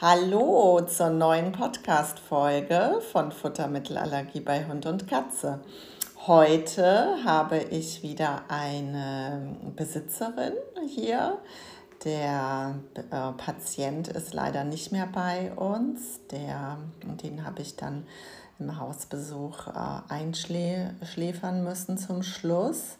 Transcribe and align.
Hallo 0.00 0.80
zur 0.80 1.10
neuen 1.10 1.52
Podcast-Folge 1.52 3.00
von 3.12 3.30
Futtermittelallergie 3.30 4.40
bei 4.40 4.66
Hund 4.66 4.86
und 4.86 5.06
Katze. 5.06 5.60
Heute 6.26 7.24
habe 7.24 7.58
ich 7.58 8.02
wieder 8.02 8.42
eine 8.48 9.56
Besitzerin 9.76 10.54
hier. 10.88 11.38
Der 12.02 12.74
äh, 12.96 13.32
Patient 13.36 14.08
ist 14.08 14.34
leider 14.34 14.64
nicht 14.64 14.90
mehr 14.90 15.06
bei 15.06 15.52
uns. 15.54 16.18
Der, 16.32 16.76
den 17.22 17.46
habe 17.46 17.62
ich 17.62 17.76
dann 17.76 18.04
im 18.58 18.80
Hausbesuch 18.80 19.68
äh, 19.68 20.12
einschläfern 20.12 21.62
müssen 21.62 21.98
zum 21.98 22.24
Schluss. 22.24 22.98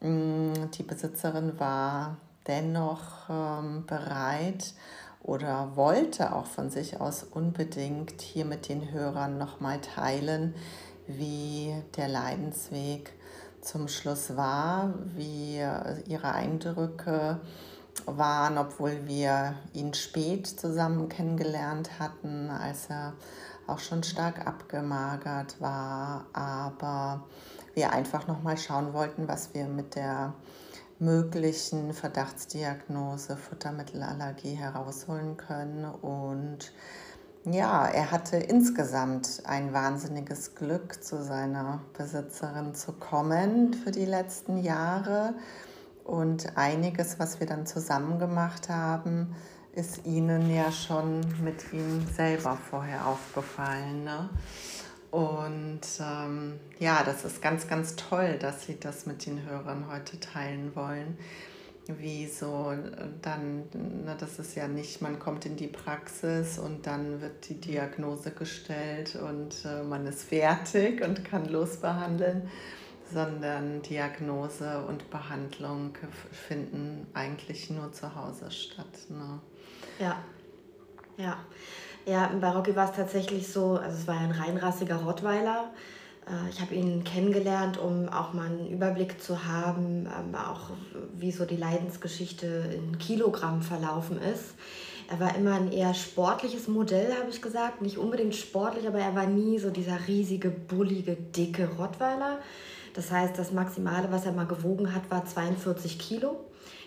Mm, 0.00 0.52
die 0.78 0.84
Besitzerin 0.84 1.58
war 1.58 2.16
dennoch 2.46 3.28
ähm, 3.28 3.84
bereit, 3.86 4.72
oder 5.22 5.76
wollte 5.76 6.34
auch 6.34 6.46
von 6.46 6.70
sich 6.70 7.00
aus 7.00 7.22
unbedingt 7.22 8.20
hier 8.20 8.44
mit 8.44 8.68
den 8.68 8.90
Hörern 8.92 9.38
nochmal 9.38 9.80
teilen, 9.80 10.54
wie 11.06 11.74
der 11.96 12.08
Leidensweg 12.08 13.12
zum 13.60 13.88
Schluss 13.88 14.36
war, 14.36 14.94
wie 15.16 15.58
ihre 16.06 16.32
Eindrücke 16.32 17.40
waren, 18.06 18.58
obwohl 18.58 19.06
wir 19.06 19.54
ihn 19.72 19.94
spät 19.94 20.46
zusammen 20.46 21.08
kennengelernt 21.08 21.98
hatten, 21.98 22.50
als 22.50 22.90
er 22.90 23.12
auch 23.66 23.78
schon 23.78 24.02
stark 24.02 24.46
abgemagert 24.46 25.60
war, 25.60 26.26
aber 26.32 27.24
wir 27.74 27.92
einfach 27.92 28.26
nochmal 28.26 28.58
schauen 28.58 28.92
wollten, 28.92 29.28
was 29.28 29.54
wir 29.54 29.66
mit 29.66 29.94
der 29.94 30.34
möglichen 31.02 31.92
Verdachtsdiagnose 31.92 33.36
Futtermittelallergie 33.36 34.54
herausholen 34.54 35.36
können. 35.36 35.84
Und 35.84 36.72
ja, 37.44 37.86
er 37.86 38.12
hatte 38.12 38.36
insgesamt 38.36 39.42
ein 39.44 39.72
wahnsinniges 39.72 40.54
Glück, 40.54 41.02
zu 41.02 41.22
seiner 41.24 41.82
Besitzerin 41.98 42.74
zu 42.74 42.92
kommen 42.92 43.74
für 43.74 43.90
die 43.90 44.04
letzten 44.04 44.58
Jahre. 44.58 45.34
Und 46.04 46.56
einiges, 46.56 47.18
was 47.18 47.40
wir 47.40 47.48
dann 47.48 47.66
zusammen 47.66 48.20
gemacht 48.20 48.68
haben, 48.68 49.34
ist 49.74 50.06
Ihnen 50.06 50.54
ja 50.54 50.70
schon 50.70 51.20
mit 51.42 51.72
ihm 51.72 52.06
selber 52.14 52.56
vorher 52.70 53.06
aufgefallen. 53.06 54.04
Ne? 54.04 54.30
Und 55.12 55.82
ähm, 56.00 56.58
ja, 56.78 57.02
das 57.04 57.26
ist 57.26 57.42
ganz, 57.42 57.68
ganz 57.68 57.96
toll, 57.96 58.38
dass 58.40 58.64
Sie 58.64 58.80
das 58.80 59.04
mit 59.04 59.26
den 59.26 59.44
Hörern 59.44 59.86
heute 59.92 60.18
teilen 60.18 60.74
wollen. 60.74 61.18
Wie 61.86 62.26
so 62.26 62.72
dann, 63.20 63.64
na, 64.06 64.14
das 64.14 64.38
ist 64.38 64.54
ja 64.54 64.68
nicht, 64.68 65.02
man 65.02 65.18
kommt 65.18 65.44
in 65.44 65.56
die 65.56 65.66
Praxis 65.66 66.58
und 66.58 66.86
dann 66.86 67.20
wird 67.20 67.46
die 67.50 67.60
Diagnose 67.60 68.30
gestellt 68.30 69.16
und 69.16 69.66
äh, 69.66 69.82
man 69.82 70.06
ist 70.06 70.22
fertig 70.22 71.04
und 71.04 71.26
kann 71.26 71.46
losbehandeln, 71.46 72.48
sondern 73.12 73.82
Diagnose 73.82 74.82
und 74.86 75.10
Behandlung 75.10 75.92
finden 76.30 77.06
eigentlich 77.12 77.68
nur 77.68 77.92
zu 77.92 78.14
Hause 78.14 78.50
statt. 78.50 79.10
Ne? 79.10 79.40
Ja, 79.98 80.24
ja. 81.18 81.36
Ja, 82.04 82.30
bei 82.40 82.50
Rocky 82.50 82.74
war 82.74 82.90
es 82.90 82.96
tatsächlich 82.96 83.48
so, 83.48 83.76
also 83.76 83.96
es 83.96 84.08
war 84.08 84.18
ein 84.18 84.32
reinrassiger 84.32 84.96
Rottweiler. 84.96 85.70
Äh, 86.26 86.50
ich 86.50 86.60
habe 86.60 86.74
ihn 86.74 87.04
kennengelernt, 87.04 87.78
um 87.78 88.08
auch 88.08 88.32
mal 88.32 88.46
einen 88.46 88.68
Überblick 88.68 89.22
zu 89.22 89.44
haben, 89.46 90.06
ähm, 90.06 90.34
auch 90.34 90.70
wie 91.14 91.30
so 91.30 91.44
die 91.44 91.56
Leidensgeschichte 91.56 92.46
in 92.74 92.98
Kilogramm 92.98 93.62
verlaufen 93.62 94.20
ist. 94.20 94.54
Er 95.08 95.20
war 95.20 95.36
immer 95.36 95.54
ein 95.54 95.70
eher 95.70 95.94
sportliches 95.94 96.68
Modell, 96.68 97.12
habe 97.18 97.30
ich 97.30 97.40
gesagt. 97.40 97.82
Nicht 97.82 97.98
unbedingt 97.98 98.34
sportlich, 98.34 98.88
aber 98.88 98.98
er 98.98 99.14
war 99.14 99.26
nie 99.26 99.58
so 99.58 99.70
dieser 99.70 100.08
riesige, 100.08 100.50
bullige, 100.50 101.14
dicke 101.16 101.68
Rottweiler. 101.78 102.38
Das 102.94 103.10
heißt, 103.10 103.38
das 103.38 103.52
Maximale, 103.52 104.10
was 104.10 104.26
er 104.26 104.32
mal 104.32 104.46
gewogen 104.46 104.94
hat, 104.94 105.10
war 105.10 105.24
42 105.24 105.98
Kilo. 105.98 106.40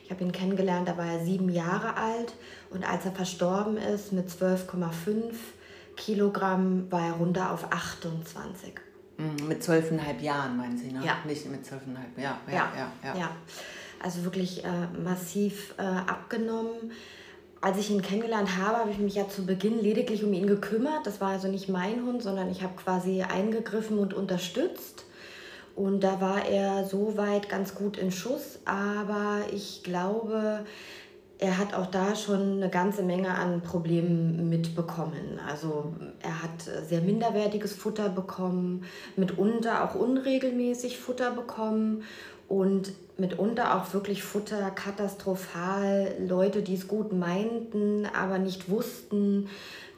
Ich 0.06 0.12
habe 0.12 0.24
ihn 0.24 0.32
kennengelernt, 0.32 0.88
da 0.88 0.98
war 0.98 1.08
er 1.08 1.26
sieben 1.26 1.50
Jahre 1.50 1.98
alt 1.98 2.34
und 2.70 2.88
als 2.88 3.06
er 3.06 3.12
verstorben 3.12 3.78
ist 3.78 4.14
mit 4.14 4.30
12,5 4.30 5.34
Kilogramm, 5.98 6.92
war 6.92 7.08
er 7.08 7.14
runter 7.14 7.52
auf 7.52 7.72
28. 7.72 8.74
Mhm, 9.18 9.48
mit 9.48 9.64
zwölfeinhalb 9.64 10.22
Jahren, 10.22 10.58
meinen 10.58 10.78
Sie, 10.78 10.92
ne? 10.92 11.04
Ja. 11.04 11.18
Nicht 11.26 11.50
mit 11.50 11.66
zwölfeinhalb, 11.66 12.16
ja, 12.18 12.38
ja, 12.48 12.54
ja. 12.54 12.72
ja, 12.76 12.92
ja. 13.04 13.20
ja. 13.20 13.32
Also 14.00 14.24
wirklich 14.24 14.64
äh, 14.64 14.68
massiv 15.04 15.74
äh, 15.78 15.82
abgenommen. 15.82 16.92
Als 17.60 17.80
ich 17.80 17.90
ihn 17.90 18.04
kennengelernt 18.04 18.58
habe, 18.58 18.78
habe 18.78 18.92
ich 18.92 19.00
mich 19.00 19.16
ja 19.16 19.28
zu 19.28 19.44
Beginn 19.48 19.82
lediglich 19.82 20.24
um 20.24 20.34
ihn 20.34 20.46
gekümmert. 20.46 21.08
Das 21.08 21.20
war 21.20 21.30
also 21.30 21.48
nicht 21.48 21.68
mein 21.68 22.06
Hund, 22.06 22.22
sondern 22.22 22.52
ich 22.52 22.62
habe 22.62 22.76
quasi 22.76 23.24
eingegriffen 23.24 23.98
und 23.98 24.14
unterstützt. 24.14 25.05
Und 25.76 26.04
da 26.04 26.22
war 26.22 26.46
er 26.46 26.86
soweit 26.86 27.50
ganz 27.50 27.76
gut 27.76 27.98
in 27.98 28.12
Schuss, 28.12 28.60
aber 28.64 29.42
ich 29.52 29.84
glaube, 29.84 30.66
er 31.38 31.58
hat 31.58 31.74
auch 31.74 31.88
da 31.88 32.16
schon 32.16 32.54
eine 32.54 32.70
ganze 32.70 33.04
Menge 33.04 33.30
an 33.30 33.62
Problemen 33.62 34.48
mitbekommen. 34.48 35.40
Also 35.50 35.94
er 36.22 36.44
hat 36.44 36.62
sehr 36.88 37.02
minderwertiges 37.02 37.74
Futter 37.74 38.08
bekommen, 38.08 38.86
mitunter 39.18 39.84
auch 39.84 39.96
unregelmäßig 39.96 40.98
Futter 40.98 41.32
bekommen 41.32 42.04
und 42.48 42.94
mitunter 43.18 43.76
auch 43.76 43.94
wirklich 43.94 44.24
Futter 44.24 44.72
katastrophal. 44.72 46.16
Leute, 46.26 46.62
die 46.62 46.76
es 46.76 46.88
gut 46.88 47.12
meinten, 47.12 48.06
aber 48.06 48.40
nicht 48.40 48.70
wussten, 48.70 49.50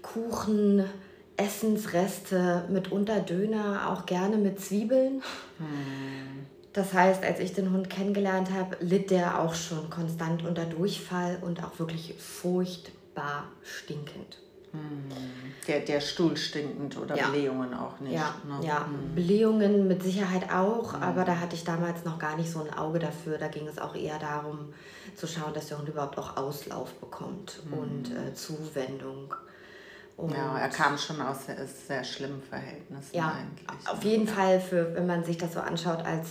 Kuchen, 0.01 0.85
Essensreste, 1.37 2.65
mitunter 2.69 3.19
Döner, 3.19 3.89
auch 3.91 4.05
gerne 4.05 4.37
mit 4.37 4.59
Zwiebeln. 4.59 5.21
Hm. 5.59 6.45
Das 6.73 6.93
heißt, 6.93 7.23
als 7.23 7.39
ich 7.39 7.53
den 7.53 7.71
Hund 7.71 7.89
kennengelernt 7.89 8.51
habe, 8.51 8.77
litt 8.81 9.09
der 9.09 9.41
auch 9.41 9.55
schon 9.55 9.89
konstant 9.89 10.45
unter 10.45 10.65
Durchfall 10.65 11.39
und 11.41 11.63
auch 11.63 11.79
wirklich 11.79 12.15
furchtbar 12.19 13.45
stinkend. 13.63 14.39
Hm. 14.71 15.09
Der, 15.67 15.79
der 15.79 16.01
Stuhl 16.01 16.35
stinkend 16.37 16.97
oder 16.97 17.15
ja. 17.15 17.29
Blähungen 17.29 17.73
auch 17.73 17.99
nicht. 17.99 18.13
Ja, 18.13 18.35
ne? 18.47 18.65
ja. 18.65 18.85
Hm. 18.85 19.15
Blähungen 19.15 19.87
mit 19.87 20.03
Sicherheit 20.03 20.51
auch, 20.51 20.93
hm. 20.93 21.03
aber 21.03 21.23
da 21.23 21.39
hatte 21.39 21.55
ich 21.55 21.63
damals 21.63 22.03
noch 22.03 22.19
gar 22.19 22.35
nicht 22.35 22.51
so 22.51 22.61
ein 22.61 22.73
Auge 22.73 22.99
dafür. 22.99 23.37
Da 23.37 23.47
ging 23.47 23.67
es 23.67 23.79
auch 23.79 23.95
eher 23.95 24.19
darum 24.19 24.73
zu 25.15 25.25
schauen, 25.25 25.53
dass 25.53 25.67
der 25.67 25.79
Hund 25.79 25.89
überhaupt 25.89 26.17
auch 26.17 26.37
Auslauf 26.37 26.93
bekommt 26.95 27.59
hm. 27.69 27.79
und 27.79 28.11
äh, 28.11 28.33
Zuwendung. 28.33 29.33
Und 30.17 30.31
ja, 30.31 30.57
er 30.57 30.69
kam 30.69 30.97
schon 30.97 31.21
aus 31.21 31.45
sehr, 31.45 31.67
sehr 31.67 32.03
schlimmen 32.03 32.41
Verhältnissen 32.41 33.15
ja, 33.15 33.35
eigentlich. 33.37 33.87
Auf 33.87 34.03
jeden 34.03 34.27
Fall, 34.27 34.59
für, 34.59 34.95
wenn 34.95 35.05
man 35.05 35.23
sich 35.23 35.37
das 35.37 35.53
so 35.53 35.59
anschaut, 35.59 36.03
als, 36.03 36.29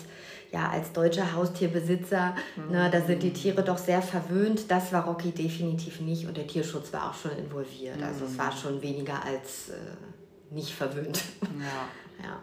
ja, 0.51 0.69
als 0.71 0.91
deutscher 0.93 1.33
Haustierbesitzer, 1.33 2.35
mhm. 2.57 2.73
ne, 2.73 2.91
da 2.91 3.01
sind 3.01 3.23
die 3.23 3.33
Tiere 3.33 3.63
doch 3.63 3.79
sehr 3.79 4.03
verwöhnt. 4.03 4.73
Das 4.73 4.93
war 4.93 5.05
Rocky 5.05 5.31
definitiv 5.31 6.01
nicht 6.01 6.27
und 6.27 6.37
der 6.37 6.49
Tierschutz 6.49 6.93
war 6.93 7.11
auch 7.11 7.15
schon 7.15 7.31
involviert. 7.39 7.99
Mhm. 7.99 8.03
Also 8.03 8.25
es 8.25 8.37
war 8.37 8.53
mhm. 8.53 8.57
schon 8.57 8.83
weniger 8.83 9.25
als 9.25 9.69
äh, 9.69 10.53
nicht 10.53 10.75
verwöhnt. 10.75 11.23
Ja. 11.43 12.25
ja. 12.25 12.41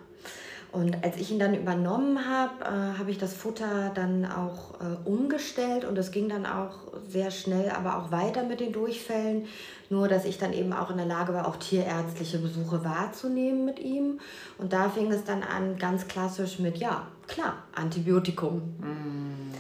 Und 0.73 1.03
als 1.03 1.17
ich 1.17 1.29
ihn 1.29 1.37
dann 1.37 1.53
übernommen 1.53 2.27
habe, 2.27 2.65
äh, 2.65 2.97
habe 2.97 3.11
ich 3.11 3.19
das 3.19 3.35
Futter 3.35 3.91
dann 3.93 4.25
auch 4.25 4.81
äh, 4.81 5.07
umgestellt 5.07 5.85
und 5.85 5.95
es 5.99 6.09
ging 6.09 6.29
dann 6.29 6.47
auch 6.47 6.79
sehr 7.07 7.29
schnell, 7.29 7.69
aber 7.69 7.99
auch 7.99 8.11
weiter 8.11 8.43
mit 8.43 8.59
den 8.59 8.73
Durchfällen. 8.73 9.45
Nur, 9.91 10.07
dass 10.07 10.25
ich 10.25 10.39
dann 10.39 10.51
eben 10.51 10.73
auch 10.73 10.89
in 10.89 10.97
der 10.97 11.05
Lage 11.05 11.31
war, 11.31 11.47
auch 11.47 11.57
tierärztliche 11.57 12.39
Besuche 12.39 12.83
wahrzunehmen 12.83 13.65
mit 13.65 13.79
ihm. 13.79 14.19
Und 14.57 14.73
da 14.73 14.89
fing 14.89 15.11
es 15.11 15.23
dann 15.23 15.43
an, 15.43 15.77
ganz 15.77 16.07
klassisch 16.07 16.57
mit, 16.57 16.77
ja, 16.77 17.05
klar, 17.27 17.53
Antibiotikum. 17.75 18.57
Mm. 18.79 19.53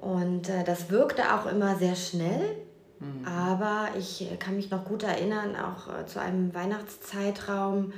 Und 0.00 0.48
äh, 0.48 0.64
das 0.64 0.88
wirkte 0.88 1.34
auch 1.34 1.44
immer 1.44 1.76
sehr 1.76 1.96
schnell. 1.96 2.56
Mm. 3.00 3.26
Aber 3.26 3.88
ich 3.98 4.26
kann 4.38 4.56
mich 4.56 4.70
noch 4.70 4.86
gut 4.86 5.02
erinnern, 5.02 5.54
auch 5.54 5.92
äh, 5.92 6.06
zu 6.06 6.18
einem 6.18 6.54
Weihnachtszeitraum, 6.54 7.92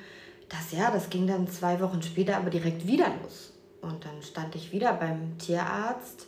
das 0.48 0.72
ja, 0.72 0.90
das 0.90 1.10
ging 1.10 1.26
dann 1.26 1.48
zwei 1.48 1.80
Wochen 1.80 2.02
später 2.02 2.36
aber 2.36 2.50
direkt 2.50 2.86
wieder 2.86 3.08
los. 3.22 3.52
Und 3.80 4.04
dann 4.04 4.22
stand 4.22 4.54
ich 4.54 4.72
wieder 4.72 4.92
beim 4.94 5.38
Tierarzt 5.38 6.26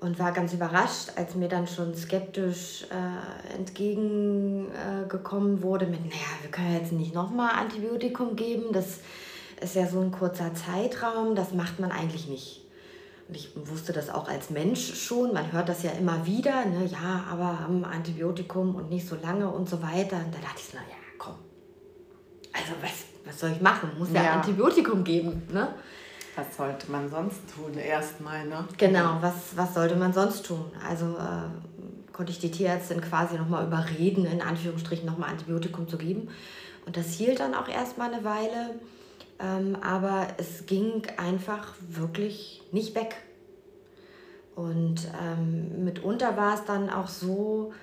und 0.00 0.18
war 0.18 0.32
ganz 0.32 0.52
überrascht, 0.52 1.12
als 1.16 1.34
mir 1.34 1.48
dann 1.48 1.66
schon 1.66 1.94
skeptisch 1.94 2.86
äh, 2.90 3.54
entgegengekommen 3.54 5.58
äh, 5.58 5.62
wurde 5.62 5.86
mit, 5.86 6.04
naja, 6.04 6.26
wir 6.42 6.50
können 6.50 6.74
jetzt 6.74 6.92
nicht 6.92 7.14
nochmal 7.14 7.52
Antibiotikum 7.56 8.36
geben, 8.36 8.72
das 8.72 8.98
ist 9.60 9.74
ja 9.74 9.86
so 9.86 10.00
ein 10.00 10.12
kurzer 10.12 10.52
Zeitraum, 10.54 11.34
das 11.34 11.54
macht 11.54 11.80
man 11.80 11.90
eigentlich 11.90 12.28
nicht. 12.28 12.62
Und 13.28 13.36
ich 13.36 13.50
wusste 13.56 13.92
das 13.92 14.10
auch 14.10 14.28
als 14.28 14.50
Mensch 14.50 14.94
schon, 14.94 15.32
man 15.32 15.50
hört 15.50 15.68
das 15.68 15.82
ja 15.82 15.90
immer 15.92 16.26
wieder, 16.26 16.64
ne, 16.66 16.86
ja, 16.86 17.24
aber 17.30 17.58
haben 17.60 17.84
Antibiotikum 17.84 18.76
und 18.76 18.90
nicht 18.90 19.08
so 19.08 19.16
lange 19.16 19.50
und 19.50 19.68
so 19.68 19.82
weiter. 19.82 20.18
Und 20.18 20.32
da 20.32 20.38
dachte 20.38 20.60
ich, 20.60 20.72
naja, 20.74 20.94
komm, 21.18 21.34
also 22.52 22.72
was, 22.80 23.15
was 23.26 23.40
soll 23.40 23.50
ich 23.50 23.60
machen? 23.60 23.90
Muss 23.98 24.12
ja, 24.12 24.22
ja 24.22 24.32
Antibiotikum 24.34 25.04
geben. 25.04 25.42
Ne? 25.52 25.68
Was 26.36 26.56
sollte 26.56 26.90
man 26.90 27.10
sonst 27.10 27.40
tun 27.54 27.74
erstmal, 27.74 28.46
ne? 28.46 28.64
Genau, 28.76 29.18
was, 29.20 29.56
was 29.56 29.74
sollte 29.74 29.96
man 29.96 30.12
sonst 30.12 30.46
tun? 30.46 30.70
Also 30.86 31.06
äh, 31.16 32.12
konnte 32.12 32.32
ich 32.32 32.38
die 32.38 32.50
Tierärztin 32.50 33.00
quasi 33.00 33.36
nochmal 33.36 33.66
überreden, 33.66 34.26
in 34.26 34.42
Anführungsstrichen 34.42 35.06
nochmal 35.06 35.30
Antibiotikum 35.30 35.88
zu 35.88 35.98
geben. 35.98 36.28
Und 36.86 36.96
das 36.96 37.12
hielt 37.12 37.40
dann 37.40 37.54
auch 37.54 37.68
erstmal 37.68 38.12
eine 38.12 38.24
Weile. 38.24 38.76
Ähm, 39.38 39.76
aber 39.82 40.28
es 40.38 40.66
ging 40.66 41.02
einfach 41.16 41.74
wirklich 41.88 42.62
nicht 42.72 42.94
weg. 42.94 43.16
Und 44.54 45.08
ähm, 45.22 45.84
mitunter 45.84 46.36
war 46.36 46.54
es 46.54 46.64
dann 46.64 46.88
auch 46.88 47.08
so, 47.08 47.74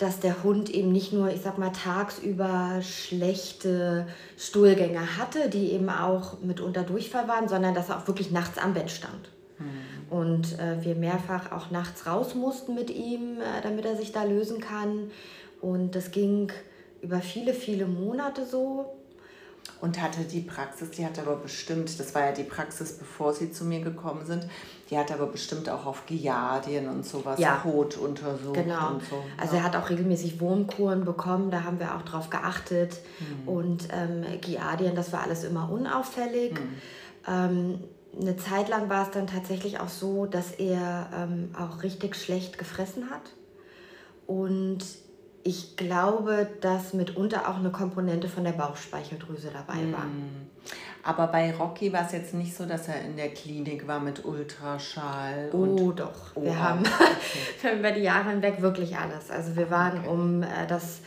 dass 0.00 0.18
der 0.18 0.42
Hund 0.42 0.70
eben 0.70 0.90
nicht 0.92 1.12
nur, 1.12 1.30
ich 1.30 1.42
sag 1.42 1.58
mal, 1.58 1.72
tagsüber 1.72 2.80
schlechte 2.80 4.06
Stuhlgänge 4.38 5.18
hatte, 5.18 5.50
die 5.50 5.72
eben 5.72 5.90
auch 5.90 6.40
mitunter 6.40 6.84
Durchfall 6.84 7.28
waren, 7.28 7.48
sondern 7.48 7.74
dass 7.74 7.90
er 7.90 7.98
auch 7.98 8.06
wirklich 8.06 8.30
nachts 8.30 8.56
am 8.56 8.72
Bett 8.72 8.90
stand. 8.90 9.28
Mhm. 9.58 10.16
Und 10.16 10.58
äh, 10.58 10.82
wir 10.82 10.94
mehrfach 10.94 11.52
auch 11.52 11.70
nachts 11.70 12.06
raus 12.06 12.34
mussten 12.34 12.74
mit 12.74 12.90
ihm, 12.90 13.40
äh, 13.40 13.60
damit 13.62 13.84
er 13.84 13.96
sich 13.96 14.10
da 14.10 14.24
lösen 14.24 14.60
kann. 14.60 15.10
Und 15.60 15.94
das 15.94 16.10
ging 16.10 16.50
über 17.02 17.20
viele, 17.20 17.52
viele 17.52 17.86
Monate 17.86 18.46
so. 18.46 18.86
Und 19.80 20.00
hatte 20.02 20.24
die 20.24 20.40
Praxis, 20.42 20.90
die 20.90 21.06
hatte 21.06 21.22
aber 21.22 21.36
bestimmt, 21.36 21.98
das 21.98 22.14
war 22.14 22.26
ja 22.26 22.32
die 22.32 22.44
Praxis, 22.44 22.98
bevor 22.98 23.32
sie 23.32 23.50
zu 23.50 23.64
mir 23.64 23.80
gekommen 23.80 24.26
sind, 24.26 24.46
die 24.90 24.98
hat 24.98 25.10
aber 25.10 25.26
bestimmt 25.26 25.70
auch 25.70 25.86
auf 25.86 26.04
Giardien 26.04 26.88
und 26.88 27.06
sowas, 27.06 27.38
ja. 27.38 27.56
Kot 27.56 27.96
untersucht 27.96 28.54
genau. 28.54 28.90
und 28.90 29.04
so. 29.04 29.22
Also 29.40 29.56
er 29.56 29.64
hat 29.64 29.76
auch 29.76 29.88
regelmäßig 29.88 30.38
Wurmkuren 30.40 31.04
bekommen, 31.04 31.50
da 31.50 31.64
haben 31.64 31.78
wir 31.78 31.94
auch 31.94 32.02
drauf 32.02 32.28
geachtet. 32.28 32.98
Mhm. 33.20 33.48
Und 33.48 33.88
ähm, 33.92 34.24
Giardien, 34.40 34.94
das 34.94 35.12
war 35.12 35.22
alles 35.22 35.44
immer 35.44 35.70
unauffällig. 35.70 36.52
Mhm. 36.52 36.74
Ähm, 37.26 37.84
eine 38.20 38.36
Zeit 38.36 38.68
lang 38.68 38.90
war 38.90 39.06
es 39.06 39.12
dann 39.12 39.26
tatsächlich 39.26 39.80
auch 39.80 39.88
so, 39.88 40.26
dass 40.26 40.50
er 40.50 41.08
ähm, 41.14 41.54
auch 41.58 41.82
richtig 41.82 42.16
schlecht 42.16 42.58
gefressen 42.58 43.10
hat. 43.10 43.22
Und 44.26 44.84
ich 45.42 45.76
glaube, 45.76 46.48
dass 46.60 46.92
mitunter 46.92 47.48
auch 47.48 47.56
eine 47.56 47.70
Komponente 47.70 48.28
von 48.28 48.44
der 48.44 48.52
Bauchspeicheldrüse 48.52 49.50
dabei 49.52 49.80
war. 49.92 50.04
Mm. 50.04 50.48
Aber 51.02 51.28
bei 51.28 51.54
Rocky 51.54 51.92
war 51.94 52.04
es 52.04 52.12
jetzt 52.12 52.34
nicht 52.34 52.54
so, 52.54 52.66
dass 52.66 52.88
er 52.88 53.00
in 53.02 53.16
der 53.16 53.30
Klinik 53.30 53.86
war 53.86 54.00
mit 54.00 54.24
Ultraschall. 54.24 55.48
Oh, 55.52 55.92
doch. 55.92 56.12
wir, 56.36 56.62
haben, 56.62 56.80
okay. 56.80 57.78
über 57.78 57.92
die 57.92 58.02
Jahre 58.02 58.30
hinweg 58.30 58.60
wirklich 58.60 58.98
alles. 58.98 59.30
Also 59.30 59.56
wir 59.56 59.70
waren, 59.70 60.00
okay. 60.00 60.08
um 60.08 60.42
äh, 60.42 60.66
das 60.68 61.00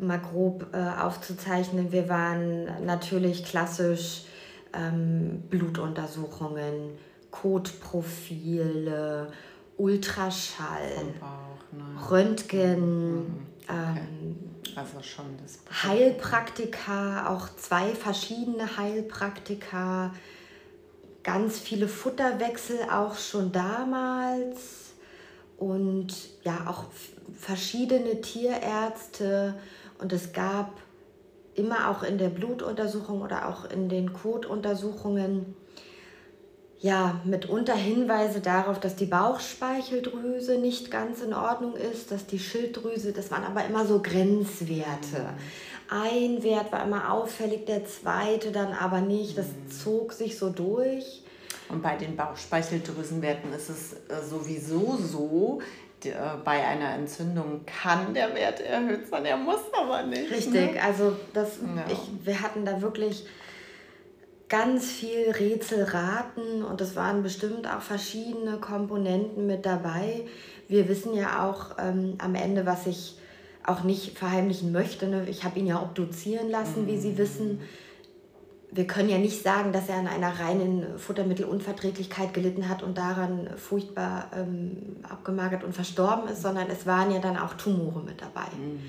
mal 0.00 0.18
grob 0.18 0.66
äh, 0.72 1.00
aufzuzeichnen, 1.00 1.92
wir 1.92 2.08
waren 2.08 2.84
natürlich 2.84 3.44
klassisch 3.44 4.24
ähm, 4.72 5.44
Blutuntersuchungen, 5.48 6.98
Kotprofile, 7.30 9.30
Ultraschall, 9.76 11.14
ne? 11.70 12.10
Röntgen. 12.10 13.14
Mhm 13.14 13.49
ähm, 13.70 14.36
also 14.76 15.02
schon 15.02 15.26
das 15.42 15.58
Heilpraktika, 15.84 17.28
auch 17.28 17.48
zwei 17.56 17.94
verschiedene 17.94 18.76
Heilpraktika, 18.76 20.14
ganz 21.22 21.58
viele 21.58 21.88
Futterwechsel 21.88 22.78
auch 22.90 23.16
schon 23.16 23.52
damals. 23.52 24.92
Und 25.58 26.08
ja 26.42 26.66
auch 26.66 26.84
verschiedene 27.38 28.22
Tierärzte. 28.22 29.54
Und 29.98 30.12
es 30.12 30.32
gab 30.32 30.72
immer 31.54 31.90
auch 31.90 32.02
in 32.02 32.16
der 32.16 32.30
Blutuntersuchung 32.30 33.20
oder 33.20 33.48
auch 33.48 33.66
in 33.70 33.88
den 33.88 34.12
Kotuntersuchungen 34.12 35.54
ja, 36.80 37.20
mitunter 37.24 37.74
Hinweise 37.74 38.40
darauf, 38.40 38.80
dass 38.80 38.96
die 38.96 39.06
Bauchspeicheldrüse 39.06 40.58
nicht 40.58 40.90
ganz 40.90 41.20
in 41.20 41.34
Ordnung 41.34 41.74
ist, 41.76 42.10
dass 42.10 42.26
die 42.26 42.38
Schilddrüse, 42.38 43.12
das 43.12 43.30
waren 43.30 43.44
aber 43.44 43.64
immer 43.66 43.84
so 43.84 44.00
Grenzwerte. 44.00 45.28
Ein 45.90 46.42
Wert 46.42 46.72
war 46.72 46.84
immer 46.84 47.12
auffällig, 47.12 47.66
der 47.66 47.84
zweite 47.84 48.50
dann 48.50 48.72
aber 48.72 49.00
nicht. 49.00 49.36
Das 49.36 49.48
mhm. 49.48 49.70
zog 49.70 50.12
sich 50.12 50.38
so 50.38 50.48
durch. 50.48 51.22
Und 51.68 51.82
bei 51.82 51.96
den 51.96 52.16
Bauchspeicheldrüsenwerten 52.16 53.52
ist 53.52 53.68
es 53.68 53.92
äh, 53.92 54.24
sowieso 54.24 54.96
so, 54.96 55.60
äh, 56.04 56.12
bei 56.44 56.66
einer 56.66 56.94
Entzündung 56.94 57.60
kann 57.66 58.14
der 58.14 58.34
Wert 58.34 58.60
erhöht 58.60 59.08
sein, 59.08 59.24
er 59.26 59.36
muss 59.36 59.60
aber 59.72 60.02
nicht. 60.04 60.30
Richtig, 60.30 60.74
ne? 60.74 60.82
also 60.82 61.14
das, 61.34 61.58
ja. 61.58 61.84
ich, 61.92 62.26
wir 62.26 62.40
hatten 62.40 62.64
da 62.64 62.80
wirklich 62.80 63.26
ganz 64.50 64.90
viel 64.90 65.30
Rätselraten 65.30 66.64
und 66.64 66.80
es 66.80 66.96
waren 66.96 67.22
bestimmt 67.22 67.66
auch 67.66 67.80
verschiedene 67.80 68.58
Komponenten 68.58 69.46
mit 69.46 69.64
dabei. 69.64 70.26
Wir 70.68 70.88
wissen 70.88 71.14
ja 71.14 71.48
auch 71.48 71.76
ähm, 71.78 72.16
am 72.18 72.34
Ende, 72.34 72.66
was 72.66 72.86
ich 72.86 73.16
auch 73.64 73.84
nicht 73.84 74.18
verheimlichen 74.18 74.72
möchte. 74.72 75.06
Ne? 75.06 75.26
Ich 75.28 75.44
habe 75.44 75.58
ihn 75.60 75.66
ja 75.66 75.80
obduzieren 75.80 76.50
lassen, 76.50 76.88
wie 76.88 76.98
Sie 76.98 77.16
wissen. 77.16 77.60
Wir 78.72 78.86
können 78.86 79.08
ja 79.08 79.18
nicht 79.18 79.42
sagen, 79.42 79.72
dass 79.72 79.88
er 79.88 79.96
an 79.96 80.08
einer 80.08 80.40
reinen 80.40 80.98
Futtermittelunverträglichkeit 80.98 82.34
gelitten 82.34 82.68
hat 82.68 82.82
und 82.82 82.98
daran 82.98 83.50
furchtbar 83.56 84.30
ähm, 84.36 84.96
abgemagert 85.08 85.62
und 85.62 85.74
verstorben 85.74 86.28
ist, 86.28 86.42
sondern 86.42 86.68
es 86.70 86.86
waren 86.86 87.12
ja 87.12 87.20
dann 87.20 87.36
auch 87.36 87.54
Tumore 87.54 88.00
mit 88.00 88.20
dabei. 88.20 88.48
Mhm. 88.56 88.80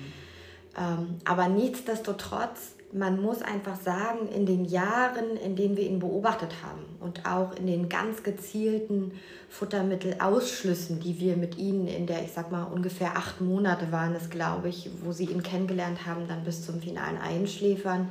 Ähm, 0.76 1.18
aber 1.24 1.48
nichtsdestotrotz 1.48 2.74
man 2.92 3.20
muss 3.22 3.40
einfach 3.40 3.80
sagen, 3.80 4.28
in 4.28 4.44
den 4.44 4.66
Jahren, 4.66 5.36
in 5.36 5.56
denen 5.56 5.76
wir 5.76 5.84
ihn 5.84 5.98
beobachtet 5.98 6.50
haben 6.62 6.84
und 7.00 7.24
auch 7.24 7.56
in 7.56 7.66
den 7.66 7.88
ganz 7.88 8.22
gezielten 8.22 9.12
Futtermittelausschlüssen, 9.48 11.00
die 11.00 11.18
wir 11.18 11.36
mit 11.36 11.56
ihnen 11.56 11.86
in 11.86 12.06
der, 12.06 12.22
ich 12.22 12.32
sag 12.32 12.52
mal, 12.52 12.64
ungefähr 12.64 13.16
acht 13.16 13.40
Monate 13.40 13.90
waren 13.92 14.14
es, 14.14 14.28
glaube 14.28 14.68
ich, 14.68 14.90
wo 15.02 15.12
sie 15.12 15.24
ihn 15.24 15.42
kennengelernt 15.42 16.06
haben, 16.06 16.28
dann 16.28 16.44
bis 16.44 16.66
zum 16.66 16.80
finalen 16.80 17.18
Einschläfern, 17.18 18.10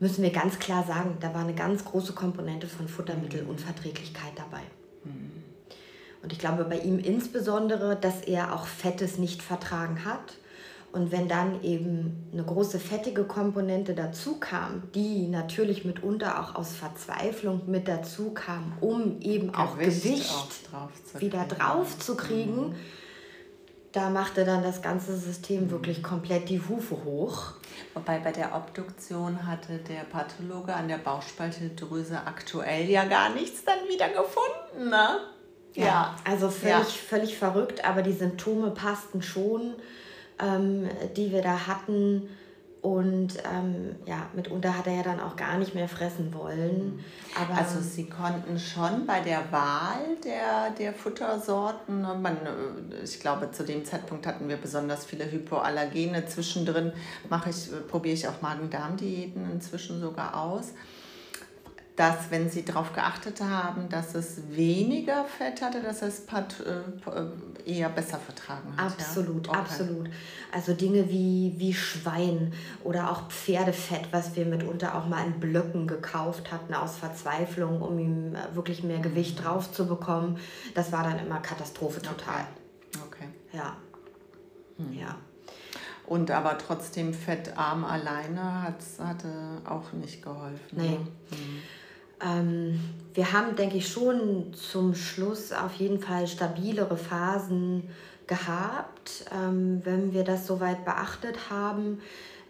müssen 0.00 0.24
wir 0.24 0.30
ganz 0.30 0.58
klar 0.58 0.84
sagen, 0.84 1.16
da 1.20 1.32
war 1.32 1.42
eine 1.42 1.54
ganz 1.54 1.84
große 1.84 2.14
Komponente 2.14 2.66
von 2.66 2.88
Futtermittelunverträglichkeit 2.88 4.32
dabei. 4.34 4.62
Mhm. 5.04 5.30
Und 6.20 6.32
ich 6.32 6.40
glaube 6.40 6.64
bei 6.64 6.78
ihm 6.78 6.98
insbesondere, 6.98 7.94
dass 7.96 8.22
er 8.22 8.54
auch 8.54 8.66
Fettes 8.66 9.18
nicht 9.18 9.40
vertragen 9.40 10.04
hat 10.04 10.34
und 10.94 11.10
wenn 11.10 11.26
dann 11.26 11.64
eben 11.64 12.28
eine 12.32 12.44
große 12.44 12.78
fettige 12.78 13.24
Komponente 13.24 13.94
dazu 13.94 14.38
kam, 14.38 14.84
die 14.94 15.26
natürlich 15.26 15.84
mitunter 15.84 16.40
auch 16.40 16.54
aus 16.54 16.76
Verzweiflung 16.76 17.62
mit 17.66 17.88
dazu 17.88 18.30
kam, 18.32 18.74
um 18.80 19.20
eben 19.20 19.50
Gewicht 19.50 19.58
auch 19.58 19.76
Gewicht 19.76 20.30
auch 20.30 20.48
drauf 20.70 20.90
wieder 21.20 21.46
drauf 21.46 21.98
zu 21.98 22.16
kriegen, 22.16 22.68
mhm. 22.68 22.74
da 23.90 24.08
machte 24.08 24.44
dann 24.44 24.62
das 24.62 24.82
ganze 24.82 25.16
System 25.16 25.72
wirklich 25.72 26.00
komplett 26.00 26.48
die 26.48 26.60
Hufe 26.60 27.02
hoch. 27.04 27.54
Wobei 27.94 28.20
bei 28.20 28.30
der 28.30 28.54
Obduktion 28.54 29.48
hatte 29.48 29.78
der 29.78 30.04
Pathologe 30.04 30.74
an 30.74 30.86
der 30.86 30.98
Bauchspeicheldrüse 30.98 32.24
aktuell 32.24 32.88
ja 32.88 33.04
gar 33.04 33.30
nichts 33.30 33.64
dann 33.64 33.80
wieder 33.88 34.10
gefunden, 34.10 34.90
ne? 34.90 35.18
Ja, 35.74 35.84
ja. 35.84 36.16
also 36.22 36.50
völlig, 36.50 36.72
ja. 36.72 36.84
völlig 37.08 37.36
verrückt, 37.36 37.84
aber 37.84 38.02
die 38.02 38.12
Symptome 38.12 38.70
passten 38.70 39.22
schon 39.22 39.74
ähm, 40.38 40.88
die 41.16 41.32
wir 41.32 41.42
da 41.42 41.66
hatten. 41.66 42.28
Und 42.82 43.38
ähm, 43.50 43.96
ja, 44.04 44.26
mitunter 44.34 44.76
hat 44.76 44.86
er 44.86 44.96
ja 44.96 45.02
dann 45.02 45.18
auch 45.18 45.36
gar 45.36 45.56
nicht 45.56 45.74
mehr 45.74 45.88
fressen 45.88 46.34
wollen. 46.34 47.02
Aber 47.34 47.58
also 47.58 47.80
Sie 47.80 48.10
konnten 48.10 48.58
schon 48.58 49.06
bei 49.06 49.20
der 49.20 49.50
Wahl 49.50 50.18
der, 50.22 50.68
der 50.78 50.92
Futtersorten, 50.92 52.02
ne, 52.02 52.14
man, 52.20 52.36
äh, 52.36 53.02
ich 53.02 53.20
glaube 53.20 53.50
zu 53.52 53.64
dem 53.64 53.86
Zeitpunkt 53.86 54.26
hatten 54.26 54.50
wir 54.50 54.58
besonders 54.58 55.06
viele 55.06 55.30
Hypoallergene. 55.30 56.26
Zwischendrin 56.26 56.92
mache 57.30 57.48
ich, 57.48 57.70
probiere 57.88 58.16
ich 58.16 58.28
auch 58.28 58.42
Magen-Darm-Diäten 58.42 59.50
inzwischen 59.50 59.98
sogar 59.98 60.38
aus 60.38 60.74
dass 61.96 62.30
wenn 62.30 62.50
Sie 62.50 62.64
darauf 62.64 62.92
geachtet 62.92 63.40
haben, 63.40 63.88
dass 63.88 64.16
es 64.16 64.40
weniger 64.50 65.24
Fett 65.24 65.62
hatte, 65.62 65.80
dass 65.80 66.02
es 66.02 66.24
äh, 66.24 67.70
eher 67.70 67.88
besser 67.88 68.18
vertragen 68.18 68.76
hat. 68.76 68.92
Absolut, 68.92 69.46
ja? 69.46 69.52
okay. 69.52 69.60
absolut. 69.60 70.10
Also 70.52 70.74
Dinge 70.74 71.08
wie, 71.08 71.54
wie 71.56 71.72
Schwein 71.72 72.52
oder 72.82 73.12
auch 73.12 73.28
Pferdefett, 73.28 74.08
was 74.10 74.34
wir 74.34 74.44
mitunter 74.44 74.96
auch 74.96 75.06
mal 75.06 75.24
in 75.24 75.38
Blöcken 75.38 75.86
gekauft 75.86 76.50
hatten 76.50 76.74
aus 76.74 76.96
Verzweiflung, 76.96 77.80
um 77.80 77.98
ihm 78.00 78.36
wirklich 78.54 78.82
mehr 78.82 78.98
Gewicht 78.98 79.38
mhm. 79.38 79.44
drauf 79.44 79.70
zu 79.70 79.86
bekommen, 79.86 80.38
das 80.74 80.90
war 80.90 81.04
dann 81.04 81.20
immer 81.20 81.38
Katastrophe 81.38 82.02
total. 82.02 82.46
Okay. 83.06 83.06
okay. 83.06 83.28
Ja. 83.52 83.76
Hm. 84.78 84.92
Ja. 84.98 85.16
Und 86.06 86.30
aber 86.32 86.58
trotzdem 86.58 87.14
fettarm 87.14 87.84
alleine 87.84 88.62
hat, 88.62 88.76
hatte 88.98 89.28
auch 89.64 89.92
nicht 89.92 90.22
geholfen. 90.22 90.58
Nee. 90.72 90.90
Ne? 90.90 90.98
Mhm. 90.98 91.62
Ähm, 92.24 92.80
wir 93.14 93.32
haben, 93.32 93.54
denke 93.56 93.76
ich, 93.76 93.88
schon 93.88 94.54
zum 94.54 94.94
Schluss 94.94 95.52
auf 95.52 95.74
jeden 95.74 96.00
Fall 96.00 96.26
stabilere 96.26 96.96
Phasen 96.96 97.88
gehabt, 98.26 99.26
ähm, 99.32 99.80
wenn 99.84 100.12
wir 100.12 100.24
das 100.24 100.46
soweit 100.46 100.84
beachtet 100.84 101.50
haben. 101.50 102.00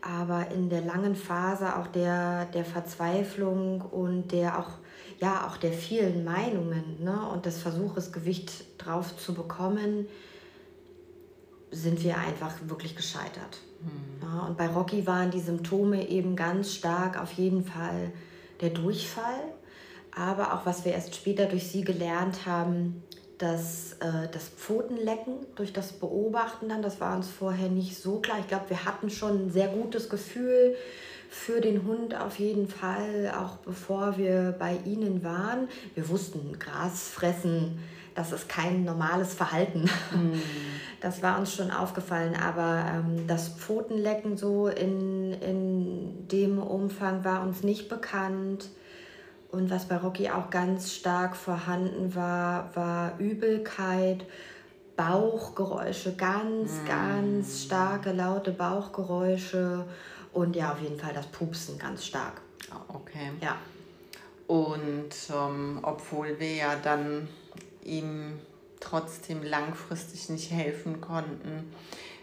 Aber 0.01 0.51
in 0.51 0.69
der 0.69 0.83
langen 0.83 1.17
Phase 1.17 1.77
auch 1.77 1.87
der, 1.89 2.47
der 2.47 2.65
Verzweiflung 2.65 3.81
und 3.81 4.33
der 4.33 4.59
auch, 4.59 4.71
ja, 5.19 5.47
auch 5.47 5.57
der 5.57 5.73
vielen 5.73 6.25
Meinungen 6.25 7.03
ne, 7.03 7.29
und 7.33 7.47
des 7.47 7.59
Versuches, 7.59 8.13
Gewicht 8.13 8.65
drauf 8.79 9.17
zu 9.17 9.35
bekommen, 9.35 10.07
sind 11.71 12.03
wir 12.05 12.19
einfach 12.19 12.53
wirklich 12.67 12.95
gescheitert. 12.95 13.59
Mhm. 13.81 14.23
Ja, 14.23 14.47
und 14.47 14.57
bei 14.57 14.69
Rocky 14.69 15.07
waren 15.07 15.31
die 15.31 15.41
Symptome 15.41 16.09
eben 16.09 16.37
ganz 16.37 16.75
stark 16.75 17.21
auf 17.21 17.33
jeden 17.33 17.65
Fall 17.65 18.13
der 18.61 18.71
Durchfall, 18.71 19.53
aber 20.17 20.55
auch 20.55 20.67
was 20.67 20.85
wir 20.85 20.93
erst 20.93 21.15
später 21.15 21.47
durch 21.47 21.69
sie 21.69 21.83
gelernt 21.83 22.47
haben, 22.47 23.03
das, 23.39 23.95
äh, 23.95 24.29
das 24.33 24.49
Pfotenlecken 24.49 25.35
durch 25.57 25.73
das 25.73 25.93
Beobachten 25.93 26.69
dann, 26.69 26.83
das 26.83 27.01
war 27.01 27.17
uns 27.17 27.29
vorher 27.29 27.69
nicht 27.69 28.01
so 28.01 28.21
klar. 28.21 28.39
Ich 28.41 28.49
glaube, 28.49 28.71
wir 28.71 28.85
hatten 28.85 29.11
schon 29.11 29.47
ein 29.47 29.51
sehr 29.51 29.69
gutes 29.69 30.09
Gefühl 30.09 30.77
für 31.29 31.61
den 31.61 31.85
Hund 31.85 32.15
auf 32.15 32.39
jeden 32.39 32.69
Fall, 32.69 33.35
auch 33.37 33.57
bevor 33.57 34.17
wir 34.17 34.55
bei 34.59 34.79
ihnen 34.85 35.25
waren. 35.25 35.69
Wir 35.95 36.09
wussten, 36.09 36.59
Gras 36.61 37.09
fressen, 37.09 37.79
das 38.15 38.31
ist 38.31 38.49
kein 38.49 38.85
normales 38.85 39.35
Verhalten. 39.35 39.85
Mm. 40.13 40.39
Das 41.01 41.23
war 41.23 41.39
uns 41.39 41.55
schon 41.55 41.71
aufgefallen, 41.71 42.35
aber 42.35 42.87
ähm, 42.89 43.27
das 43.27 43.49
Pfotenlecken 43.49 44.39
so 44.39 44.69
in, 44.69 45.35
in 45.35 46.27
dem 46.29 46.59
Umfang 46.59 47.25
war 47.25 47.43
uns 47.43 47.63
nicht 47.63 47.91
bekannt. 47.91 48.71
Und 49.55 49.71
was 49.71 49.87
bei 49.87 49.97
Rocky 49.97 50.29
auch 50.29 50.51
ganz 50.51 50.93
stark 50.93 51.37
vorhanden 51.37 52.13
war, 52.17 52.75
war 52.75 53.13
Übelkeit, 53.21 54.27
Bauchgeräusche, 54.97 56.17
ganz, 56.17 56.73
mm. 56.73 56.89
ganz 56.89 57.63
starke, 57.63 58.11
laute 58.11 58.51
Bauchgeräusche 58.51 59.85
und 60.33 60.57
ja, 60.57 60.73
auf 60.73 60.81
jeden 60.81 60.99
Fall 60.99 61.15
das 61.15 61.27
Pupsen 61.29 61.79
ganz 61.79 62.05
stark. 62.05 62.41
Ah, 62.73 62.81
okay. 62.89 63.31
Ja. 63.41 63.57
Und 64.49 65.11
ähm, 65.33 65.79
obwohl 65.83 66.41
wir 66.41 66.55
ja 66.55 66.75
dann 66.75 67.29
ihm 67.85 68.41
trotzdem 68.81 69.45
langfristig 69.45 70.31
nicht 70.31 70.51
helfen 70.51 71.01
konnten, 71.01 71.73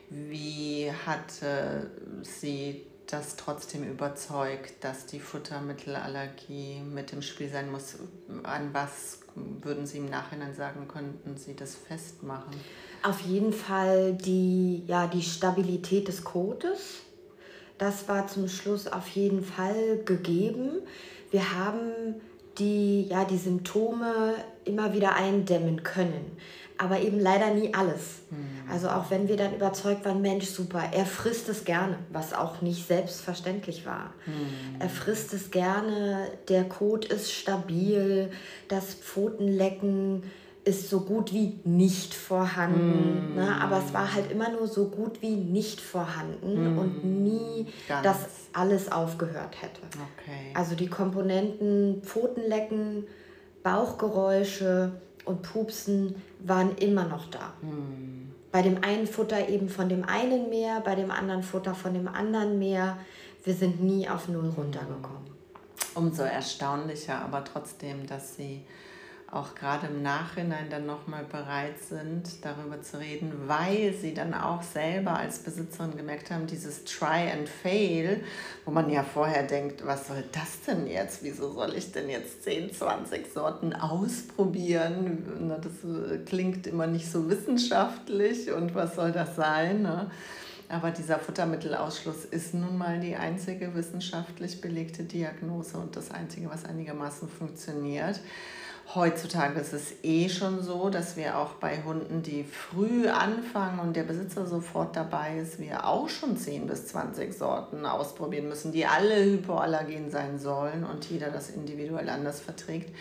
wie 0.09 0.91
hatte 1.05 1.89
sie 2.23 2.85
das 3.11 3.35
trotzdem 3.35 3.83
überzeugt, 3.83 4.83
dass 4.83 5.05
die 5.05 5.19
Futtermittelallergie 5.19 6.81
mit 6.81 7.13
im 7.13 7.21
Spiel 7.21 7.49
sein 7.49 7.71
muss? 7.71 7.95
An 8.43 8.73
was 8.73 9.19
würden 9.35 9.85
Sie 9.85 9.97
im 9.97 10.09
Nachhinein 10.09 10.53
sagen, 10.55 10.87
könnten 10.87 11.37
Sie 11.37 11.55
das 11.55 11.75
festmachen? 11.75 12.53
Auf 13.03 13.21
jeden 13.21 13.53
Fall 13.53 14.13
die, 14.13 14.83
ja, 14.87 15.07
die 15.07 15.21
Stabilität 15.21 16.07
des 16.07 16.23
Kotes. 16.23 17.01
Das 17.77 18.07
war 18.07 18.27
zum 18.27 18.47
Schluss 18.47 18.87
auf 18.87 19.07
jeden 19.09 19.43
Fall 19.43 20.03
gegeben. 20.05 20.81
Wir 21.31 21.57
haben 21.57 22.21
die, 22.61 23.07
ja, 23.09 23.25
die 23.25 23.37
Symptome 23.37 24.35
immer 24.63 24.93
wieder 24.93 25.15
eindämmen 25.15 25.83
können 25.83 26.37
aber 26.81 26.99
eben 26.99 27.19
leider 27.19 27.53
nie 27.53 27.75
alles. 27.75 28.21
Mhm. 28.31 28.71
Also 28.71 28.89
auch 28.89 29.11
wenn 29.11 29.27
wir 29.27 29.37
dann 29.37 29.53
überzeugt 29.53 30.03
waren, 30.03 30.19
Mensch, 30.19 30.47
super, 30.47 30.81
er 30.91 31.05
frisst 31.05 31.47
es 31.47 31.63
gerne, 31.63 31.99
was 32.11 32.33
auch 32.33 32.63
nicht 32.63 32.87
selbstverständlich 32.87 33.85
war. 33.85 34.15
Mhm. 34.25 34.79
Er 34.79 34.89
frisst 34.89 35.31
es 35.35 35.51
gerne, 35.51 36.31
der 36.49 36.63
Kot 36.63 37.05
ist 37.05 37.31
stabil, 37.31 38.31
das 38.67 38.95
Pfotenlecken 38.95 40.23
ist 40.63 40.89
so 40.89 41.01
gut 41.01 41.33
wie 41.33 41.59
nicht 41.63 42.13
vorhanden. 42.13 43.33
Mm. 43.33 43.35
Ne? 43.35 43.61
Aber 43.61 43.79
es 43.79 43.93
war 43.93 44.13
halt 44.13 44.31
immer 44.31 44.49
nur 44.49 44.67
so 44.67 44.89
gut 44.89 45.21
wie 45.21 45.35
nicht 45.35 45.81
vorhanden 45.81 46.75
mm. 46.75 46.77
und 46.77 47.03
nie, 47.03 47.67
Ganz. 47.87 48.03
dass 48.03 48.17
alles 48.53 48.91
aufgehört 48.91 49.61
hätte. 49.61 49.81
Okay. 50.17 50.53
Also 50.53 50.75
die 50.75 50.87
Komponenten 50.87 52.01
Pfotenlecken, 52.03 53.07
Bauchgeräusche, 53.63 54.91
und 55.25 55.41
Pupsen 55.41 56.15
waren 56.39 56.75
immer 56.77 57.05
noch 57.05 57.29
da. 57.29 57.53
Hm. 57.61 58.31
Bei 58.51 58.61
dem 58.61 58.83
einen 58.83 59.07
Futter 59.07 59.47
eben 59.47 59.69
von 59.69 59.87
dem 59.87 60.03
einen 60.03 60.49
mehr, 60.49 60.81
bei 60.81 60.95
dem 60.95 61.11
anderen 61.11 61.43
Futter 61.43 61.73
von 61.73 61.93
dem 61.93 62.07
anderen 62.07 62.59
mehr. 62.59 62.97
Wir 63.43 63.53
sind 63.53 63.81
nie 63.81 64.09
auf 64.09 64.27
Null 64.27 64.51
runtergekommen. 64.55 65.31
Umso 65.95 66.23
erstaunlicher 66.23 67.19
aber 67.21 67.43
trotzdem, 67.43 68.05
dass 68.07 68.35
sie 68.35 68.61
auch 69.31 69.55
gerade 69.55 69.87
im 69.87 70.01
Nachhinein 70.01 70.69
dann 70.69 70.85
nochmal 70.85 71.23
bereit 71.23 71.81
sind, 71.87 72.43
darüber 72.43 72.81
zu 72.81 72.99
reden, 72.99 73.31
weil 73.47 73.93
sie 73.93 74.13
dann 74.13 74.33
auch 74.33 74.61
selber 74.61 75.17
als 75.17 75.39
Besitzerin 75.39 75.95
gemerkt 75.95 76.31
haben, 76.31 76.47
dieses 76.47 76.83
Try 76.83 77.31
and 77.31 77.47
Fail, 77.47 78.21
wo 78.65 78.71
man 78.71 78.89
ja 78.89 79.03
vorher 79.03 79.43
denkt, 79.43 79.85
was 79.85 80.07
soll 80.07 80.25
das 80.33 80.61
denn 80.67 80.85
jetzt? 80.85 81.23
Wieso 81.23 81.53
soll 81.53 81.75
ich 81.75 81.93
denn 81.93 82.09
jetzt 82.09 82.43
10, 82.43 82.73
20 82.73 83.31
Sorten 83.31 83.73
ausprobieren? 83.73 85.57
Das 85.61 85.89
äh, 85.89 86.17
klingt 86.25 86.67
immer 86.67 86.87
nicht 86.87 87.09
so 87.09 87.29
wissenschaftlich 87.29 88.51
und 88.51 88.75
was 88.75 88.95
soll 88.95 89.13
das 89.13 89.37
sein? 89.37 89.83
Ne? 89.83 90.11
Aber 90.67 90.91
dieser 90.91 91.19
Futtermittelausschluss 91.19 92.25
ist 92.25 92.53
nun 92.53 92.77
mal 92.77 92.99
die 92.99 93.15
einzige 93.15 93.75
wissenschaftlich 93.75 94.59
belegte 94.59 95.03
Diagnose 95.03 95.77
und 95.77 95.95
das 95.95 96.11
Einzige, 96.11 96.49
was 96.49 96.65
einigermaßen 96.65 97.29
funktioniert. 97.29 98.19
Heutzutage 98.93 99.57
ist 99.57 99.71
es 99.71 99.93
eh 100.03 100.27
schon 100.27 100.61
so, 100.61 100.89
dass 100.89 101.15
wir 101.15 101.37
auch 101.37 101.53
bei 101.53 101.81
Hunden, 101.83 102.23
die 102.23 102.43
früh 102.43 103.07
anfangen 103.07 103.79
und 103.79 103.95
der 103.95 104.03
Besitzer 104.03 104.45
sofort 104.45 104.97
dabei 104.97 105.37
ist, 105.37 105.59
wir 105.59 105.87
auch 105.87 106.09
schon 106.09 106.35
10 106.35 106.67
bis 106.67 106.87
20 106.87 107.33
Sorten 107.33 107.85
ausprobieren 107.85 108.49
müssen, 108.49 108.73
die 108.73 108.85
alle 108.85 109.23
hypoallergen 109.23 110.11
sein 110.11 110.39
sollen 110.39 110.83
und 110.83 111.09
jeder 111.09 111.29
das 111.31 111.51
individuell 111.51 112.09
anders 112.09 112.41
verträgt. 112.41 112.93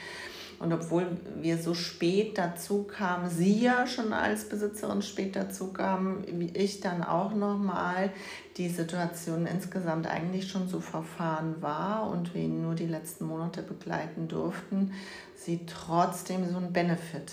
Und 0.60 0.74
obwohl 0.74 1.06
wir 1.40 1.56
so 1.56 1.72
spät 1.72 2.36
dazu 2.36 2.82
kamen, 2.82 3.30
sie 3.30 3.62
ja 3.62 3.86
schon 3.86 4.12
als 4.12 4.46
Besitzerin 4.46 5.00
spät 5.00 5.34
dazu 5.34 5.72
kamen, 5.72 6.22
wie 6.38 6.50
ich 6.50 6.80
dann 6.80 7.02
auch 7.02 7.34
nochmal, 7.34 8.12
die 8.58 8.68
Situation 8.68 9.46
insgesamt 9.46 10.06
eigentlich 10.06 10.50
schon 10.50 10.68
so 10.68 10.80
verfahren 10.80 11.62
war 11.62 12.10
und 12.10 12.34
wir 12.34 12.42
ihn 12.42 12.60
nur 12.60 12.74
die 12.74 12.86
letzten 12.86 13.24
Monate 13.24 13.62
begleiten 13.62 14.28
durften, 14.28 14.92
sie 15.34 15.64
trotzdem 15.64 16.46
so 16.46 16.58
einen 16.58 16.74
Benefit 16.74 17.32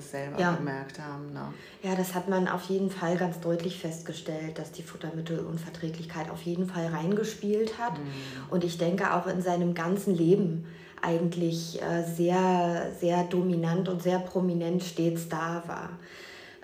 selber 0.00 0.38
ja. 0.38 0.54
gemerkt 0.54 1.00
haben. 1.00 1.32
Ne? 1.32 1.54
Ja, 1.82 1.94
das 1.94 2.14
hat 2.14 2.28
man 2.28 2.48
auf 2.48 2.64
jeden 2.64 2.90
Fall 2.90 3.16
ganz 3.16 3.40
deutlich 3.40 3.80
festgestellt, 3.80 4.58
dass 4.58 4.72
die 4.72 4.82
Futtermittelunverträglichkeit 4.82 6.28
auf 6.28 6.42
jeden 6.42 6.66
Fall 6.66 6.88
reingespielt 6.88 7.78
hat. 7.78 7.98
Mhm. 7.98 8.04
Und 8.50 8.62
ich 8.62 8.76
denke 8.76 9.14
auch 9.14 9.26
in 9.26 9.40
seinem 9.40 9.72
ganzen 9.72 10.14
Leben 10.14 10.66
eigentlich 11.02 11.80
äh, 11.82 12.02
sehr, 12.04 12.92
sehr 13.00 13.24
dominant 13.24 13.88
und 13.88 14.02
sehr 14.02 14.18
prominent 14.18 14.82
stets 14.82 15.28
da 15.28 15.62
war. 15.66 15.90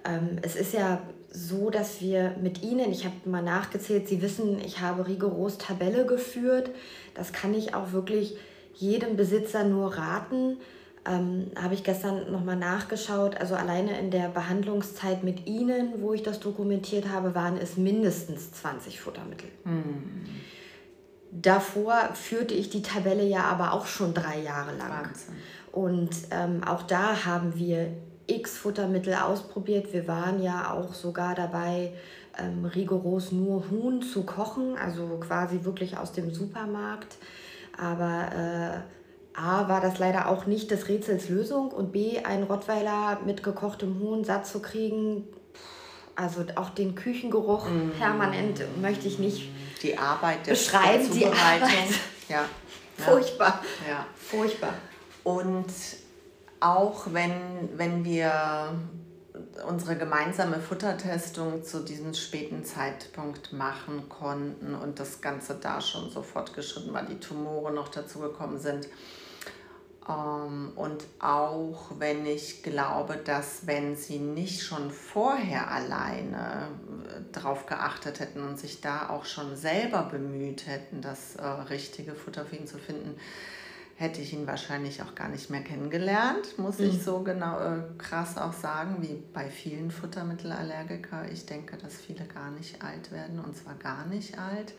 Ähm, 0.05 0.39
es 0.43 0.57
ist 0.57 0.73
ja 0.73 1.01
so, 1.31 1.71
dass 1.71 2.01
wir 2.01 2.37
mit 2.41 2.63
Ihnen, 2.63 2.93
ich 2.93 3.05
habe 3.05 3.15
mal 3.25 3.43
nachgezählt, 3.43 4.09
Sie 4.09 4.23
wissen, 4.23 4.61
ich 4.65 4.81
habe 4.81 5.07
rigoros 5.07 5.59
Tabelle 5.59 6.07
geführt. 6.07 6.71
Das 7.15 7.33
kann 7.33 7.55
ich 7.55 7.75
auch 7.75 7.93
wirklich 7.93 8.37
jedem 8.75 9.17
Besitzer 9.17 9.65
nur 9.65 9.97
raten. 9.97 10.59
Ähm, 11.07 11.51
habe 11.61 11.75
ich 11.75 11.85
gestern 11.85 12.31
nochmal 12.31 12.57
nachgeschaut. 12.57 13.37
Also 13.37 13.57
alleine 13.57 13.99
in 13.99 14.11
der 14.11 14.29
Behandlungszeit 14.29 15.23
mit 15.23 15.47
Ihnen, 15.47 16.01
wo 16.01 16.13
ich 16.13 16.23
das 16.23 16.41
dokumentiert 16.41 17.09
habe, 17.09 17.35
waren 17.35 17.59
es 17.59 17.77
mindestens 17.77 18.53
20 18.53 19.01
Futtermittel. 19.01 19.49
Mhm. 19.65 20.27
Davor 21.37 22.11
führte 22.15 22.55
ich 22.55 22.71
die 22.71 22.83
Tabelle 22.83 23.25
ja 23.25 23.43
aber 23.45 23.73
auch 23.73 23.87
schon 23.87 24.15
drei 24.15 24.41
Jahre 24.41 24.77
lang. 24.77 25.07
Wahnsinn. 25.07 25.35
Und 25.73 26.11
ähm, 26.31 26.63
auch 26.63 26.83
da 26.83 27.25
haben 27.25 27.57
wir 27.57 27.89
x 28.29 28.57
Futtermittel 28.57 29.15
ausprobiert. 29.15 29.93
Wir 29.93 30.07
waren 30.07 30.41
ja 30.41 30.73
auch 30.73 30.95
sogar 30.95 31.35
dabei, 31.35 31.93
ähm, 32.39 32.65
rigoros 32.65 33.33
nur 33.33 33.69
Huhn 33.71 34.01
zu 34.01 34.23
kochen, 34.23 34.77
also 34.77 35.19
quasi 35.19 35.65
wirklich 35.65 35.99
aus 35.99 36.13
dem 36.13 36.33
Supermarkt. 36.33 37.17
Aber 37.77 38.29
äh, 38.33 39.39
A 39.39 39.69
war 39.69 39.81
das 39.81 39.99
leider 39.99 40.29
auch 40.29 40.47
nicht 40.47 40.71
des 40.71 40.89
Rätsels 40.89 41.29
Lösung 41.29 41.71
und 41.73 41.91
B, 41.91 42.21
einen 42.21 42.45
Rottweiler 42.45 43.19
mit 43.27 43.43
gekochtem 43.43 43.99
Huhn 43.99 44.23
satt 44.23 44.47
zu 44.47 44.61
kriegen, 44.63 45.25
also 46.15 46.45
auch 46.55 46.71
den 46.71 46.95
Küchengeruch 46.95 47.69
mm. 47.69 47.99
permanent 47.99 48.63
möchte 48.81 49.09
ich 49.09 49.19
nicht 49.19 49.51
die 49.85 49.97
Arbeit 49.97 50.47
der 50.47 50.53
beschreiben. 50.53 51.11
Die 51.13 51.27
Arbeit. 51.27 51.71
Ja. 52.27 52.49
Furchtbar. 52.97 53.63
Ja. 53.87 54.07
Furchtbar. 54.17 54.73
Und 55.25 55.67
auch 56.59 57.05
wenn, 57.13 57.69
wenn 57.77 58.03
wir 58.03 58.73
unsere 59.69 59.97
gemeinsame 59.97 60.59
Futtertestung 60.59 61.63
zu 61.63 61.85
diesem 61.85 62.15
späten 62.15 62.65
Zeitpunkt 62.65 63.53
machen 63.53 64.09
konnten 64.09 64.75
und 64.75 64.99
das 64.99 65.21
Ganze 65.21 65.57
da 65.57 65.83
schon 65.83 66.11
so 66.11 66.23
fortgeschritten 66.23 66.95
war, 66.95 67.03
die 67.03 67.21
Tumore 67.21 67.73
noch 67.73 67.89
dazugekommen 67.89 68.59
sind, 68.59 68.89
und 70.07 70.99
auch 71.19 71.93
wenn 71.99 72.27
ich 72.27 72.63
glaube, 72.63 73.17
dass 73.17 73.67
wenn 73.67 73.97
sie 73.97 74.19
nicht 74.19 74.63
schon 74.63 74.91
vorher 74.91 75.71
alleine 75.71 76.69
äh, 77.09 77.33
darauf 77.33 77.65
geachtet 77.65 78.21
hätten 78.21 78.43
und 78.43 78.59
sich 78.59 78.83
da 78.83 79.09
auch 79.09 79.25
schon 79.25 79.57
selber 79.57 80.03
bemüht 80.03 80.67
hätten, 80.67 81.01
das 81.01 81.37
äh, 81.37 81.47
richtige 81.47 82.15
Futter 82.15 82.45
für 82.45 82.57
ihn 82.57 82.67
zu 82.67 82.77
finden, 82.77 83.19
hätte 83.97 84.21
ich 84.21 84.35
ihn 84.35 84.47
wahrscheinlich 84.47 85.01
auch 85.01 85.15
gar 85.15 85.29
nicht 85.29 85.49
mehr 85.49 85.63
kennengelernt, 85.63 86.59
muss 86.59 86.81
mhm. 86.81 86.87
ich 86.87 87.03
so 87.03 87.21
genau 87.21 87.59
äh, 87.61 87.83
krass 87.97 88.37
auch 88.37 88.53
sagen, 88.53 88.97
wie 89.01 89.23
bei 89.33 89.49
vielen 89.49 89.91
Futtermittelallergiker. 89.91 91.31
Ich 91.33 91.47
denke, 91.47 91.79
dass 91.79 91.95
viele 91.95 92.27
gar 92.27 92.51
nicht 92.51 92.83
alt 92.83 93.11
werden 93.11 93.39
und 93.39 93.57
zwar 93.57 93.75
gar 93.77 94.05
nicht 94.05 94.39
alt. 94.39 94.75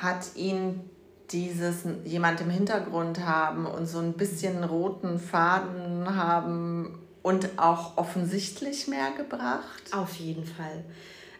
Hat 0.00 0.36
ihn 0.36 0.88
dieses 1.30 1.84
jemand 2.04 2.40
im 2.40 2.50
Hintergrund 2.50 3.24
haben 3.24 3.66
und 3.66 3.86
so 3.86 3.98
ein 3.98 4.14
bisschen 4.14 4.64
roten 4.64 5.18
Faden 5.18 6.14
haben 6.14 6.98
und 7.22 7.58
auch 7.58 7.96
offensichtlich 7.96 8.88
mehr 8.88 9.12
gebracht? 9.16 9.82
Auf 9.92 10.16
jeden 10.16 10.44
Fall. 10.44 10.84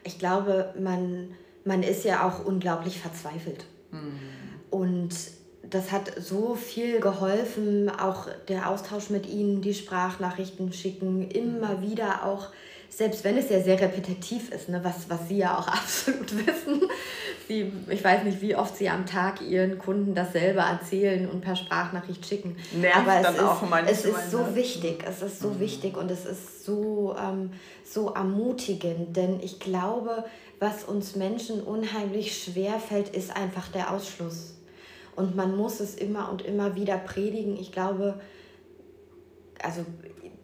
Ich 0.04 0.18
glaube, 0.18 0.74
man, 0.80 1.28
man 1.64 1.82
ist 1.82 2.04
ja 2.04 2.26
auch 2.26 2.44
unglaublich 2.44 3.00
verzweifelt. 3.00 3.64
Mhm. 3.90 4.18
Und 4.70 5.14
das 5.68 5.92
hat 5.92 6.12
so 6.20 6.54
viel 6.54 7.00
geholfen, 7.00 7.90
auch 7.90 8.28
der 8.48 8.68
Austausch 8.68 9.10
mit 9.10 9.26
ihnen, 9.26 9.62
die 9.62 9.74
Sprachnachrichten 9.74 10.72
schicken, 10.72 11.28
immer 11.30 11.76
mhm. 11.76 11.82
wieder 11.82 12.24
auch, 12.24 12.48
selbst 12.94 13.24
wenn 13.24 13.38
es 13.38 13.48
ja 13.48 13.60
sehr 13.60 13.80
repetitiv 13.80 14.52
ist, 14.52 14.68
ne, 14.68 14.80
was, 14.84 15.08
was 15.08 15.26
sie 15.28 15.38
ja 15.38 15.58
auch 15.58 15.66
absolut 15.68 16.30
wissen. 16.46 16.82
Sie, 17.48 17.72
ich 17.88 18.04
weiß 18.04 18.24
nicht, 18.24 18.42
wie 18.42 18.54
oft 18.54 18.76
sie 18.76 18.88
am 18.90 19.06
Tag 19.06 19.40
ihren 19.40 19.78
Kunden 19.78 20.14
dasselbe 20.14 20.60
erzählen 20.60 21.28
und 21.28 21.40
per 21.40 21.56
Sprachnachricht 21.56 22.26
schicken. 22.26 22.56
Nervt 22.72 22.98
Aber 22.98 23.16
es, 23.16 23.22
dann 23.22 23.34
ist, 23.34 23.42
auch 23.42 23.62
manchmal, 23.62 23.88
es 23.88 24.04
ist 24.04 24.30
so 24.30 24.38
ne? 24.38 24.54
wichtig, 24.54 25.04
es 25.08 25.22
ist 25.22 25.40
so 25.40 25.50
mhm. 25.50 25.60
wichtig 25.60 25.96
und 25.96 26.10
es 26.10 26.26
ist 26.26 26.64
so, 26.64 27.16
ähm, 27.18 27.52
so 27.82 28.10
ermutigend, 28.10 29.16
denn 29.16 29.40
ich 29.40 29.58
glaube, 29.58 30.24
was 30.60 30.84
uns 30.84 31.16
Menschen 31.16 31.62
unheimlich 31.62 32.42
schwer 32.42 32.78
fällt, 32.78 33.08
ist 33.08 33.34
einfach 33.34 33.68
der 33.68 33.92
Ausschluss. 33.92 34.54
Und 35.16 35.34
man 35.34 35.56
muss 35.56 35.80
es 35.80 35.94
immer 35.94 36.30
und 36.30 36.42
immer 36.42 36.74
wieder 36.74 36.98
predigen. 36.98 37.56
Ich 37.58 37.72
glaube, 37.72 38.20
also 39.62 39.84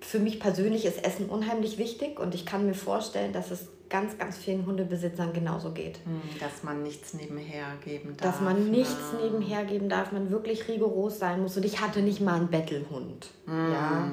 für 0.00 0.18
mich 0.18 0.40
persönlich 0.40 0.84
ist 0.84 1.04
Essen 1.04 1.28
unheimlich 1.28 1.78
wichtig 1.78 2.20
und 2.20 2.34
ich 2.34 2.46
kann 2.46 2.66
mir 2.66 2.74
vorstellen, 2.74 3.32
dass 3.32 3.50
es 3.50 3.68
ganz, 3.88 4.18
ganz 4.18 4.36
vielen 4.36 4.66
Hundebesitzern 4.66 5.32
genauso 5.32 5.72
geht. 5.72 5.98
Hm, 6.04 6.20
dass 6.40 6.62
man 6.62 6.82
nichts 6.82 7.14
nebenher 7.14 7.66
geben 7.84 8.16
darf. 8.16 8.32
Dass 8.32 8.40
man 8.40 8.70
nichts 8.70 9.12
ja. 9.12 9.24
nebenher 9.24 9.64
geben 9.64 9.88
darf, 9.88 10.12
man 10.12 10.30
wirklich 10.30 10.68
rigoros 10.68 11.18
sein 11.18 11.40
muss. 11.40 11.56
Und 11.56 11.64
ich 11.64 11.80
hatte 11.80 12.00
nicht 12.00 12.20
mal 12.20 12.36
einen 12.36 12.48
Bettelhund. 12.48 13.30
Mm. 13.46 13.72
Ja. 13.72 14.10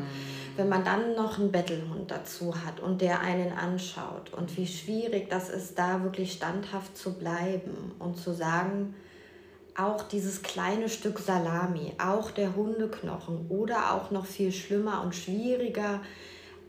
Wenn 0.55 0.69
man 0.69 0.85
dann 0.85 1.15
noch 1.15 1.37
einen 1.37 1.51
Bettelhund 1.51 2.09
dazu 2.09 2.55
hat 2.65 2.79
und 2.79 3.01
der 3.01 3.19
einen 3.19 3.51
anschaut 3.51 4.33
und 4.33 4.55
wie 4.55 4.67
schwierig 4.67 5.29
das 5.29 5.49
ist, 5.49 5.77
da 5.77 6.03
wirklich 6.03 6.31
standhaft 6.31 6.97
zu 6.97 7.13
bleiben 7.13 7.91
und 7.99 8.17
zu 8.17 8.33
sagen, 8.33 8.95
auch 9.77 10.03
dieses 10.03 10.41
kleine 10.41 10.89
Stück 10.89 11.19
Salami, 11.19 11.93
auch 11.97 12.31
der 12.31 12.55
Hundeknochen 12.55 13.45
oder 13.49 13.93
auch 13.93 14.11
noch 14.11 14.25
viel 14.25 14.51
schlimmer 14.51 15.01
und 15.03 15.15
schwieriger, 15.15 16.01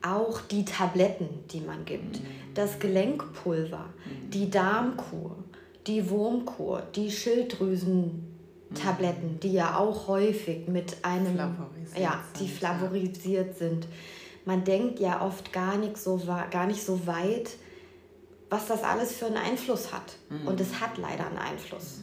auch 0.03 0.41
die 0.41 0.65
Tabletten, 0.65 1.29
die 1.51 1.61
man 1.61 1.85
gibt, 1.85 2.21
das 2.55 2.79
Gelenkpulver, 2.79 3.87
die 4.29 4.51
Darmkur, 4.51 5.37
die 5.87 6.09
Wurmkur, 6.11 6.83
die 6.95 7.11
Schilddrüsentabletten, 7.11 9.41
die 9.41 9.53
ja 9.53 9.79
auch 9.79 10.09
häufig 10.09 10.69
mit 10.69 10.97
einem, 11.03 11.39
ja, 11.97 12.23
die 12.41 12.49
flavorisiert 12.49 13.57
sind. 13.57 13.87
Man 14.45 14.65
denkt 14.65 15.01
ja 15.01 15.23
oft 15.23 15.53
gar 15.53 15.77
nicht 15.77 15.97
so, 15.97 16.21
gar 16.51 16.67
nicht 16.67 16.85
so 16.85 17.07
weit, 17.07 17.51
was 18.51 18.67
das 18.67 18.85
alles 18.85 19.13
für 19.13 19.27
einen 19.27 19.37
Einfluss 19.37 19.93
hat. 19.93 20.17
Und 20.45 20.61
es 20.61 20.81
hat 20.81 20.99
leider 20.99 21.27
einen 21.27 21.39
Einfluss. 21.39 22.01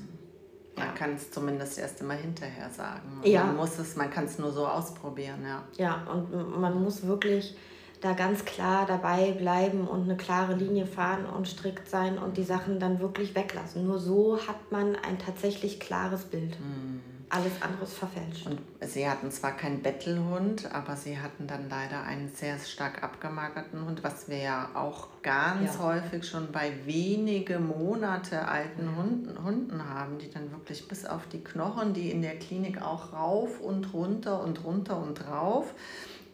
Man 0.75 0.87
ja. 0.87 0.93
kann 0.93 1.13
es 1.13 1.31
zumindest 1.31 1.77
erst 1.77 2.01
immer 2.01 2.15
hinterher 2.15 2.69
sagen. 2.69 3.21
ja. 3.23 3.43
Man 3.43 3.57
muss 3.57 3.77
es, 3.77 3.95
man 3.95 4.09
kann 4.09 4.25
es 4.25 4.39
nur 4.39 4.51
so 4.51 4.67
ausprobieren, 4.67 5.43
ja. 5.45 5.63
Ja, 5.77 6.07
und 6.11 6.59
man 6.59 6.81
muss 6.81 7.05
wirklich 7.05 7.55
da 8.01 8.13
ganz 8.13 8.43
klar 8.43 8.85
dabei 8.85 9.31
bleiben 9.31 9.87
und 9.87 10.03
eine 10.03 10.17
klare 10.17 10.55
Linie 10.55 10.85
fahren 10.85 11.25
und 11.25 11.47
strikt 11.47 11.87
sein 11.89 12.17
und 12.17 12.35
die 12.37 12.43
Sachen 12.43 12.79
dann 12.79 12.99
wirklich 12.99 13.33
weglassen. 13.33 13.87
Nur 13.87 13.99
so 13.99 14.37
hat 14.45 14.71
man 14.71 14.97
ein 14.97 15.19
tatsächlich 15.19 15.79
klares 15.79 16.25
Bild. 16.25 16.59
Mhm. 16.59 17.01
Alles 17.34 17.54
andere 17.62 17.84
ist 17.84 17.96
verfälscht. 17.96 18.46
Und 18.46 18.62
sie 18.82 19.10
hatten 19.10 19.32
zwar 19.32 19.54
keinen 19.54 19.82
Bettelhund, 19.82 20.72
aber 20.72 20.96
sie 20.96 21.17
hatten 21.17 21.48
dann 21.48 21.67
leider 21.67 22.04
einen 22.04 22.32
sehr 22.36 22.60
stark 22.60 23.02
abgemagerten 23.02 23.84
Hund, 23.84 24.04
was 24.04 24.30
wir 24.30 24.38
ja 24.38 24.69
auch 24.76 25.08
ganz 25.24 25.74
ja. 25.74 25.80
häufig 25.80 26.28
schon 26.28 26.52
bei 26.52 26.72
wenige 26.86 27.58
Monate 27.58 28.48
alten 28.48 28.96
Hunden, 28.96 29.43
Hunden 29.43 29.89
haben, 29.89 30.19
die 30.19 30.30
dann 30.30 30.52
wirklich 30.52 30.88
bis 30.88 31.08
auf 31.08 31.28
die 31.28 31.43
Knochen, 31.43 31.96
die 31.96 32.12
in 32.12 32.22
der 32.22 32.38
Klinik 32.38 32.84
auch 32.84 33.13
rauf 33.13 33.60
und 33.60 33.91
runter 33.96 34.43
und 34.43 34.63
runter 34.63 34.98
und 34.98 35.15
drauf 35.15 35.74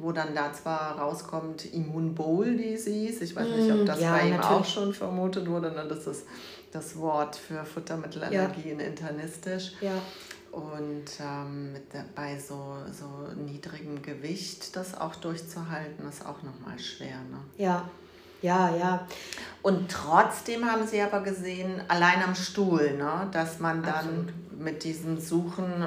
wo 0.01 0.13
dann 0.13 0.33
da 0.33 0.53
zwar 0.53 0.97
rauskommt 0.97 1.73
Immunbowl 1.73 2.55
Disease, 2.55 3.21
ich 3.21 3.35
weiß 3.35 3.47
nicht, 3.49 3.69
ob 3.69 3.81
mm, 3.81 3.85
das 3.85 3.99
ja, 3.99 4.13
bei 4.13 4.29
ihm 4.29 4.37
natürlich. 4.37 4.57
auch 4.57 4.65
schon 4.65 4.93
vermutet 4.93 5.45
wurde, 5.45 5.71
ne? 5.71 5.85
das 5.89 6.07
ist 6.07 6.25
das 6.71 6.97
Wort 6.97 7.35
für 7.35 7.65
Futtermittelallergien 7.65 8.79
ja. 8.79 8.85
internistisch. 8.85 9.73
Ja. 9.81 9.91
Und 10.51 11.05
ähm, 11.21 11.73
mit 11.73 12.15
bei 12.15 12.39
so, 12.39 12.77
so 12.91 13.33
niedrigem 13.35 14.01
Gewicht 14.01 14.75
das 14.75 14.99
auch 14.99 15.15
durchzuhalten, 15.15 16.07
ist 16.07 16.25
auch 16.25 16.41
nochmal 16.43 16.79
schwer. 16.79 17.17
Ne? 17.29 17.39
Ja, 17.57 17.89
ja, 18.41 18.75
ja. 18.75 19.07
Und 19.61 19.91
trotzdem 19.91 20.65
haben 20.65 20.87
sie 20.87 21.01
aber 21.01 21.21
gesehen, 21.21 21.81
allein 21.87 22.23
am 22.23 22.35
Stuhl, 22.35 22.95
ne, 22.97 23.27
dass 23.31 23.59
man 23.59 23.83
dann 23.83 23.93
Absolut. 23.93 24.59
mit 24.59 24.83
diesem 24.83 25.19
Suchen 25.19 25.85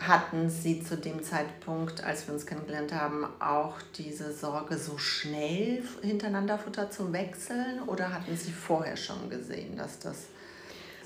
hatten 0.00 0.48
Sie 0.48 0.82
zu 0.82 0.96
dem 0.96 1.22
Zeitpunkt, 1.22 2.02
als 2.02 2.26
wir 2.26 2.34
uns 2.34 2.46
kennengelernt 2.46 2.94
haben, 2.94 3.26
auch 3.38 3.76
diese 3.96 4.32
Sorge, 4.32 4.78
so 4.78 4.96
schnell 4.96 5.82
hintereinander 6.00 6.58
Futter 6.58 6.90
zu 6.90 7.12
wechseln? 7.12 7.82
Oder 7.86 8.12
hatten 8.12 8.34
Sie 8.36 8.50
vorher 8.50 8.96
schon 8.96 9.28
gesehen, 9.28 9.76
dass 9.76 9.98
das 9.98 10.24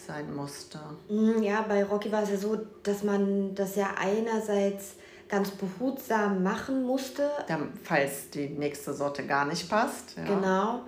sein 0.06 0.34
musste? 0.34 0.78
Mm, 1.08 1.42
ja, 1.42 1.62
bei 1.62 1.84
Rocky 1.84 2.10
war 2.12 2.22
es 2.22 2.30
ja 2.30 2.36
so, 2.36 2.58
dass 2.82 3.02
man 3.02 3.54
das 3.54 3.76
ja 3.76 3.94
einerseits 3.98 4.94
ganz 5.28 5.50
behutsam 5.50 6.42
machen 6.42 6.84
musste. 6.84 7.30
falls 7.82 8.30
die 8.30 8.48
nächste 8.48 8.92
Sorte 8.94 9.26
gar 9.26 9.44
nicht 9.46 9.68
passt. 9.68 10.16
Ja. 10.16 10.24
Genau. 10.24 10.80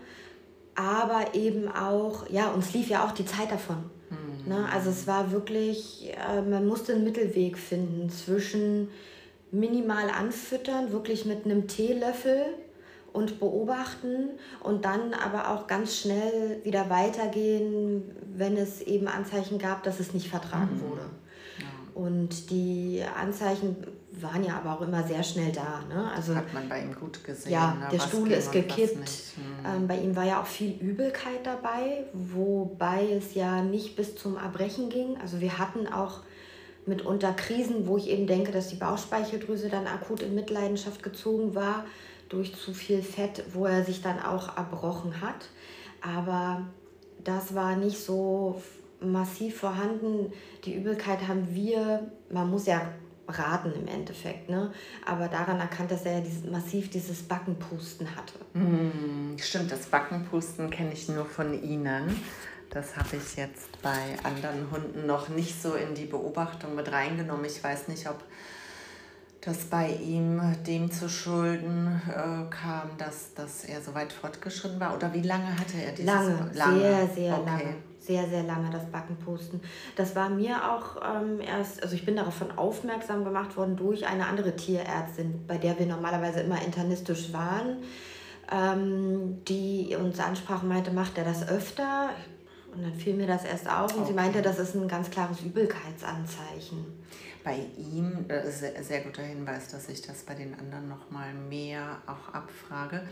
Aber 0.74 1.34
eben 1.34 1.68
auch, 1.68 2.28
ja, 2.28 2.50
uns 2.50 2.74
lief 2.74 2.88
ja 2.88 3.04
auch 3.04 3.12
die 3.12 3.24
Zeit 3.24 3.50
davon. 3.50 3.90
Mhm. 4.10 4.48
Ne? 4.52 4.68
Also 4.72 4.90
es 4.90 5.06
war 5.06 5.32
wirklich, 5.32 6.12
äh, 6.12 6.42
man 6.42 6.66
musste 6.66 6.92
einen 6.92 7.04
Mittelweg 7.04 7.56
finden 7.56 8.10
zwischen 8.10 8.88
minimal 9.50 10.10
anfüttern, 10.10 10.92
wirklich 10.92 11.24
mit 11.24 11.44
einem 11.44 11.66
Teelöffel 11.66 12.44
und 13.16 13.40
beobachten 13.40 14.28
und 14.62 14.84
dann 14.84 15.14
aber 15.14 15.50
auch 15.50 15.66
ganz 15.66 15.96
schnell 15.96 16.60
wieder 16.64 16.90
weitergehen, 16.90 18.02
wenn 18.34 18.56
es 18.56 18.82
eben 18.82 19.08
Anzeichen 19.08 19.58
gab, 19.58 19.82
dass 19.82 20.00
es 20.00 20.12
nicht 20.12 20.28
vertragen 20.28 20.76
mhm. 20.76 20.90
wurde. 20.90 21.02
Und 21.94 22.50
die 22.50 23.02
Anzeichen 23.18 23.74
waren 24.12 24.44
ja 24.44 24.58
aber 24.58 24.74
auch 24.74 24.82
immer 24.82 25.02
sehr 25.02 25.22
schnell 25.22 25.50
da. 25.50 25.82
Ne? 25.88 26.12
Also, 26.14 26.34
Hat 26.34 26.52
man 26.52 26.68
bei 26.68 26.82
ihm 26.82 26.94
gut 26.94 27.24
gesehen. 27.24 27.52
Ja, 27.52 27.72
ne? 27.72 27.88
der 27.90 27.98
was 27.98 28.08
Stuhl 28.08 28.30
ist 28.32 28.52
gekippt. 28.52 29.08
Hm. 29.08 29.44
Ähm, 29.64 29.88
bei 29.88 29.96
ihm 29.96 30.14
war 30.14 30.24
ja 30.24 30.42
auch 30.42 30.46
viel 30.46 30.72
Übelkeit 30.78 31.46
dabei, 31.46 32.04
wobei 32.12 33.08
es 33.16 33.34
ja 33.34 33.62
nicht 33.62 33.96
bis 33.96 34.14
zum 34.14 34.36
Erbrechen 34.36 34.90
ging. 34.90 35.16
Also 35.22 35.40
wir 35.40 35.56
hatten 35.58 35.86
auch 35.86 36.20
mitunter 36.84 37.32
Krisen, 37.32 37.86
wo 37.86 37.96
ich 37.96 38.10
eben 38.10 38.26
denke, 38.26 38.52
dass 38.52 38.68
die 38.68 38.76
Bauchspeicheldrüse 38.76 39.70
dann 39.70 39.86
akut 39.86 40.20
in 40.20 40.34
Mitleidenschaft 40.34 41.02
gezogen 41.02 41.54
war 41.54 41.86
durch 42.28 42.54
zu 42.54 42.74
viel 42.74 43.02
Fett, 43.02 43.44
wo 43.52 43.66
er 43.66 43.84
sich 43.84 44.02
dann 44.02 44.20
auch 44.20 44.56
erbrochen 44.56 45.20
hat. 45.20 45.48
Aber 46.00 46.66
das 47.24 47.54
war 47.54 47.76
nicht 47.76 47.98
so 47.98 48.60
massiv 49.00 49.58
vorhanden. 49.58 50.32
Die 50.64 50.74
Übelkeit 50.74 51.26
haben 51.28 51.54
wir, 51.54 52.10
man 52.30 52.50
muss 52.50 52.66
ja 52.66 52.82
raten 53.28 53.72
im 53.72 53.88
Endeffekt, 53.88 54.48
ne? 54.48 54.72
aber 55.04 55.28
daran 55.28 55.58
erkannt, 55.58 55.90
dass 55.90 56.04
er 56.04 56.20
dieses, 56.20 56.44
massiv 56.44 56.90
dieses 56.90 57.22
Backenpusten 57.24 58.08
hatte. 58.14 58.34
Mm, 58.54 59.36
stimmt, 59.38 59.72
das 59.72 59.86
Backenpusten 59.86 60.70
kenne 60.70 60.92
ich 60.92 61.08
nur 61.08 61.24
von 61.24 61.60
Ihnen. 61.62 62.20
Das 62.70 62.96
habe 62.96 63.16
ich 63.16 63.36
jetzt 63.36 63.80
bei 63.82 64.16
anderen 64.22 64.70
Hunden 64.70 65.06
noch 65.06 65.28
nicht 65.28 65.60
so 65.60 65.74
in 65.74 65.94
die 65.94 66.04
Beobachtung 66.04 66.74
mit 66.74 66.90
reingenommen. 66.90 67.44
Ich 67.44 67.62
weiß 67.62 67.88
nicht, 67.88 68.08
ob 68.08 68.22
das 69.40 69.64
bei 69.64 69.90
ihm 69.90 70.40
dem 70.66 70.90
zu 70.90 71.08
Schulden 71.08 72.02
äh, 72.08 72.50
kam, 72.50 72.90
dass, 72.98 73.34
dass 73.34 73.64
er 73.64 73.80
so 73.80 73.94
weit 73.94 74.12
fortgeschritten 74.12 74.80
war? 74.80 74.94
Oder 74.94 75.12
wie 75.12 75.22
lange 75.22 75.58
hatte 75.58 75.80
er 75.80 75.92
dieses? 75.92 76.06
Lange, 76.06 76.50
lange. 76.54 76.80
sehr, 76.80 77.06
sehr 77.08 77.38
okay. 77.38 77.50
lange 77.50 77.74
sehr, 78.06 78.28
sehr 78.28 78.44
lange 78.44 78.70
das 78.70 78.84
Backen 78.86 79.16
posten. 79.16 79.60
Das 79.96 80.14
war 80.14 80.28
mir 80.28 80.70
auch 80.70 80.96
ähm, 81.02 81.40
erst, 81.40 81.82
also 81.82 81.94
ich 81.94 82.04
bin 82.04 82.16
davon 82.16 82.52
aufmerksam 82.56 83.24
gemacht 83.24 83.56
worden 83.56 83.76
durch 83.76 84.06
eine 84.06 84.26
andere 84.26 84.54
Tierärztin, 84.54 85.44
bei 85.46 85.58
der 85.58 85.78
wir 85.78 85.86
normalerweise 85.86 86.40
immer 86.40 86.62
internistisch 86.62 87.32
waren, 87.32 87.78
ähm, 88.52 89.44
die 89.48 89.96
uns 90.00 90.20
ansprach 90.20 90.62
und 90.62 90.68
meinte, 90.68 90.92
macht 90.92 91.18
er 91.18 91.24
das 91.24 91.48
öfter? 91.48 92.10
Und 92.72 92.82
dann 92.82 92.94
fiel 92.94 93.14
mir 93.14 93.26
das 93.26 93.44
erst 93.44 93.68
auf 93.68 93.94
und 93.94 94.02
okay. 94.02 94.08
sie 94.08 94.14
meinte, 94.14 94.42
das 94.42 94.58
ist 94.58 94.74
ein 94.74 94.86
ganz 94.86 95.10
klares 95.10 95.40
Übelkeitsanzeichen. 95.40 96.84
Bei 97.46 97.64
ihm, 97.78 98.26
äh, 98.28 98.50
sehr, 98.50 98.82
sehr 98.82 99.00
guter 99.00 99.22
Hinweis, 99.22 99.68
dass 99.68 99.88
ich 99.88 100.02
das 100.02 100.24
bei 100.24 100.34
den 100.34 100.52
anderen 100.58 100.88
nochmal 100.88 101.32
mehr 101.32 102.02
auch 102.06 102.34
abfrage 102.34 103.02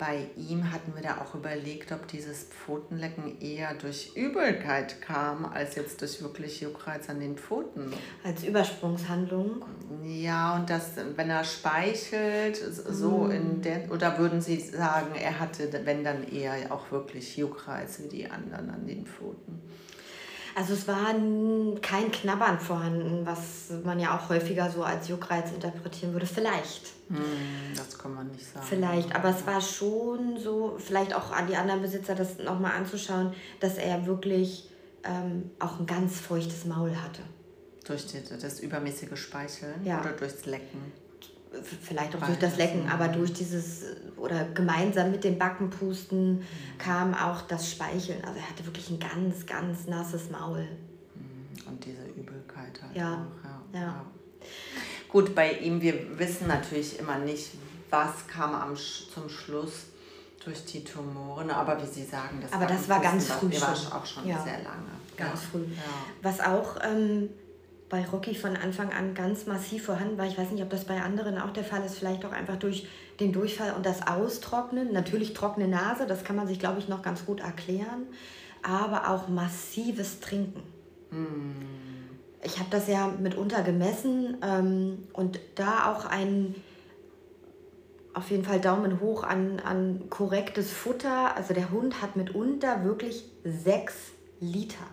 bei 0.00 0.30
ihm 0.34 0.72
hatten 0.72 0.94
wir 0.94 1.02
da 1.02 1.18
auch 1.18 1.34
überlegt, 1.34 1.92
ob 1.92 2.08
dieses 2.08 2.44
Pfotenlecken 2.44 3.38
eher 3.38 3.74
durch 3.74 4.16
Übelkeit 4.16 5.02
kam, 5.02 5.44
als 5.44 5.74
jetzt 5.74 6.00
durch 6.00 6.22
wirklich 6.22 6.62
Juckreiz 6.62 7.10
an 7.10 7.20
den 7.20 7.36
Pfoten. 7.36 7.92
Als 8.24 8.42
Übersprungshandlung? 8.42 9.62
Ja, 10.02 10.56
und 10.56 10.70
das, 10.70 10.92
wenn 11.16 11.28
er 11.28 11.44
speichelt, 11.44 12.56
so 12.56 13.24
mm. 13.24 13.30
in 13.30 13.60
der, 13.60 13.92
oder 13.92 14.18
würden 14.18 14.40
Sie 14.40 14.58
sagen, 14.58 15.14
er 15.20 15.38
hatte, 15.38 15.68
wenn 15.84 16.02
dann 16.02 16.26
eher 16.26 16.54
auch 16.70 16.90
wirklich 16.90 17.36
Juckreiz 17.36 18.00
wie 18.02 18.08
die 18.08 18.30
anderen 18.30 18.70
an 18.70 18.86
den 18.86 19.04
Pfoten? 19.04 19.60
Also 20.60 20.74
es 20.74 20.86
war 20.86 21.14
kein 21.80 22.12
Knabbern 22.12 22.60
vorhanden, 22.60 23.24
was 23.24 23.70
man 23.82 23.98
ja 23.98 24.14
auch 24.14 24.28
häufiger 24.28 24.70
so 24.70 24.84
als 24.84 25.08
Juckreiz 25.08 25.52
interpretieren 25.52 26.12
würde. 26.12 26.26
Vielleicht. 26.26 26.82
Hm, 27.08 27.16
das 27.74 27.96
kann 27.96 28.14
man 28.14 28.30
nicht 28.30 28.44
sagen. 28.44 28.66
Vielleicht, 28.68 29.14
aber 29.14 29.30
es 29.30 29.46
war 29.46 29.62
schon 29.62 30.36
so, 30.38 30.76
vielleicht 30.76 31.14
auch 31.14 31.32
an 31.32 31.46
die 31.46 31.56
anderen 31.56 31.80
Besitzer 31.80 32.14
das 32.14 32.36
nochmal 32.36 32.72
anzuschauen, 32.76 33.32
dass 33.60 33.78
er 33.78 34.04
wirklich 34.04 34.68
ähm, 35.04 35.50
auch 35.60 35.80
ein 35.80 35.86
ganz 35.86 36.20
feuchtes 36.20 36.66
Maul 36.66 36.94
hatte. 36.94 37.22
Durch 37.86 38.04
das 38.38 38.60
übermäßige 38.60 39.18
Speicheln 39.18 39.82
ja. 39.82 40.02
oder 40.02 40.12
durchs 40.12 40.44
Lecken? 40.44 40.92
Vielleicht 41.82 42.14
auch 42.16 42.24
durch 42.24 42.38
das 42.38 42.56
Lecken, 42.56 42.88
aber 42.88 43.08
durch 43.08 43.32
dieses 43.32 43.84
oder 44.16 44.44
gemeinsam 44.44 45.10
mit 45.10 45.24
dem 45.24 45.38
Backenpusten 45.38 46.38
mhm. 46.38 46.44
kam 46.78 47.14
auch 47.14 47.42
das 47.42 47.70
Speicheln. 47.70 48.22
Also 48.24 48.38
er 48.38 48.48
hatte 48.48 48.64
wirklich 48.66 48.90
ein 48.90 49.00
ganz, 49.00 49.46
ganz 49.46 49.86
nasses 49.86 50.30
Maul. 50.30 50.66
Mhm. 51.14 51.68
Und 51.68 51.84
diese 51.84 52.04
Übelkeit 52.16 52.80
halt 52.82 52.96
ja. 52.96 53.14
auch. 53.14 53.74
Ja. 53.74 53.80
ja. 53.80 54.06
Gut, 55.08 55.34
bei 55.34 55.52
ihm, 55.52 55.80
wir 55.80 56.18
wissen 56.18 56.46
natürlich 56.46 56.98
immer 56.98 57.18
nicht, 57.18 57.50
was 57.90 58.26
kam 58.28 58.54
am, 58.54 58.76
zum 58.76 59.28
Schluss 59.28 59.86
durch 60.44 60.64
die 60.64 60.84
Tumoren, 60.84 61.50
aber 61.50 61.82
wie 61.82 61.86
Sie 61.86 62.04
sagen, 62.04 62.38
das 62.40 62.52
aber 62.52 62.66
das 62.66 62.88
war 62.88 63.00
ganz 63.00 63.26
früh 63.26 63.52
schon. 63.52 63.92
auch 63.92 64.06
schon 64.06 64.26
ja. 64.26 64.42
sehr 64.42 64.62
lange. 64.62 64.90
Ganz 65.16 65.42
ja. 65.42 65.48
früh. 65.50 65.64
Was 66.22 66.40
auch 66.40 66.76
ähm, 66.82 67.28
bei 67.90 68.06
Rocky 68.06 68.36
von 68.36 68.56
Anfang 68.56 68.92
an 68.92 69.14
ganz 69.14 69.46
massiv 69.46 69.84
vorhanden 69.86 70.16
war. 70.16 70.26
Ich 70.26 70.38
weiß 70.38 70.52
nicht, 70.52 70.62
ob 70.62 70.70
das 70.70 70.84
bei 70.84 71.02
anderen 71.02 71.38
auch 71.38 71.50
der 71.50 71.64
Fall 71.64 71.84
ist. 71.84 71.98
Vielleicht 71.98 72.24
auch 72.24 72.30
einfach 72.30 72.56
durch 72.56 72.86
den 73.18 73.32
Durchfall 73.32 73.74
und 73.74 73.84
das 73.84 74.06
Austrocknen. 74.06 74.92
Natürlich 74.92 75.34
trockene 75.34 75.66
Nase, 75.66 76.06
das 76.06 76.22
kann 76.22 76.36
man 76.36 76.46
sich, 76.46 76.60
glaube 76.60 76.78
ich, 76.78 76.88
noch 76.88 77.02
ganz 77.02 77.26
gut 77.26 77.40
erklären. 77.40 78.06
Aber 78.62 79.10
auch 79.10 79.28
massives 79.28 80.20
Trinken. 80.20 80.62
Mm. 81.10 81.50
Ich 82.42 82.58
habe 82.58 82.70
das 82.70 82.86
ja 82.86 83.08
mitunter 83.08 83.62
gemessen 83.62 84.36
ähm, 84.42 85.08
und 85.12 85.40
da 85.56 85.92
auch 85.92 86.06
ein 86.06 86.54
auf 88.14 88.30
jeden 88.30 88.44
Fall 88.44 88.60
Daumen 88.60 89.00
hoch 89.00 89.24
an, 89.24 89.60
an 89.60 90.04
korrektes 90.10 90.72
Futter. 90.72 91.36
Also 91.36 91.54
der 91.54 91.70
Hund 91.70 92.00
hat 92.00 92.16
mitunter 92.16 92.84
wirklich 92.84 93.24
sechs 93.44 94.12
Liter 94.38 94.86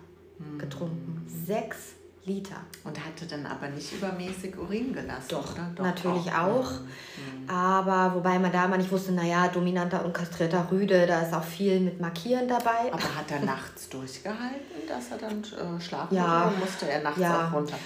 getrunken. 0.57 1.25
Mm. 1.25 1.45
Sechs 1.45 1.96
Liter. 2.27 2.57
Und 2.83 3.03
hatte 3.03 3.25
dann 3.25 3.45
aber 3.45 3.69
nicht 3.69 3.93
übermäßig 3.93 4.57
Urin 4.57 4.93
gelassen, 4.93 5.29
Doch? 5.29 5.55
Doch 5.75 5.83
natürlich 5.85 6.31
auch. 6.31 6.59
auch. 6.59 6.71
Mhm. 6.71 7.49
Aber 7.49 8.15
wobei 8.15 8.37
man 8.37 8.51
da 8.51 8.67
mal 8.67 8.77
nicht 8.77 8.91
wusste, 8.91 9.13
naja, 9.13 9.47
dominanter 9.47 10.03
und 10.03 10.13
kastrierter 10.13 10.67
Rüde, 10.69 11.07
da 11.07 11.21
ist 11.21 11.33
auch 11.33 11.43
viel 11.43 11.79
mit 11.79 11.99
Markieren 12.01 12.47
dabei. 12.47 12.91
Aber 12.91 13.15
hat 13.15 13.31
er 13.31 13.39
nachts 13.39 13.87
durchgehalten, 13.89 14.87
dass 14.87 15.11
er 15.11 15.17
dann 15.17 15.41
äh, 15.41 15.81
schlafen 15.81 16.15
ja. 16.15 16.51
musste 16.59 16.89
er 16.89 17.01
nachts 17.01 17.19
ja. 17.19 17.47
auch 17.47 17.53
runter? 17.53 17.77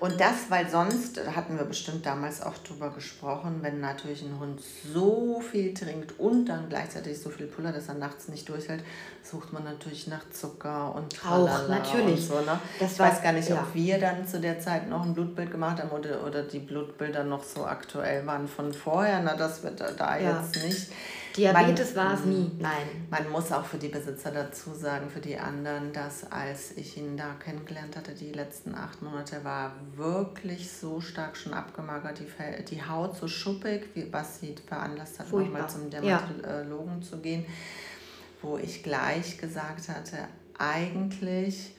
Und 0.00 0.18
das, 0.18 0.48
weil 0.48 0.68
sonst, 0.68 1.20
hatten 1.36 1.58
wir 1.58 1.64
bestimmt 1.64 2.06
damals 2.06 2.40
auch 2.40 2.56
drüber 2.58 2.88
gesprochen, 2.88 3.58
wenn 3.60 3.80
natürlich 3.80 4.22
ein 4.22 4.40
Hund 4.40 4.58
so 4.92 5.40
viel 5.40 5.74
trinkt 5.74 6.18
und 6.18 6.46
dann 6.46 6.70
gleichzeitig 6.70 7.20
so 7.20 7.28
viel 7.28 7.46
Puller, 7.46 7.70
dass 7.70 7.88
er 7.88 7.94
nachts 7.94 8.28
nicht 8.28 8.48
durchhält, 8.48 8.82
sucht 9.22 9.52
man 9.52 9.62
natürlich 9.62 10.06
nach 10.06 10.28
Zucker 10.30 10.94
und 10.94 11.14
Auch, 11.24 11.68
natürlich. 11.68 12.26
So, 12.26 12.40
ne? 12.40 12.58
Das 12.78 12.92
ich 12.92 12.98
war, 12.98 13.10
weiß 13.10 13.22
gar 13.22 13.32
nicht, 13.32 13.50
ja. 13.50 13.56
ob 13.56 13.74
wir 13.74 14.00
dann 14.00 14.26
zu 14.26 14.40
der 14.40 14.58
Zeit 14.58 14.88
noch 14.88 15.04
ein 15.04 15.12
Blutbild 15.12 15.50
gemacht 15.50 15.78
haben 15.82 15.90
oder, 15.90 16.24
oder 16.26 16.44
die 16.44 16.60
Blutbilder 16.60 17.24
noch 17.24 17.44
so 17.44 17.66
aktuell 17.66 18.26
waren 18.26 18.48
von 18.48 18.72
vorher. 18.72 19.20
Na, 19.22 19.36
das 19.36 19.62
wird 19.62 19.80
da 19.80 20.16
ja. 20.16 20.40
jetzt 20.40 20.64
nicht. 20.64 20.88
Diabetes 21.36 21.94
war 21.94 22.14
es 22.14 22.24
nie, 22.24 22.50
nein. 22.58 23.06
Man 23.10 23.30
muss 23.30 23.52
auch 23.52 23.64
für 23.64 23.78
die 23.78 23.88
Besitzer 23.88 24.30
dazu 24.30 24.74
sagen, 24.74 25.10
für 25.10 25.20
die 25.20 25.38
anderen, 25.38 25.92
dass 25.92 26.30
als 26.30 26.76
ich 26.76 26.96
ihn 26.96 27.16
da 27.16 27.34
kennengelernt 27.42 27.96
hatte, 27.96 28.14
die 28.14 28.32
letzten 28.32 28.74
acht 28.74 29.02
Monate, 29.02 29.44
war 29.44 29.72
wirklich 29.96 30.70
so 30.70 31.00
stark 31.00 31.36
schon 31.36 31.52
abgemagert, 31.52 32.18
die, 32.18 32.64
die 32.64 32.82
Haut 32.82 33.16
so 33.16 33.28
schuppig, 33.28 33.88
wie, 33.94 34.12
was 34.12 34.40
sie 34.40 34.54
veranlasst 34.66 35.18
hat, 35.20 35.32
nochmal 35.32 35.68
zum 35.68 35.90
Dermatologen 35.90 37.00
ja. 37.00 37.08
zu 37.08 37.18
gehen, 37.18 37.46
wo 38.42 38.58
ich 38.58 38.82
gleich 38.82 39.38
gesagt 39.38 39.88
hatte, 39.88 40.28
eigentlich 40.58 41.72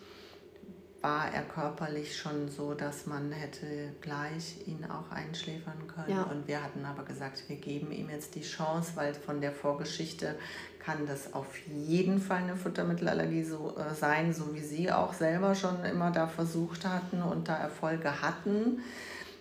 war 1.02 1.34
er 1.34 1.42
körperlich 1.42 2.16
schon 2.16 2.50
so, 2.50 2.74
dass 2.76 3.08
man 3.08 3.32
hätte 3.32 3.66
gleich 4.02 4.68
ihn 4.68 4.86
auch 4.86 5.12
einschläfern 5.12 5.88
können. 5.88 6.16
Ja. 6.16 6.24
Und 6.24 6.48
wir 6.48 6.64
hatten 6.64 6.86
aber 6.86 7.04
gesagt, 7.04 7.44
wir 7.48 7.56
geben 7.56 7.92
ihm 7.92 8.10
jetzt 8.10 8.36
die 8.36 8.44
Chance, 8.44 8.92
weil 8.96 9.14
von 9.16 9.42
der 9.42 9.52
Vorgeschichte 9.52 10.36
kann 10.80 11.06
das 11.08 11.34
auf 11.34 11.58
jeden 11.68 12.20
Fall 12.20 12.44
eine 12.44 12.56
Futtermittelallergie 12.56 13.44
so, 13.44 13.76
äh, 13.78 13.96
sein, 13.96 14.34
so 14.34 14.54
wie 14.54 14.62
Sie 14.62 14.92
auch 14.92 15.14
selber 15.14 15.56
schon 15.56 15.84
immer 15.86 16.12
da 16.12 16.28
versucht 16.28 16.86
hatten 16.86 17.22
und 17.22 17.48
da 17.48 17.58
Erfolge 17.58 18.22
hatten 18.22 18.82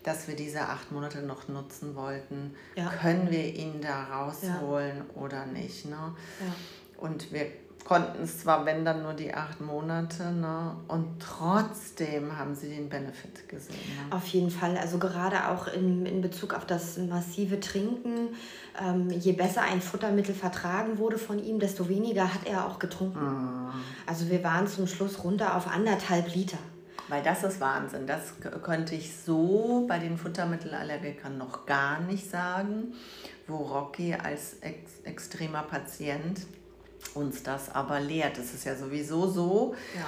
dass 0.02 0.28
wir 0.28 0.36
diese 0.36 0.62
acht 0.62 0.92
Monate 0.92 1.20
noch 1.20 1.48
nutzen 1.48 1.94
wollten. 1.94 2.54
Ja. 2.74 2.88
Können 2.88 3.30
wir 3.30 3.54
ihn 3.54 3.80
da 3.82 4.04
rausholen 4.04 4.96
ja. 4.96 5.22
oder 5.22 5.46
nicht? 5.46 5.84
Ne? 5.86 6.14
Und 6.96 7.32
wir 7.32 7.46
konnten 7.84 8.22
es 8.22 8.40
zwar, 8.40 8.64
wenn 8.66 8.84
dann 8.84 9.02
nur 9.02 9.14
die 9.14 9.34
acht 9.34 9.60
Monate, 9.60 10.30
ne? 10.32 10.76
und 10.88 11.20
trotzdem 11.20 12.36
haben 12.38 12.54
sie 12.54 12.68
den 12.68 12.88
Benefit 12.88 13.48
gesehen. 13.48 13.76
Ne? 13.76 14.16
Auf 14.16 14.26
jeden 14.28 14.50
Fall, 14.50 14.76
also 14.76 14.98
gerade 14.98 15.48
auch 15.48 15.66
in, 15.68 16.06
in 16.06 16.20
Bezug 16.20 16.54
auf 16.54 16.66
das 16.66 16.98
massive 16.98 17.58
Trinken, 17.60 18.28
ähm, 18.80 19.10
je 19.10 19.32
besser 19.32 19.62
ein 19.62 19.80
Futtermittel 19.80 20.34
vertragen 20.34 20.98
wurde 20.98 21.18
von 21.18 21.42
ihm, 21.42 21.58
desto 21.58 21.88
weniger 21.88 22.32
hat 22.32 22.46
er 22.46 22.66
auch 22.66 22.78
getrunken. 22.78 23.24
Mhm. 23.24 23.70
Also 24.06 24.28
wir 24.30 24.44
waren 24.44 24.66
zum 24.66 24.86
Schluss 24.86 25.24
runter 25.24 25.56
auf 25.56 25.66
anderthalb 25.66 26.34
Liter. 26.34 26.58
Weil 27.08 27.24
das 27.24 27.42
ist 27.42 27.60
Wahnsinn. 27.60 28.06
Das 28.06 28.34
könnte 28.62 28.94
ich 28.94 29.16
so 29.16 29.84
bei 29.88 29.98
den 29.98 30.16
Futtermittelallergikern 30.16 31.36
noch 31.36 31.66
gar 31.66 31.98
nicht 32.00 32.30
sagen, 32.30 32.94
wo 33.48 33.56
Rocky 33.56 34.14
als 34.14 34.58
ex 34.60 35.00
extremer 35.02 35.62
Patient 35.62 36.40
uns 37.14 37.42
das 37.42 37.74
aber 37.74 38.00
lehrt. 38.00 38.38
Es 38.38 38.54
ist 38.54 38.64
ja 38.64 38.76
sowieso 38.76 39.28
so. 39.28 39.74
Ja. 39.94 40.06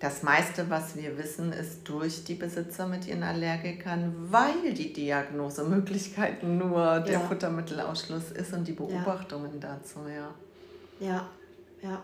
Das 0.00 0.22
meiste, 0.22 0.68
was 0.68 0.96
wir 0.96 1.16
wissen, 1.16 1.52
ist 1.52 1.88
durch 1.88 2.24
die 2.24 2.34
Besitzer 2.34 2.86
mit 2.86 3.06
ihren 3.06 3.22
Allergikern, 3.22 4.14
weil 4.30 4.74
die 4.74 4.92
Diagnosemöglichkeiten 4.92 6.58
nur 6.58 7.00
der 7.00 7.14
ja. 7.14 7.20
Futtermittelausschluss 7.20 8.32
ist 8.32 8.52
und 8.52 8.68
die 8.68 8.72
Beobachtungen 8.72 9.60
ja. 9.62 9.68
dazu, 9.68 10.00
ja. 10.08 10.34
Ja, 11.00 11.28
ja. 11.82 12.02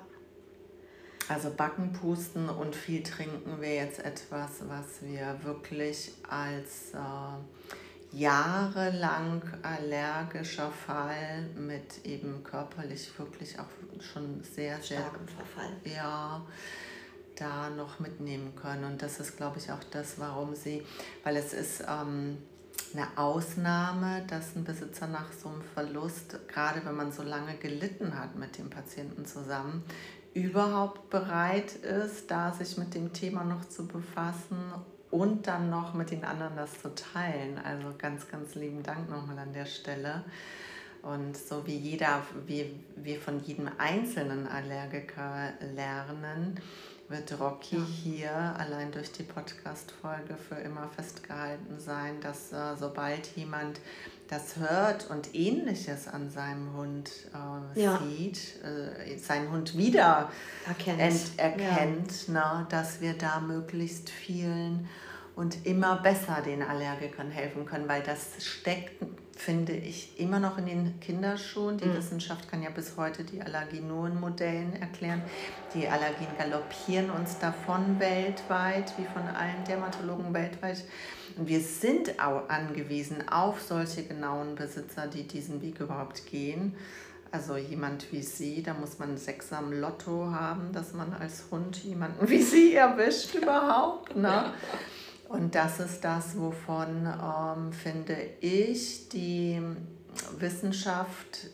Also 1.29 1.50
Backen, 1.50 1.92
Pusten 1.92 2.48
und 2.48 2.74
viel 2.74 3.03
trinken 3.03 3.61
wäre 3.61 3.85
jetzt 3.85 4.05
etwas, 4.05 4.62
was 4.66 5.03
wir 5.03 5.38
wirklich 5.44 6.12
als 6.29 6.92
äh, 6.92 7.68
jahrelang 8.12 9.42
allergischer 9.62 10.70
Fall 10.70 11.49
mit 11.57 12.05
eben 12.05 12.42
körperlich 12.42 13.11
wirklich 13.18 13.59
auch 13.59 13.66
schon 14.01 14.42
sehr, 14.42 14.81
sehr 14.83 14.99
starkem 14.99 15.29
Verfall. 15.29 15.73
Ja, 15.85 16.42
da 17.37 17.70
noch 17.70 18.01
mitnehmen 18.01 18.55
können. 18.55 18.85
Und 18.85 19.03
das 19.03 19.20
ist, 19.20 19.37
glaube 19.37 19.59
ich, 19.59 19.70
auch 19.70 19.83
das, 19.90 20.18
warum 20.18 20.55
sie, 20.55 20.83
weil 21.25 21.37
es 21.37 21.55
ist 21.55 21.85
ähm, 21.88 22.38
eine 22.92 23.07
Ausnahme, 23.16 24.25
dass 24.29 24.57
ein 24.57 24.64
Besitzer 24.64 25.07
nach 25.07 25.33
so 25.33 25.49
einem 25.49 25.62
Verlust, 25.62 26.38
gerade 26.49 26.85
wenn 26.85 26.96
man 26.96 27.12
so 27.12 27.23
lange 27.23 27.55
gelitten 27.57 28.18
hat 28.18 28.37
mit 28.37 28.59
dem 28.59 28.68
Patienten 28.68 29.25
zusammen, 29.25 29.85
überhaupt 30.35 31.11
bereit 31.11 31.75
ist, 31.77 32.31
da 32.31 32.53
sich 32.53 32.77
mit 32.77 32.94
dem 32.94 33.12
Thema 33.12 33.44
noch 33.44 33.64
zu 33.68 33.87
befassen 33.87 34.73
und 35.11 35.46
dann 35.46 35.70
noch 35.70 35.94
mit 35.94 36.11
den 36.11 36.25
anderen 36.25 36.57
das 36.57 36.81
zu 36.81 36.94
teilen. 36.94 37.59
Also 37.59 37.92
ganz, 37.99 38.29
ganz 38.29 38.55
lieben 38.55 38.83
Dank 38.83 39.11
nochmal 39.11 39.38
an 39.38 39.53
der 39.53 39.66
Stelle. 39.66 40.25
Und 41.03 41.37
so 41.37 41.66
wie 41.66 41.77
jeder, 41.77 42.23
wie 42.46 42.75
wir 42.96 43.20
von 43.20 43.42
jedem 43.42 43.70
einzelnen 43.79 44.46
Allergiker 44.46 45.53
lernen, 45.75 46.61
wird 47.09 47.40
Rocky 47.40 47.77
ja. 47.77 47.85
hier 47.85 48.33
allein 48.57 48.92
durch 48.92 49.11
die 49.11 49.25
Podcast-Folge 49.25 50.37
für 50.37 50.57
immer 50.57 50.88
festgehalten 50.94 51.79
sein, 51.79 52.20
dass 52.20 52.53
äh, 52.53 52.77
sobald 52.79 53.27
jemand 53.37 53.81
das 54.30 54.56
hört 54.56 55.10
und 55.10 55.34
ähnliches 55.34 56.06
an 56.06 56.30
seinem 56.30 56.72
Hund 56.76 57.10
äh, 57.74 57.82
ja. 57.82 57.98
sieht, 57.98 58.38
äh, 58.64 59.18
seinen 59.18 59.50
Hund 59.50 59.76
wieder 59.76 60.30
erkennt, 60.66 61.32
erkennt 61.36 62.28
ja. 62.28 62.32
na, 62.32 62.66
dass 62.70 63.00
wir 63.00 63.14
da 63.14 63.40
möglichst 63.40 64.08
vielen 64.08 64.88
und 65.34 65.66
immer 65.66 65.96
besser 65.96 66.42
den 66.44 66.62
Allergikern 66.62 67.30
helfen 67.30 67.66
können, 67.66 67.88
weil 67.88 68.02
das 68.02 68.44
steckt, 68.44 69.02
finde 69.36 69.72
ich, 69.72 70.20
immer 70.20 70.38
noch 70.38 70.58
in 70.58 70.66
den 70.66 71.00
Kinderschuhen. 71.00 71.78
Die 71.78 71.86
mhm. 71.86 71.96
Wissenschaft 71.96 72.48
kann 72.48 72.62
ja 72.62 72.70
bis 72.70 72.96
heute 72.96 73.24
die 73.24 73.42
Allergie 73.42 73.80
nur 73.80 74.06
in 74.06 74.20
Modellen 74.20 74.74
erklären. 74.74 75.22
Die 75.74 75.88
Allergien 75.88 76.28
galoppieren 76.38 77.10
uns 77.10 77.38
davon 77.38 77.98
weltweit, 77.98 78.92
wie 78.98 79.06
von 79.06 79.22
allen 79.22 79.64
Dermatologen 79.66 80.32
weltweit. 80.34 80.84
Und 81.40 81.48
wir 81.48 81.61
sind 81.61 82.22
auch 82.22 82.50
angewiesen 82.50 83.26
auf 83.26 83.62
solche 83.62 84.03
genauen 84.03 84.57
Besitzer, 84.57 85.07
die 85.07 85.26
diesen 85.26 85.62
Weg 85.62 85.81
überhaupt 85.81 86.26
gehen. 86.26 86.74
Also 87.33 87.57
jemand 87.57 88.12
wie 88.12 88.20
Sie, 88.20 88.62
da 88.62 88.74
muss 88.74 88.98
man 88.98 89.16
sechs 89.16 89.50
am 89.50 89.72
Lotto 89.72 90.31
haben, 90.31 90.70
dass 90.74 90.92
man 90.92 91.14
als 91.14 91.44
Hund 91.50 91.83
jemanden 91.83 92.29
wie 92.29 92.42
Sie 92.42 92.74
erwischt 92.74 93.35
überhaupt. 93.35 94.14
Ne? 94.16 94.53
Und 95.31 95.55
das 95.55 95.81
ist 95.81 96.05
das, 96.05 96.38
wovon, 96.38 97.07
ähm, 97.07 97.72
finde 97.72 98.18
ich, 98.40 99.09
die 99.09 99.62
Wissenschaft 100.38 101.46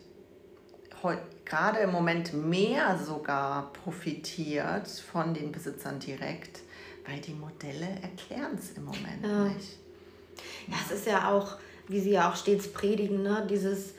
gerade 1.45 1.79
im 1.79 1.93
Moment 1.93 2.33
mehr 2.33 2.97
sogar 2.97 3.71
profitiert 3.71 4.89
von 4.89 5.33
den 5.33 5.53
Besitzern 5.53 5.99
direkt, 5.99 6.59
weil 7.07 7.19
die 7.19 7.33
Modelle 7.33 7.87
erklären 8.01 8.57
es 8.57 8.71
im 8.77 8.85
Moment 8.85 9.23
ja. 9.23 9.45
nicht. 9.45 9.77
Ja, 10.67 10.75
es 10.85 10.91
ist 10.91 11.07
ja 11.07 11.31
auch, 11.31 11.57
wie 11.87 11.99
Sie 11.99 12.11
ja 12.11 12.29
auch 12.29 12.35
stets 12.35 12.71
predigen, 12.71 13.23
ne? 13.23 13.47
dieses 13.49 13.93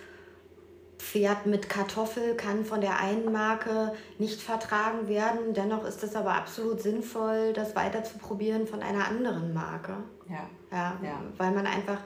Pferd 0.99 1.47
mit 1.47 1.68
Kartoffel 1.68 2.35
kann 2.35 2.64
von 2.64 2.81
der 2.81 3.01
einen 3.01 3.33
Marke 3.33 3.94
nicht 4.18 4.42
vertragen 4.42 5.09
werden. 5.09 5.55
Dennoch 5.55 5.85
ist 5.85 6.03
es 6.03 6.14
aber 6.14 6.35
absolut 6.35 6.83
sinnvoll, 6.83 7.53
das 7.55 7.75
weiter 7.75 8.05
zu 8.05 8.18
probieren 8.18 8.66
von 8.66 8.83
einer 8.83 9.07
anderen 9.07 9.55
Marke. 9.55 9.97
Ja. 10.29 10.49
ja. 10.71 10.99
Ja, 11.03 11.23
weil 11.38 11.53
man 11.53 11.66
einfach 11.66 12.01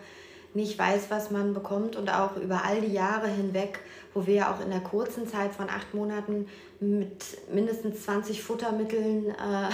nicht 0.55 0.79
weiß, 0.79 1.07
was 1.09 1.31
man 1.31 1.55
bekommt 1.55 1.97
und 1.97 2.11
auch 2.11 2.37
über 2.37 2.65
all 2.65 2.81
die 2.83 2.93
Jahre 2.93 3.29
hinweg, 3.29 3.81
wo 4.13 4.27
wir 4.27 4.35
ja 4.35 4.55
auch 4.55 4.61
in 4.61 4.71
der 4.71 4.81
kurzen 4.81 5.27
Zeit 5.27 5.55
von 5.55 5.71
acht 5.71 5.95
Monaten 5.95 6.47
mit 6.79 7.25
mindestens 7.53 8.05
20 8.05 8.43
Futtermitteln 8.43 9.31
äh, 9.31 9.71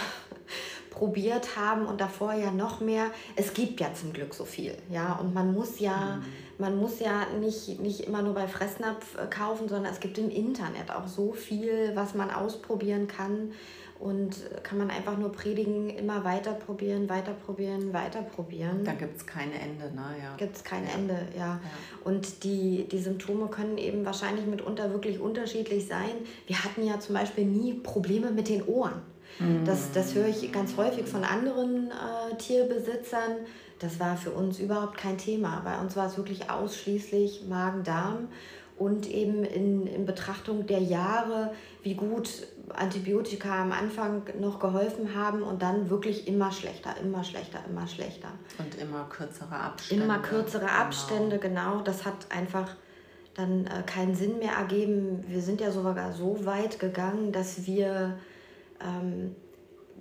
probiert 0.98 1.56
haben 1.56 1.87
und 1.87 2.00
davor 2.00 2.34
ja 2.34 2.50
noch 2.50 2.80
mehr. 2.80 3.06
Es 3.37 3.54
gibt 3.54 3.80
ja 3.80 3.94
zum 3.94 4.12
Glück 4.12 4.34
so 4.34 4.44
viel, 4.44 4.74
ja, 4.90 5.14
und 5.14 5.32
man 5.32 5.54
muss 5.54 5.78
ja, 5.78 6.16
mhm. 6.16 6.24
man 6.58 6.76
muss 6.78 6.98
ja 6.98 7.26
nicht, 7.40 7.80
nicht 7.80 8.00
immer 8.00 8.22
nur 8.22 8.34
bei 8.34 8.48
Fressnapf 8.48 9.16
äh, 9.16 9.26
kaufen, 9.26 9.68
sondern 9.68 9.92
es 9.92 10.00
gibt 10.00 10.18
im 10.18 10.30
Internet 10.30 10.90
auch 10.90 11.06
so 11.06 11.32
viel, 11.32 11.92
was 11.94 12.14
man 12.14 12.30
ausprobieren 12.30 13.06
kann 13.06 13.52
und 14.00 14.37
kann 14.62 14.78
man 14.78 14.90
einfach 14.90 15.18
nur 15.18 15.32
predigen, 15.32 15.90
immer 15.90 16.24
weiter 16.24 16.52
probieren, 16.52 17.08
weiter 17.08 17.32
probieren, 17.32 17.92
weiter 17.92 18.22
probieren. 18.22 18.84
Da 18.84 18.92
gibt 18.92 19.16
es 19.16 19.26
kein 19.26 19.52
Ende, 19.52 19.92
ne? 19.92 20.14
Ja. 20.22 20.37
Gibt 20.37 20.56
es 20.56 20.64
kein 20.64 20.84
ja. 20.84 20.90
Ende, 20.94 21.14
ja. 21.37 21.46
ja. 21.46 21.61
Und 22.04 22.44
die, 22.44 22.87
die 22.90 22.98
Symptome 22.98 23.48
können 23.48 23.76
eben 23.76 24.04
wahrscheinlich 24.04 24.46
mitunter 24.46 24.92
wirklich 24.92 25.18
unterschiedlich 25.18 25.87
sein. 25.87 26.12
Wir 26.46 26.62
hatten 26.62 26.87
ja 26.87 27.00
zum 27.00 27.16
Beispiel 27.16 27.44
nie 27.44 27.74
Probleme 27.74 28.30
mit 28.30 28.48
den 28.48 28.64
Ohren. 28.66 29.02
Das, 29.64 29.93
das 29.93 30.14
höre 30.14 30.27
ich 30.27 30.51
ganz 30.53 30.77
häufig 30.77 31.07
von 31.07 31.23
anderen 31.23 31.91
äh, 31.91 32.35
Tierbesitzern. 32.37 33.37
Das 33.79 34.01
war 34.01 34.17
für 34.17 34.33
uns 34.33 34.59
überhaupt 34.59 34.99
kein 34.99 35.17
Thema. 35.17 35.61
Bei 35.64 35.79
uns 35.79 35.95
war 35.95 36.07
es 36.07 36.17
wirklich 36.17 36.51
ausschließlich 36.51 37.43
Magen-Darm 37.49 38.29
und 38.77 39.09
eben 39.09 39.45
in, 39.45 39.87
in 39.87 40.07
Betrachtung 40.07 40.67
der 40.67 40.81
Jahre, 40.81 41.53
wie 41.83 41.95
gut 41.95 42.47
Antibiotika 42.75 43.62
am 43.62 43.73
Anfang 43.73 44.23
noch 44.41 44.59
geholfen 44.59 45.14
haben 45.14 45.43
und 45.43 45.62
dann 45.62 45.91
wirklich 45.91 46.29
immer 46.29 46.53
schlechter, 46.53 46.97
immer 47.03 47.25
schlechter, 47.25 47.61
immer 47.69 47.87
schlechter. 47.87 48.29
Und 48.59 48.75
immer 48.77 49.05
kürzere 49.09 49.55
Abstände. 49.55 50.05
Immer 50.05 50.19
kürzere 50.19 50.67
genau. 50.67 50.73
Abstände, 50.73 51.38
genau. 51.38 51.73
genau. 51.73 51.83
Das 51.83 52.05
hat 52.05 52.27
einfach 52.31 52.77
dann 53.35 53.67
äh, 53.67 53.83
keinen 53.87 54.14
Sinn 54.14 54.38
mehr 54.38 54.53
ergeben. 54.53 55.25
Wir 55.29 55.41
sind 55.41 55.61
ja 55.61 55.71
sogar 55.71 56.12
so 56.12 56.45
weit 56.45 56.79
gegangen, 56.79 57.33
dass 57.33 57.67
wir 57.67 58.19
ähm, 58.81 59.35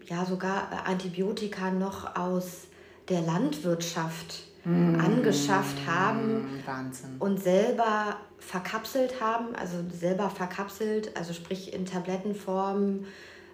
ja 0.06 0.26
sogar 0.26 0.86
Antibiotika 0.86 1.72
noch 1.72 2.16
aus 2.16 2.68
der 3.10 3.22
Landwirtschaft 3.22 4.44
mmh, 4.63 5.04
angeschafft 5.04 5.78
haben 5.86 6.62
Wahnsinn. 6.66 7.16
und 7.20 7.42
selber 7.42 8.18
verkapselt 8.40 9.20
haben, 9.22 9.56
also 9.56 9.78
selber 9.92 10.30
verkapselt, 10.30 11.16
also 11.18 11.34
sprich 11.34 11.74
in 11.74 11.86
Tablettenform 11.86 13.06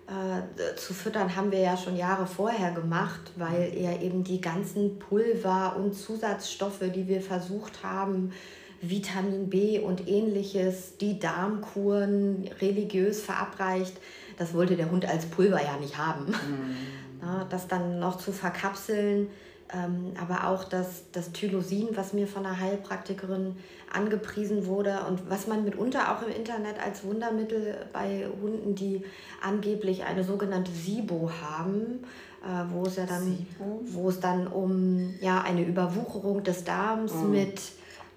äh, 0.08 0.76
zu 0.76 0.94
füttern, 0.94 1.36
haben 1.36 1.52
wir 1.52 1.60
ja 1.60 1.78
schon 1.78 1.96
Jahre 1.96 2.28
vorher 2.28 2.72
gemacht, 2.72 3.32
weil 3.38 3.74
er 3.76 4.02
eben 4.02 4.24
die 4.24 4.42
ganzen 4.42 5.00
Pulver 5.00 5.76
und 5.78 5.94
Zusatzstoffe, 5.94 6.84
die 6.94 7.08
wir 7.08 7.22
versucht 7.22 7.84
haben, 7.84 8.34
Vitamin 8.82 9.50
B 9.50 9.80
und 9.80 10.10
ähnliches, 10.10 10.98
die 10.98 11.18
Darmkuren 11.18 12.50
religiös 12.60 13.22
verabreicht, 13.22 13.96
das 14.38 14.54
wollte 14.54 14.76
der 14.76 14.91
Hund 14.91 15.06
als 15.06 15.26
Pulver 15.26 15.62
ja 15.62 15.78
nicht 15.78 15.98
haben. 15.98 16.28
Mhm. 16.28 16.76
Na, 17.22 17.46
das 17.50 17.67
dann 17.67 18.00
noch 18.00 18.17
zu 18.17 18.32
verkapseln, 18.32 19.30
ähm, 19.74 20.13
aber 20.19 20.48
auch 20.48 20.65
das, 20.65 21.04
das 21.12 21.32
Tylosin, 21.32 21.89
was 21.96 22.13
mir 22.13 22.28
von 22.28 22.46
einer 22.46 22.60
Heilpraktikerin 22.60 23.56
angepriesen 23.91 24.65
wurde 24.65 25.00
und 25.08 25.30
was 25.30 25.48
man 25.48 25.63
mitunter 25.63 26.12
auch 26.12 26.22
im 26.22 26.34
Internet 26.34 26.76
als 26.84 27.04
Wundermittel 27.04 27.76
bei 27.91 28.28
Hunden, 28.41 28.76
die 28.76 29.04
angeblich 29.41 30.04
eine 30.04 30.24
sogenannte 30.24 30.72
SIBO 30.72 31.32
haben, 31.41 32.04
äh, 32.43 32.72
wo 32.72 32.84
es 32.84 32.98
ja 32.98 33.06
dann, 33.06 33.46
wo 33.86 34.10
es 34.10 34.19
dann 34.19 34.48
um 34.48 35.15
ja, 35.22 35.41
eine 35.41 35.63
Überwucherung 35.63 36.43
des 36.43 36.65
Darms 36.65 37.13
mhm. 37.13 37.32
mit 37.32 37.62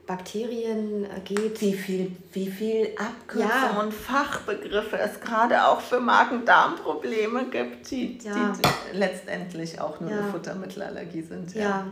Bakterien 0.06 1.04
äh, 1.04 1.20
geht. 1.24 1.60
Wie 1.60 1.74
viel, 1.74 2.16
wie 2.32 2.48
viel 2.48 2.90
Abkürzungen 2.96 3.74
ja. 3.74 3.80
und 3.82 3.92
Fachbegriffe 3.92 4.98
es 4.98 5.20
gerade 5.20 5.66
auch 5.66 5.80
für 5.80 6.00
Magen-Darm-Probleme 6.00 7.46
gibt, 7.50 7.90
die, 7.90 8.18
ja. 8.18 8.52
die, 8.52 8.96
letztendlich 8.96 9.80
auch 9.80 10.00
nur 10.00 10.10
ja. 10.10 10.18
eine 10.18 10.28
Futtermittelallergie 10.30 11.22
sind. 11.22 11.54
Ja, 11.54 11.86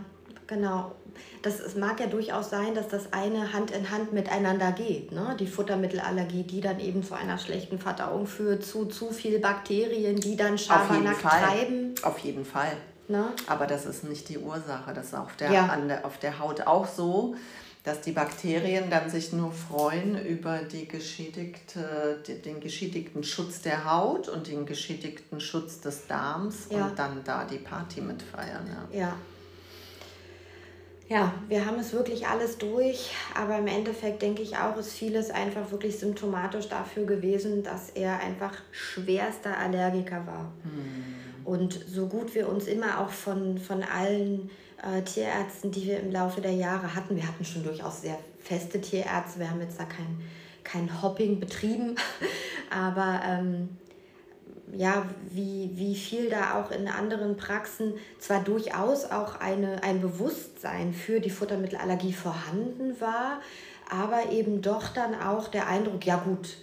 genau. 0.47 0.93
Das, 1.41 1.59
es 1.59 1.75
mag 1.75 1.99
ja 1.99 2.07
durchaus 2.07 2.49
sein, 2.49 2.73
dass 2.73 2.87
das 2.87 3.13
eine 3.13 3.53
Hand 3.53 3.71
in 3.71 3.91
Hand 3.91 4.13
miteinander 4.13 4.71
geht. 4.71 5.11
Ne? 5.11 5.35
Die 5.39 5.47
Futtermittelallergie, 5.47 6.43
die 6.43 6.59
dann 6.59 6.79
eben 6.79 7.03
zu 7.03 7.13
einer 7.13 7.37
schlechten 7.37 7.79
Verdauung 7.79 8.27
führt, 8.27 8.65
zu 8.65 8.85
zu 8.85 9.11
viel 9.11 9.39
Bakterien, 9.39 10.15
die 10.15 10.35
dann 10.35 10.57
Schabernack 10.57 11.21
treiben. 11.21 11.93
Auf 12.01 12.17
jeden 12.19 12.45
Fall. 12.45 12.75
Ne? 13.07 13.27
Aber 13.47 13.67
das 13.67 13.85
ist 13.85 14.03
nicht 14.03 14.27
die 14.29 14.39
Ursache. 14.39 14.93
Das 14.93 15.07
ist 15.07 15.13
auf 15.13 15.35
der, 15.35 15.51
ja. 15.51 15.67
an 15.67 15.87
der, 15.87 16.05
auf 16.05 16.17
der 16.17 16.39
Haut 16.39 16.65
auch 16.65 16.87
so 16.87 17.35
dass 17.85 18.01
die 18.01 18.11
Bakterien 18.11 18.89
dann 18.89 19.09
sich 19.11 19.31
nur 19.31 19.51
freuen 19.51 20.19
über 20.25 20.57
die 20.57 20.87
geschädigte, 20.87 22.19
den 22.43 22.59
geschädigten 22.59 23.23
Schutz 23.23 23.61
der 23.61 23.85
Haut 23.85 24.27
und 24.27 24.47
den 24.47 24.65
geschädigten 24.65 25.39
Schutz 25.39 25.81
des 25.81 26.07
Darms 26.07 26.67
ja. 26.71 26.87
und 26.87 26.97
dann 26.97 27.23
da 27.23 27.45
die 27.45 27.59
Party 27.59 28.01
mitfeiern. 28.01 28.67
Ja. 28.91 28.99
ja. 28.99 29.15
Ja, 31.07 31.35
wir 31.47 31.67
haben 31.67 31.77
es 31.77 31.93
wirklich 31.93 32.25
alles 32.25 32.57
durch, 32.57 33.11
aber 33.35 33.59
im 33.59 33.67
Endeffekt 33.67 34.23
denke 34.23 34.41
ich 34.41 34.57
auch, 34.57 34.75
ist 34.77 34.93
vieles 34.93 35.29
einfach 35.29 35.69
wirklich 35.69 35.99
symptomatisch 35.99 36.67
dafür 36.67 37.05
gewesen, 37.05 37.61
dass 37.61 37.91
er 37.91 38.19
einfach 38.21 38.53
schwerster 38.71 39.55
Allergiker 39.55 40.25
war. 40.25 40.51
Hm. 40.63 41.34
Und 41.45 41.79
so 41.87 42.07
gut 42.07 42.35
wir 42.35 42.49
uns 42.49 42.67
immer 42.67 42.99
auch 42.99 43.11
von, 43.11 43.57
von 43.59 43.83
allen 43.83 44.49
äh, 44.81 45.01
Tierärzten, 45.03 45.71
die 45.71 45.85
wir 45.85 45.99
im 45.99 46.11
Laufe 46.11 46.41
der 46.41 46.53
Jahre 46.53 46.95
hatten. 46.95 47.15
Wir 47.15 47.27
hatten 47.27 47.45
schon 47.45 47.63
durchaus 47.63 48.01
sehr 48.01 48.17
feste 48.39 48.81
Tierärzte. 48.81 49.39
Wir 49.39 49.49
haben 49.49 49.61
jetzt 49.61 49.79
da 49.79 49.85
kein, 49.85 50.21
kein 50.63 51.01
Hopping 51.01 51.39
betrieben. 51.39 51.95
Aber 52.71 53.21
ähm, 53.23 53.69
ja, 54.73 55.05
wie, 55.29 55.71
wie 55.75 55.95
viel 55.95 56.29
da 56.29 56.59
auch 56.59 56.71
in 56.71 56.87
anderen 56.87 57.37
Praxen 57.37 57.93
zwar 58.19 58.43
durchaus 58.43 59.05
auch 59.05 59.39
eine, 59.39 59.83
ein 59.83 60.01
Bewusstsein 60.01 60.93
für 60.93 61.19
die 61.19 61.29
Futtermittelallergie 61.29 62.13
vorhanden 62.13 62.99
war, 62.99 63.41
aber 63.89 64.31
eben 64.31 64.61
doch 64.61 64.89
dann 64.89 65.13
auch 65.13 65.47
der 65.47 65.67
Eindruck, 65.67 66.05
ja 66.05 66.17
gut, 66.17 66.57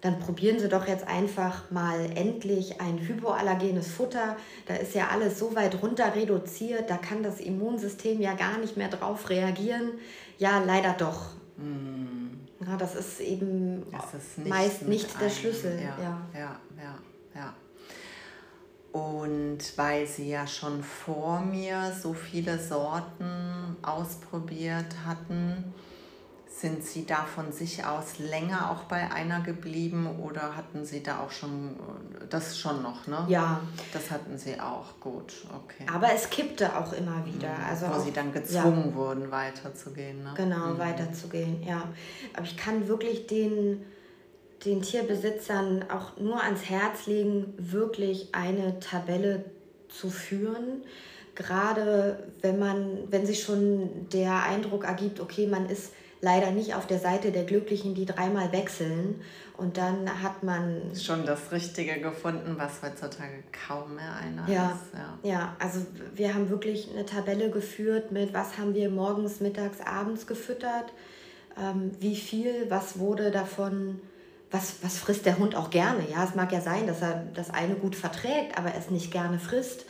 dann 0.00 0.18
probieren 0.18 0.58
Sie 0.58 0.68
doch 0.68 0.86
jetzt 0.86 1.06
einfach 1.06 1.70
mal 1.70 2.10
endlich 2.14 2.80
ein 2.80 2.98
hypoallergenes 2.98 3.88
Futter. 3.88 4.36
Da 4.66 4.74
ist 4.74 4.94
ja 4.94 5.08
alles 5.08 5.38
so 5.38 5.54
weit 5.56 5.82
runter 5.82 6.14
reduziert, 6.14 6.90
da 6.90 6.96
kann 6.96 7.22
das 7.22 7.40
Immunsystem 7.40 8.20
ja 8.20 8.34
gar 8.34 8.58
nicht 8.58 8.76
mehr 8.76 8.88
drauf 8.88 9.30
reagieren. 9.30 9.92
Ja, 10.38 10.62
leider 10.64 10.92
doch. 10.92 11.30
Mm. 11.56 12.26
Ja, 12.66 12.76
das 12.76 12.94
ist 12.94 13.20
eben 13.20 13.84
das 13.90 14.14
ist 14.14 14.38
nicht 14.38 14.48
meist 14.48 14.82
nicht 14.82 15.20
der 15.20 15.30
Schlüssel. 15.30 15.78
Ja, 15.78 15.96
ja, 16.02 16.20
ja, 16.34 16.60
ja. 16.82 16.98
ja. 17.34 17.54
Und 18.92 19.58
weil 19.76 20.06
Sie 20.06 20.30
ja 20.30 20.46
schon 20.46 20.82
vor 20.82 21.40
mir 21.40 21.92
so 22.02 22.14
viele 22.14 22.58
Sorten 22.58 23.76
ausprobiert 23.82 24.86
hatten, 25.04 25.74
Sind 26.58 26.82
Sie 26.82 27.04
da 27.04 27.16
von 27.16 27.52
sich 27.52 27.84
aus 27.84 28.18
länger 28.18 28.70
auch 28.70 28.84
bei 28.84 29.10
einer 29.10 29.40
geblieben 29.40 30.08
oder 30.22 30.56
hatten 30.56 30.86
Sie 30.86 31.02
da 31.02 31.20
auch 31.20 31.30
schon, 31.30 31.76
das 32.30 32.58
schon 32.58 32.82
noch, 32.82 33.06
ne? 33.06 33.26
Ja. 33.28 33.60
Das 33.92 34.10
hatten 34.10 34.38
Sie 34.38 34.58
auch, 34.58 34.98
gut, 34.98 35.34
okay. 35.54 35.84
Aber 35.92 36.14
es 36.14 36.30
kippte 36.30 36.74
auch 36.78 36.94
immer 36.94 37.26
wieder. 37.26 37.50
Mhm. 37.50 37.64
Also 37.68 37.86
Wo 37.88 37.92
auch, 37.92 38.04
Sie 38.04 38.10
dann 38.10 38.32
gezwungen 38.32 38.88
ja. 38.88 38.94
wurden, 38.94 39.30
weiterzugehen, 39.30 40.22
ne? 40.22 40.32
Genau, 40.34 40.68
mhm. 40.68 40.78
weiterzugehen, 40.78 41.62
ja. 41.62 41.82
Aber 42.32 42.46
ich 42.46 42.56
kann 42.56 42.88
wirklich 42.88 43.26
den, 43.26 43.84
den 44.64 44.80
Tierbesitzern 44.80 45.84
auch 45.90 46.16
nur 46.18 46.42
ans 46.42 46.70
Herz 46.70 47.06
legen, 47.06 47.52
wirklich 47.58 48.34
eine 48.34 48.80
Tabelle 48.80 49.44
zu 49.90 50.08
führen 50.08 50.84
gerade 51.34 52.30
wenn 52.40 52.58
man, 52.58 52.96
wenn 53.10 53.26
sich 53.26 53.42
schon 53.42 54.08
der 54.10 54.42
Eindruck 54.44 54.84
ergibt, 54.84 55.20
okay, 55.20 55.46
man 55.46 55.68
ist 55.68 55.92
leider 56.20 56.50
nicht 56.50 56.74
auf 56.74 56.86
der 56.86 56.98
Seite 56.98 57.30
der 57.30 57.44
Glücklichen, 57.44 57.94
die 57.94 58.06
dreimal 58.06 58.52
wechseln. 58.52 59.20
Und 59.56 59.78
dann 59.78 60.22
hat 60.22 60.42
man. 60.42 60.82
Schon 60.94 61.24
das 61.24 61.50
Richtige 61.50 62.00
gefunden, 62.00 62.56
was 62.58 62.82
heutzutage 62.82 63.42
kaum 63.66 63.94
mehr 63.94 64.14
einer 64.14 64.48
ja, 64.48 64.72
ist. 64.72 64.94
Ja. 64.94 65.30
ja, 65.30 65.56
also 65.58 65.80
wir 66.14 66.34
haben 66.34 66.50
wirklich 66.50 66.90
eine 66.92 67.06
Tabelle 67.06 67.50
geführt 67.50 68.12
mit, 68.12 68.34
was 68.34 68.58
haben 68.58 68.74
wir 68.74 68.90
morgens, 68.90 69.40
mittags, 69.40 69.80
abends 69.80 70.26
gefüttert, 70.26 70.92
ähm, 71.58 71.92
wie 72.00 72.16
viel, 72.16 72.66
was 72.68 72.98
wurde 72.98 73.30
davon. 73.30 74.00
Was, 74.52 74.76
was 74.82 74.96
frisst 74.98 75.26
der 75.26 75.38
Hund 75.38 75.56
auch 75.56 75.70
gerne? 75.70 76.08
Ja, 76.08 76.22
es 76.22 76.36
mag 76.36 76.52
ja 76.52 76.60
sein, 76.60 76.86
dass 76.86 77.02
er 77.02 77.24
das 77.34 77.50
eine 77.50 77.74
gut 77.74 77.96
verträgt, 77.96 78.56
aber 78.56 78.72
es 78.78 78.90
nicht 78.90 79.10
gerne 79.10 79.40
frisst. 79.40 79.86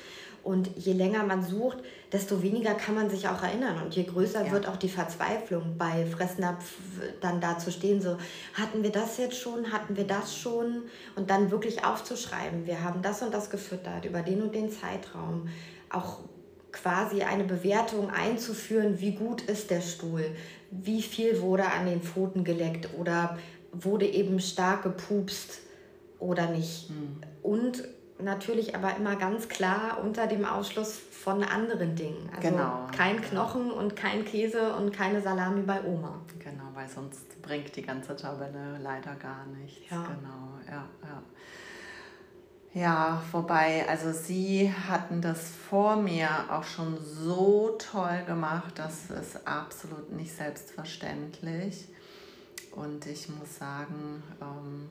Und 0.46 0.70
je 0.76 0.92
länger 0.92 1.24
man 1.24 1.42
sucht, 1.42 1.78
desto 2.12 2.40
weniger 2.40 2.74
kann 2.74 2.94
man 2.94 3.10
sich 3.10 3.26
auch 3.26 3.42
erinnern. 3.42 3.82
Und 3.82 3.96
je 3.96 4.04
größer 4.04 4.46
ja. 4.46 4.52
wird 4.52 4.68
auch 4.68 4.76
die 4.76 4.88
Verzweiflung 4.88 5.76
bei 5.76 6.06
Fressnapf 6.06 6.74
dann 7.20 7.40
da 7.40 7.58
zu 7.58 7.72
stehen, 7.72 8.00
so 8.00 8.16
hatten 8.54 8.84
wir 8.84 8.92
das 8.92 9.18
jetzt 9.18 9.36
schon, 9.36 9.72
hatten 9.72 9.96
wir 9.96 10.06
das 10.06 10.36
schon 10.36 10.82
und 11.16 11.30
dann 11.30 11.50
wirklich 11.50 11.84
aufzuschreiben, 11.84 12.64
wir 12.64 12.84
haben 12.84 13.02
das 13.02 13.22
und 13.22 13.34
das 13.34 13.50
gefüttert 13.50 14.04
über 14.04 14.22
den 14.22 14.40
und 14.40 14.54
den 14.54 14.70
Zeitraum. 14.70 15.48
Auch 15.90 16.20
quasi 16.70 17.22
eine 17.22 17.42
Bewertung 17.42 18.10
einzuführen, 18.10 19.00
wie 19.00 19.16
gut 19.16 19.42
ist 19.42 19.72
der 19.72 19.80
Stuhl, 19.80 20.30
wie 20.70 21.02
viel 21.02 21.40
wurde 21.40 21.64
an 21.72 21.86
den 21.86 22.02
Pfoten 22.02 22.44
geleckt 22.44 22.90
oder 22.96 23.36
wurde 23.72 24.06
eben 24.06 24.38
stark 24.38 24.84
gepupst 24.84 25.58
oder 26.20 26.50
nicht. 26.50 26.88
Hm. 26.88 27.16
Und 27.42 27.82
natürlich 28.18 28.74
aber 28.74 28.96
immer 28.96 29.16
ganz 29.16 29.48
klar 29.48 29.98
unter 30.02 30.26
dem 30.26 30.44
Ausschluss 30.44 30.98
von 31.10 31.42
anderen 31.42 31.96
Dingen. 31.96 32.30
Also 32.34 32.48
genau. 32.48 32.88
kein 32.96 33.20
Knochen 33.20 33.70
und 33.70 33.96
kein 33.96 34.24
Käse 34.24 34.74
und 34.74 34.92
keine 34.92 35.20
Salami 35.20 35.62
bei 35.62 35.82
Oma. 35.84 36.20
Genau, 36.38 36.64
weil 36.74 36.88
sonst 36.88 37.40
bringt 37.42 37.74
die 37.76 37.82
ganze 37.82 38.16
Tabelle 38.16 38.78
leider 38.82 39.14
gar 39.16 39.46
nichts. 39.46 39.90
Ja. 39.90 40.02
Genau, 40.02 40.58
ja, 40.66 40.84
ja. 41.02 41.22
Ja, 42.74 43.22
wobei, 43.32 43.88
also 43.88 44.12
Sie 44.12 44.70
hatten 44.70 45.22
das 45.22 45.50
vor 45.70 45.96
mir 45.96 46.28
auch 46.50 46.64
schon 46.64 46.98
so 47.02 47.74
toll 47.78 48.22
gemacht, 48.26 48.74
das 48.74 49.08
ist 49.08 49.46
absolut 49.46 50.12
nicht 50.12 50.36
selbstverständlich. 50.36 51.88
Und 52.72 53.06
ich 53.06 53.30
muss 53.30 53.56
sagen, 53.56 54.22
ähm, 54.42 54.90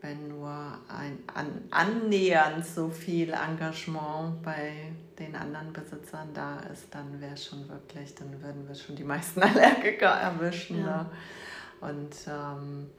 wenn 0.00 0.28
nur 0.28 0.50
ein 0.88 1.18
an, 1.34 1.62
annähernd 1.70 2.64
so 2.64 2.88
viel 2.88 3.32
Engagement 3.32 4.42
bei 4.42 4.92
den 5.18 5.36
anderen 5.36 5.72
Besitzern 5.72 6.28
da 6.32 6.60
ist, 6.72 6.86
dann 6.90 7.20
wäre 7.20 7.36
schon 7.36 7.68
wirklich, 7.68 8.14
dann 8.14 8.42
würden 8.42 8.66
wir 8.66 8.74
schon 8.74 8.96
die 8.96 9.04
meisten 9.04 9.42
Allergiker 9.42 10.08
erwischen. 10.08 10.80
Ja. 10.80 11.02
Ne? 11.02 11.10
Und 11.80 12.14
ähm, 12.28 12.90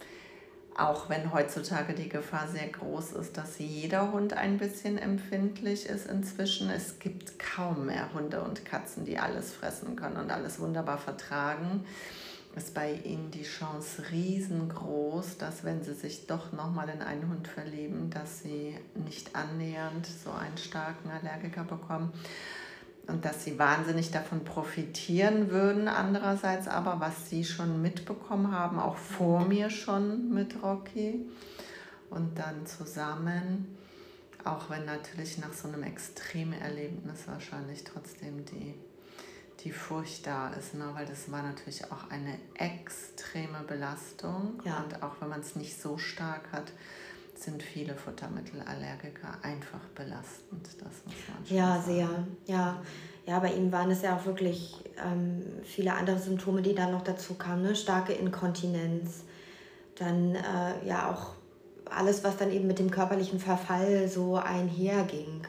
auch 0.77 1.09
wenn 1.09 1.33
heutzutage 1.33 1.93
die 1.93 2.09
Gefahr 2.09 2.47
sehr 2.47 2.67
groß 2.67 3.13
ist, 3.13 3.37
dass 3.37 3.59
jeder 3.59 4.11
Hund 4.11 4.33
ein 4.33 4.57
bisschen 4.57 4.97
empfindlich 4.97 5.87
ist 5.87 6.07
inzwischen, 6.07 6.69
es 6.69 6.99
gibt 6.99 7.37
kaum 7.39 7.87
mehr 7.87 8.13
Hunde 8.13 8.41
und 8.41 8.63
Katzen, 8.63 9.05
die 9.05 9.17
alles 9.17 9.53
fressen 9.53 9.95
können 9.95 10.17
und 10.17 10.31
alles 10.31 10.59
wunderbar 10.59 10.97
vertragen 10.97 11.85
ist 12.55 12.73
bei 12.73 12.93
ihnen 12.93 13.31
die 13.31 13.43
Chance 13.43 14.03
riesengroß, 14.11 15.37
dass 15.37 15.63
wenn 15.63 15.83
sie 15.83 15.93
sich 15.93 16.27
doch 16.27 16.51
nochmal 16.51 16.89
in 16.89 17.01
einen 17.01 17.29
Hund 17.29 17.47
verlieben, 17.47 18.09
dass 18.09 18.41
sie 18.41 18.77
nicht 19.05 19.35
annähernd 19.35 20.05
so 20.05 20.31
einen 20.31 20.57
starken 20.57 21.09
Allergiker 21.09 21.63
bekommen 21.63 22.11
und 23.07 23.23
dass 23.23 23.45
sie 23.45 23.57
wahnsinnig 23.57 24.11
davon 24.11 24.43
profitieren 24.43 25.49
würden. 25.49 25.87
Andererseits 25.87 26.67
aber, 26.67 26.99
was 26.99 27.29
sie 27.29 27.45
schon 27.45 27.81
mitbekommen 27.81 28.51
haben, 28.51 28.79
auch 28.79 28.97
vor 28.97 29.45
mir 29.45 29.69
schon 29.69 30.33
mit 30.33 30.61
Rocky 30.61 31.25
und 32.09 32.37
dann 32.37 32.65
zusammen, 32.65 33.77
auch 34.43 34.69
wenn 34.69 34.85
natürlich 34.85 35.37
nach 35.37 35.53
so 35.53 35.67
einem 35.67 35.83
extremen 35.83 36.59
Erlebnis 36.59 37.27
wahrscheinlich 37.27 37.83
trotzdem 37.83 38.43
die 38.45 38.75
die 39.63 39.71
Furcht 39.71 40.25
da 40.25 40.49
ist, 40.53 40.73
ne? 40.73 40.89
weil 40.93 41.05
das 41.05 41.31
war 41.31 41.43
natürlich 41.43 41.83
auch 41.91 42.09
eine 42.09 42.37
extreme 42.55 43.59
Belastung. 43.67 44.59
Ja. 44.65 44.83
Und 44.83 45.03
auch 45.03 45.13
wenn 45.19 45.29
man 45.29 45.41
es 45.41 45.55
nicht 45.55 45.79
so 45.79 45.97
stark 45.97 46.51
hat, 46.51 46.71
sind 47.35 47.61
viele 47.63 47.95
Futtermittelallergiker 47.95 49.37
einfach 49.41 49.79
belastend. 49.95 50.67
Das 50.79 50.93
muss 51.05 51.15
man 51.27 51.45
schon 51.45 51.57
Ja, 51.57 51.75
sagen. 51.81 51.83
sehr. 51.85 52.09
Ja. 52.45 52.81
ja, 53.25 53.39
bei 53.39 53.53
ihm 53.53 53.71
waren 53.71 53.89
es 53.91 54.01
ja 54.03 54.15
auch 54.15 54.25
wirklich 54.25 54.75
ähm, 55.03 55.43
viele 55.63 55.93
andere 55.93 56.19
Symptome, 56.19 56.61
die 56.61 56.75
dann 56.75 56.91
noch 56.91 57.03
dazu 57.03 57.33
kamen. 57.35 57.63
Ne? 57.63 57.75
Starke 57.75 58.13
Inkontinenz, 58.13 59.23
dann 59.95 60.35
äh, 60.35 60.85
ja 60.87 61.09
auch 61.11 61.33
alles, 61.89 62.23
was 62.23 62.37
dann 62.37 62.51
eben 62.51 62.67
mit 62.67 62.79
dem 62.79 62.89
körperlichen 62.91 63.39
Verfall 63.39 64.07
so 64.07 64.37
einherging. 64.37 65.41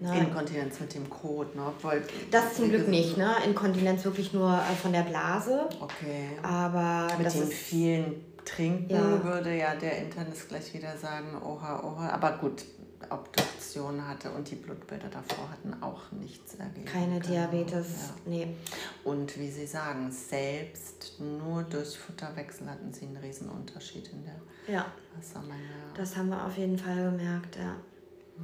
Ne? 0.00 0.18
Inkontinenz 0.18 0.80
mit 0.80 0.94
dem 0.94 1.10
Kot, 1.10 1.54
ne? 1.54 1.62
Obwohl, 1.66 2.02
das 2.30 2.54
zum 2.54 2.70
Glück 2.70 2.88
nicht, 2.88 3.18
ne? 3.18 3.34
Inkontinenz 3.44 4.02
wirklich 4.04 4.32
nur 4.32 4.50
äh, 4.50 4.74
von 4.74 4.92
der 4.92 5.02
Blase. 5.02 5.68
Okay. 5.78 6.30
Aber 6.42 7.08
mit 7.18 7.32
dem 7.34 7.48
vielen 7.48 8.24
Trinken 8.44 8.90
ja. 8.90 9.22
würde 9.22 9.54
ja 9.54 9.74
der 9.74 9.98
Internist 9.98 10.48
gleich 10.48 10.72
wieder 10.72 10.96
sagen, 10.96 11.36
oha, 11.42 11.82
oha. 11.84 12.08
Aber 12.08 12.32
gut, 12.38 12.64
Obduktion 13.10 14.06
hatte 14.06 14.30
und 14.30 14.50
die 14.50 14.54
Blutbilder 14.54 15.08
davor 15.08 15.50
hatten 15.50 15.82
auch 15.82 16.10
nichts 16.12 16.54
ergeben. 16.54 16.86
Keine. 16.86 17.20
Diabetes, 17.20 17.86
ja. 17.86 18.14
nee. 18.24 18.56
Und 19.04 19.38
wie 19.38 19.50
Sie 19.50 19.66
sagen, 19.66 20.10
selbst 20.10 21.20
nur 21.20 21.62
durch 21.64 21.98
Futterwechsel 21.98 22.70
hatten 22.70 22.92
Sie 22.92 23.06
einen 23.06 23.16
Riesenunterschied 23.16 24.10
in 24.12 24.24
der 24.24 24.74
ja. 24.74 24.86
Wassermenge. 25.16 25.60
Das 25.94 26.16
haben 26.16 26.28
wir 26.28 26.44
auf 26.44 26.56
jeden 26.56 26.78
Fall 26.78 26.96
gemerkt, 26.96 27.56
ja. 27.56 27.76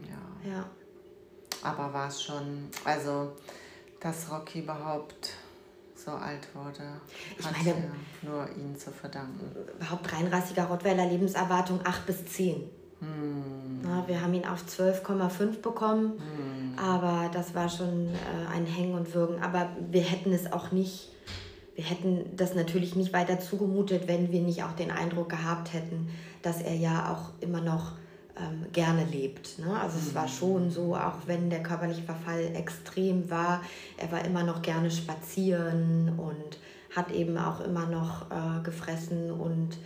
Ja. 0.03 0.51
ja. 0.51 0.71
Aber 1.66 1.92
war 1.92 2.09
es 2.09 2.22
schon, 2.22 2.68
also 2.85 3.33
dass 4.00 4.31
Rocky 4.31 4.61
überhaupt 4.61 5.33
so 5.94 6.12
alt 6.12 6.46
wurde, 6.55 7.00
ich 7.38 7.44
hat 7.44 7.52
meine, 7.57 7.70
ja 7.70 7.85
nur 8.22 8.48
ihn 8.57 8.76
zu 8.76 8.90
verdanken. 8.92 9.40
Überhaupt 9.76 10.12
reinrassiger 10.12 10.66
Rottweiler 10.66 11.07
Lebenserwartung 11.07 11.81
8 11.83 12.07
bis 12.07 12.24
10. 12.26 12.62
Hm. 13.00 13.81
Na, 13.83 14.07
wir 14.07 14.22
haben 14.22 14.33
ihn 14.35 14.46
auf 14.46 14.64
12,5 14.64 15.61
bekommen, 15.61 16.12
hm. 16.18 16.79
aber 16.79 17.31
das 17.33 17.55
war 17.55 17.68
schon 17.68 18.09
äh, 18.09 18.55
ein 18.55 18.66
Hängen 18.66 18.94
und 18.94 19.12
Würgen. 19.14 19.42
Aber 19.42 19.68
wir 19.90 20.02
hätten 20.02 20.33
es 20.33 20.52
auch 20.52 20.70
nicht, 20.70 21.11
wir 21.74 21.85
hätten 21.85 22.37
das 22.37 22.55
natürlich 22.55 22.94
nicht 22.94 23.12
weiter 23.12 23.40
zugemutet, 23.40 24.07
wenn 24.07 24.31
wir 24.31 24.40
nicht 24.40 24.62
auch 24.62 24.72
den 24.72 24.90
Eindruck 24.90 25.29
gehabt 25.31 25.72
hätten, 25.72 26.09
dass 26.42 26.62
er 26.62 26.74
ja 26.74 27.12
auch 27.12 27.42
immer 27.42 27.61
noch 27.61 27.92
ähm, 28.38 28.66
gerne 28.72 29.05
lebt. 29.05 29.59
Ne? 29.59 29.79
Also 29.81 29.99
es 29.99 30.14
war 30.14 30.25
mhm. 30.25 30.29
schon 30.29 30.70
so, 30.70 30.94
auch 30.94 31.27
wenn 31.27 31.51
der 31.51 31.62
körperliche 31.62 32.03
Verfall 32.03 32.51
extrem 32.55 33.31
war, 33.31 33.62
er 33.96 34.12
war 34.12 34.25
immer 34.25 34.42
noch 34.42 34.62
gerne 34.62 34.90
spazieren 34.90 36.18
und 36.18 36.59
hat 36.94 37.11
eben 37.12 37.37
auch 37.38 37.61
immer 37.61 37.87
noch 37.87 38.31
äh, 38.31 38.62
gefressen 38.62 39.31
und 39.31 39.77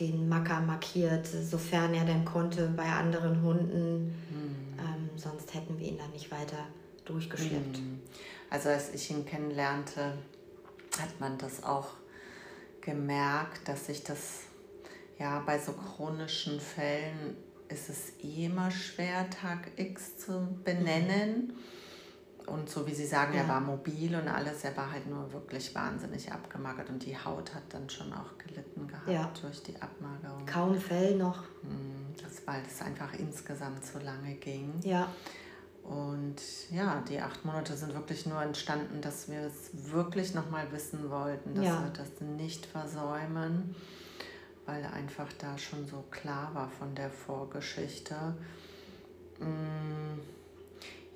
den 0.00 0.28
Macker 0.28 0.60
markiert, 0.60 1.26
sofern 1.26 1.94
er 1.94 2.04
denn 2.04 2.24
konnte 2.24 2.68
bei 2.76 2.84
anderen 2.84 3.42
Hunden. 3.42 4.06
Mhm. 4.06 4.78
Ähm, 4.78 5.10
sonst 5.16 5.54
hätten 5.54 5.78
wir 5.78 5.88
ihn 5.88 5.98
dann 5.98 6.10
nicht 6.10 6.30
weiter 6.30 6.66
durchgeschleppt. 7.06 7.78
Mhm. 7.78 8.00
Also 8.50 8.68
als 8.68 8.92
ich 8.94 9.10
ihn 9.10 9.24
kennenlernte, 9.24 10.12
hat 11.00 11.20
man 11.20 11.38
das 11.38 11.62
auch 11.64 11.88
gemerkt, 12.80 13.66
dass 13.68 13.86
sich 13.86 14.02
das 14.04 14.42
ja 15.18 15.42
bei 15.44 15.58
so 15.58 15.72
chronischen 15.72 16.60
Fällen 16.60 17.36
ist 17.68 17.88
es 17.88 18.12
eh 18.22 18.46
immer 18.46 18.70
schwer, 18.70 19.28
Tag 19.30 19.70
X 19.76 20.18
zu 20.18 20.58
benennen. 20.64 21.52
Und 22.46 22.70
so 22.70 22.86
wie 22.86 22.94
Sie 22.94 23.06
sagen, 23.06 23.34
ja. 23.34 23.42
er 23.42 23.48
war 23.48 23.60
mobil 23.60 24.14
und 24.14 24.28
alles, 24.28 24.62
er 24.62 24.76
war 24.76 24.92
halt 24.92 25.08
nur 25.08 25.32
wirklich 25.32 25.74
wahnsinnig 25.74 26.30
abgemagert 26.30 26.88
und 26.88 27.04
die 27.04 27.18
Haut 27.18 27.52
hat 27.52 27.64
dann 27.70 27.90
schon 27.90 28.12
auch 28.12 28.38
gelitten 28.38 28.86
gehabt 28.86 29.08
ja. 29.08 29.28
durch 29.40 29.64
die 29.64 29.74
Abmagerung. 29.82 30.46
Kaum 30.46 30.78
Fell 30.78 31.16
noch. 31.16 31.42
Hm, 31.62 32.14
das, 32.22 32.46
weil 32.46 32.62
es 32.64 32.80
einfach 32.82 33.12
insgesamt 33.14 33.84
so 33.84 33.98
lange 33.98 34.34
ging. 34.34 34.74
Ja. 34.84 35.08
Und 35.82 36.40
ja, 36.70 37.02
die 37.08 37.20
acht 37.20 37.44
Monate 37.44 37.76
sind 37.76 37.94
wirklich 37.94 38.26
nur 38.26 38.42
entstanden, 38.42 39.00
dass 39.00 39.28
wir 39.28 39.40
es 39.40 39.70
wirklich 39.92 40.34
nochmal 40.34 40.70
wissen 40.72 41.10
wollten, 41.10 41.54
dass 41.54 41.64
ja. 41.64 41.82
wir 41.82 41.90
das 41.90 42.20
nicht 42.20 42.66
versäumen, 42.66 43.74
weil 44.66 44.84
einfach 44.84 45.32
da 45.38 45.56
schon 45.56 45.86
so 45.86 46.04
klar 46.10 46.50
war 46.54 46.68
von 46.68 46.94
der 46.94 47.10
Vorgeschichte. 47.10 48.14
Mm, 49.38 50.20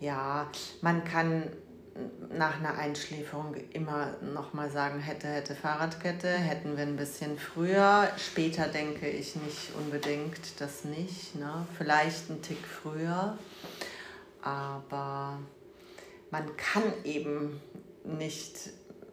ja, 0.01 0.49
man 0.81 1.05
kann 1.05 1.51
nach 2.33 2.59
einer 2.59 2.79
Einschläferung 2.79 3.55
immer 3.73 4.15
nochmal 4.23 4.71
sagen, 4.71 5.01
hätte, 5.01 5.27
hätte 5.27 5.55
Fahrradkette, 5.55 6.29
hätten 6.29 6.77
wir 6.77 6.85
ein 6.85 6.97
bisschen 6.97 7.39
früher. 7.39 8.09
Später 8.17 8.69
denke 8.69 9.09
ich 9.09 9.37
nicht 9.37 9.75
unbedingt 9.77 10.61
das 10.61 10.85
nicht. 10.85 11.35
Ne? 11.35 11.67
Vielleicht 11.77 12.31
ein 12.31 12.41
Tick 12.43 12.65
früher. 12.65 13.37
Aber 14.43 15.39
man 16.31 16.57
kann 16.57 16.85
eben 17.05 17.61
nicht 18.05 18.71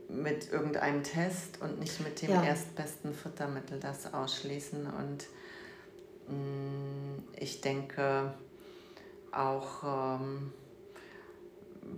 mit 0.09 0.51
irgendeinem 0.51 1.03
Test 1.03 1.61
und 1.61 1.79
nicht 1.79 1.99
mit 1.99 2.21
dem 2.21 2.31
ja. 2.31 2.43
erstbesten 2.43 3.13
Futtermittel 3.13 3.79
das 3.79 4.13
ausschließen. 4.13 4.87
Und 4.87 5.27
mh, 6.27 6.35
mm, 6.35 7.23
ich 7.39 7.61
denke 7.61 8.33
auch, 9.31 9.83
ähm, 9.83 10.53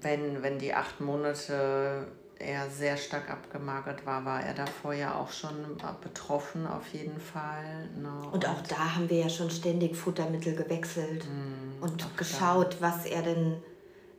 wenn, 0.02 0.42
wenn 0.44 0.60
die 0.60 0.74
acht 0.74 1.00
Monate 1.02 2.08
er 2.40 2.70
sehr 2.70 2.96
stark 2.96 3.30
abgemagert 3.30 4.06
war, 4.06 4.24
war 4.24 4.42
er 4.42 4.54
davor 4.54 4.94
ja 4.94 5.16
auch 5.16 5.32
schon 5.32 5.78
betroffen 6.02 6.66
auf 6.66 6.88
jeden 6.94 7.20
Fall. 7.20 7.90
Ne? 8.02 8.10
Und 8.32 8.48
auch 8.48 8.62
da 8.62 8.96
haben 8.96 9.10
wir 9.10 9.20
ja 9.20 9.30
schon 9.30 9.52
ständig 9.52 9.96
Futtermittel 9.96 10.56
gewechselt 10.56 11.26
mm, 11.26 11.84
und 11.84 12.18
geschaut, 12.18 12.78
da. 12.80 12.82
was 12.82 13.06
er 13.06 13.24
denn 13.24 13.62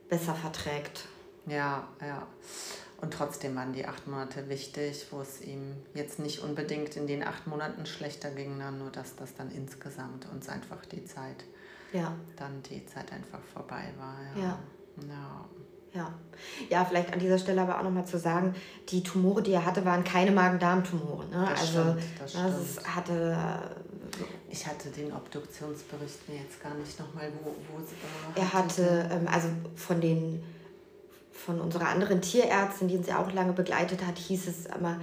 besser 0.07 0.35
verträgt. 0.35 1.07
Ja, 1.47 1.87
ja. 1.99 2.27
Und 3.01 3.13
trotzdem 3.13 3.55
waren 3.55 3.73
die 3.73 3.87
acht 3.87 4.07
Monate 4.07 4.47
wichtig, 4.47 5.07
wo 5.09 5.21
es 5.21 5.41
ihm 5.41 5.75
jetzt 5.95 6.19
nicht 6.19 6.39
unbedingt 6.39 6.95
in 6.95 7.07
den 7.07 7.23
acht 7.23 7.47
Monaten 7.47 7.87
schlechter 7.87 8.29
ging, 8.29 8.59
nur 8.77 8.91
dass 8.91 9.15
das 9.15 9.33
dann 9.33 9.51
insgesamt 9.51 10.27
uns 10.31 10.47
einfach 10.47 10.85
die 10.85 11.03
Zeit, 11.05 11.43
ja. 11.93 12.13
dann 12.37 12.61
die 12.69 12.85
Zeit 12.85 13.11
einfach 13.11 13.39
vorbei 13.53 13.85
war. 13.97 14.15
Ja. 14.35 14.41
ja. 14.41 14.59
ja. 15.09 15.45
Ja. 15.93 16.13
ja, 16.69 16.85
vielleicht 16.85 17.11
an 17.11 17.19
dieser 17.19 17.37
Stelle 17.37 17.61
aber 17.61 17.77
auch 17.77 17.83
nochmal 17.83 18.05
zu 18.05 18.17
sagen, 18.17 18.55
die 18.89 19.03
Tumore, 19.03 19.43
die 19.43 19.51
er 19.51 19.65
hatte, 19.65 19.83
waren 19.83 20.05
keine 20.05 20.31
Magen-Darm-Tumore. 20.31 21.25
Ne? 21.25 21.47
Das 21.49 21.59
also 21.59 21.81
stimmt, 21.81 22.03
das 22.17 22.33
ne, 22.33 22.65
stimmt. 22.71 22.95
hatte. 22.95 23.37
Ich 24.49 24.65
hatte 24.65 24.89
den 24.89 25.11
Obduktionsbericht 25.11 26.29
mir 26.29 26.37
jetzt 26.37 26.61
gar 26.61 26.73
nicht 26.75 26.97
nochmal, 26.99 27.31
wo, 27.43 27.49
wo 27.49 28.39
Er 28.39 28.53
hatte, 28.53 29.09
ähm, 29.11 29.27
also 29.29 29.49
von 29.75 29.99
den 29.99 30.41
von 31.31 31.59
unserer 31.59 31.87
anderen 31.87 32.21
Tierärztin, 32.21 32.87
die 32.87 32.97
uns 32.97 33.07
ja 33.07 33.19
auch 33.19 33.31
lange 33.31 33.53
begleitet 33.53 34.05
hat, 34.05 34.17
hieß 34.17 34.47
es 34.47 34.65
immer, 34.65 34.97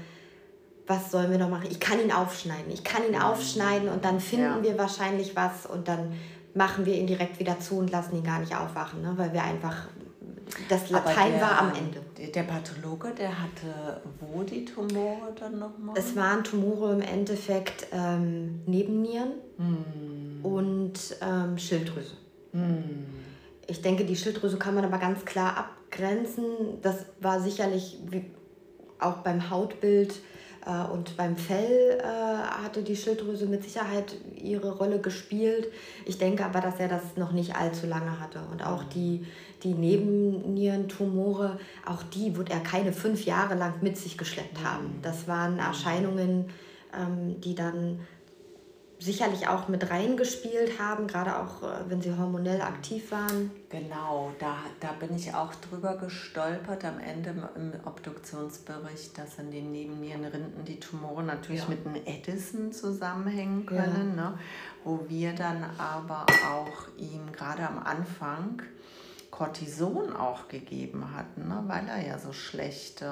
was 0.87 1.11
sollen 1.11 1.31
wir 1.31 1.39
noch 1.39 1.51
machen? 1.51 1.68
Ich 1.70 1.81
kann 1.81 2.01
ihn 2.01 2.12
aufschneiden. 2.12 2.72
Ich 2.72 2.83
kann 2.83 3.03
ihn 3.07 3.20
aufschneiden 3.20 3.89
und 3.89 4.05
dann 4.05 4.20
finden 4.20 4.45
ja. 4.45 4.62
wir 4.62 4.79
wahrscheinlich 4.79 5.37
was 5.37 5.66
und 5.66 5.87
dann 5.89 6.14
machen 6.55 6.87
wir 6.87 6.95
ihn 6.95 7.07
direkt 7.07 7.39
wieder 7.39 7.61
zu 7.61 7.76
und 7.76 7.91
lassen 7.91 8.16
ihn 8.16 8.24
gar 8.24 8.41
nicht 8.41 8.57
aufwachen, 8.57 9.03
ne? 9.03 9.12
weil 9.16 9.33
wir 9.33 9.43
einfach 9.43 9.89
das 10.68 10.89
Latein 10.89 11.33
der, 11.33 11.41
war 11.43 11.61
am 11.61 11.72
Ende. 11.74 12.01
Der 12.33 12.43
Pathologe, 12.43 13.11
der 13.11 13.31
hatte 13.43 14.01
wo 14.20 14.43
die 14.43 14.64
Tumore 14.64 15.35
dann 15.39 15.59
nochmal? 15.59 15.95
Es 15.97 16.16
waren 16.16 16.43
Tumore 16.43 16.95
im 16.95 17.03
Endeffekt 17.03 17.87
ähm, 17.93 18.62
Nebennieren 18.66 19.33
mm. 19.59 20.45
und 20.45 20.95
ähm, 21.20 21.59
Schilddrüse. 21.59 22.14
Mm. 22.53 23.28
Ich 23.71 23.83
denke, 23.83 24.05
die 24.05 24.16
Schilddrüse 24.16 24.57
kann 24.57 24.75
man 24.75 24.85
aber 24.85 24.99
ganz 24.99 25.25
klar 25.25 25.57
abgrenzen. 25.57 26.45
Das 26.83 27.05
war 27.21 27.41
sicherlich 27.41 27.99
auch 28.99 29.19
beim 29.19 29.51
Hautbild 29.51 30.14
äh, 30.66 30.91
und 30.91 31.16
beim 31.19 31.37
Fell 31.37 31.99
äh, 32.01 32.03
hatte 32.03 32.83
die 32.83 32.97
Schilddrüse 32.97 33.47
mit 33.47 33.62
Sicherheit 33.62 34.16
ihre 34.37 34.77
Rolle 34.77 35.01
gespielt. 35.01 35.69
Ich 36.07 36.16
denke 36.16 36.45
aber, 36.47 36.61
dass 36.61 36.81
er 36.81 36.89
das 36.89 37.03
noch 37.16 37.33
nicht 37.33 37.57
allzu 37.57 37.87
lange 37.87 38.19
hatte. 38.21 38.41
Und 38.51 38.64
auch 38.64 38.85
mhm. 38.85 38.89
die, 38.95 39.27
die 39.62 39.75
Nebennierentumore, 39.75 41.61
auch 41.85 42.03
die 42.03 42.37
wird 42.37 42.51
er 42.51 42.61
keine 42.61 42.95
fünf 42.95 43.27
Jahre 43.27 43.55
lang 43.55 43.75
mit 43.83 43.99
sich 43.99 44.16
geschleppt 44.16 44.64
haben. 44.64 44.97
Mhm. 44.97 45.03
Das 45.03 45.29
waren. 45.29 45.59
Erscheinungen, 45.59 46.47
ähm, 46.99 47.41
die 47.41 47.55
dann 47.55 48.01
sicherlich 48.99 49.47
auch 49.47 49.69
mit 49.69 49.91
reingespielt 49.91 50.79
haben, 50.79 51.07
gerade 51.07 51.37
auch 51.37 51.63
äh, 51.63 51.89
wenn 51.89 52.03
sie 52.03 52.17
hormonell 52.17 52.61
aktiv 52.61 53.11
waren. 53.13 53.51
Genau, 53.69 54.33
da, 54.39 54.57
da 54.81 54.93
bin 54.93 55.15
ich 55.15 55.35
auch 55.35 55.55
drüber 55.55 55.97
gestolpert 55.97 56.85
am 56.85 56.99
Ende 56.99 57.31
im 57.55 57.73
Obduktionsbericht, 57.85 59.17
dass 59.17 59.39
in 59.39 59.51
den 59.51 59.71
Nebennierenrinden 59.71 60.65
die 60.65 60.81
Tumore 60.81 61.23
natürlich 61.23 61.63
ja. 61.63 61.69
mit 61.69 61.85
dem 61.85 61.95
Edison 61.95 62.73
zusammenhängen 62.73 63.67
können, 63.67 64.15
ja. 64.17 64.31
ne? 64.31 64.39
wo 64.85 65.05
wir 65.09 65.33
dann 65.35 65.65
aber 65.79 66.27
auch 66.51 66.89
ihm 66.97 67.31
gerade 67.33 67.69
am 67.69 67.79
Anfang 67.79 68.63
Cortison 69.39 70.16
auch 70.16 70.49
gegeben 70.49 71.14
hatten, 71.14 71.47
ne? 71.47 71.62
weil 71.68 71.86
er 71.86 72.05
ja 72.05 72.18
so 72.18 72.32
schlecht 72.32 73.03
äh, 73.03 73.05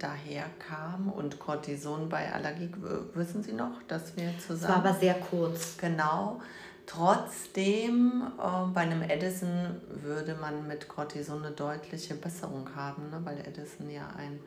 daherkam. 0.00 1.12
Und 1.14 1.38
Cortison 1.38 2.08
bei 2.08 2.32
Allergie, 2.32 2.72
wissen 3.14 3.44
Sie 3.44 3.52
noch, 3.52 3.80
dass 3.86 4.16
wir 4.16 4.36
zusammen. 4.38 4.60
Das 4.62 4.68
war 4.68 4.76
aber 4.78 4.94
sehr 4.94 5.14
kurz. 5.14 5.76
Genau. 5.76 6.40
Trotzdem, 6.86 8.32
äh, 8.36 8.72
bei 8.74 8.80
einem 8.80 9.02
Edison 9.02 9.80
würde 10.02 10.34
man 10.34 10.66
mit 10.66 10.88
Cortison 10.88 11.44
eine 11.44 11.54
deutliche 11.54 12.16
Besserung 12.16 12.74
haben, 12.74 13.08
ne? 13.10 13.20
weil 13.22 13.38
Edison 13.38 13.88
ja 13.90 14.08
ein 14.18 14.40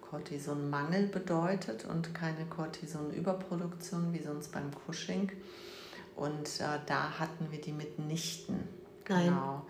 Cortisonmangel 0.00 1.08
bedeutet 1.08 1.86
und 1.86 2.14
keine 2.14 2.44
Cortisonüberproduktion 2.46 4.12
wie 4.12 4.22
sonst 4.22 4.52
beim 4.52 4.70
Cushing. 4.86 5.32
Und 6.14 6.60
äh, 6.60 6.78
da 6.86 7.18
hatten 7.18 7.48
wir 7.50 7.60
die 7.60 7.72
mitnichten. 7.72 8.68
Nein. 9.08 9.26
Genau. 9.26 9.64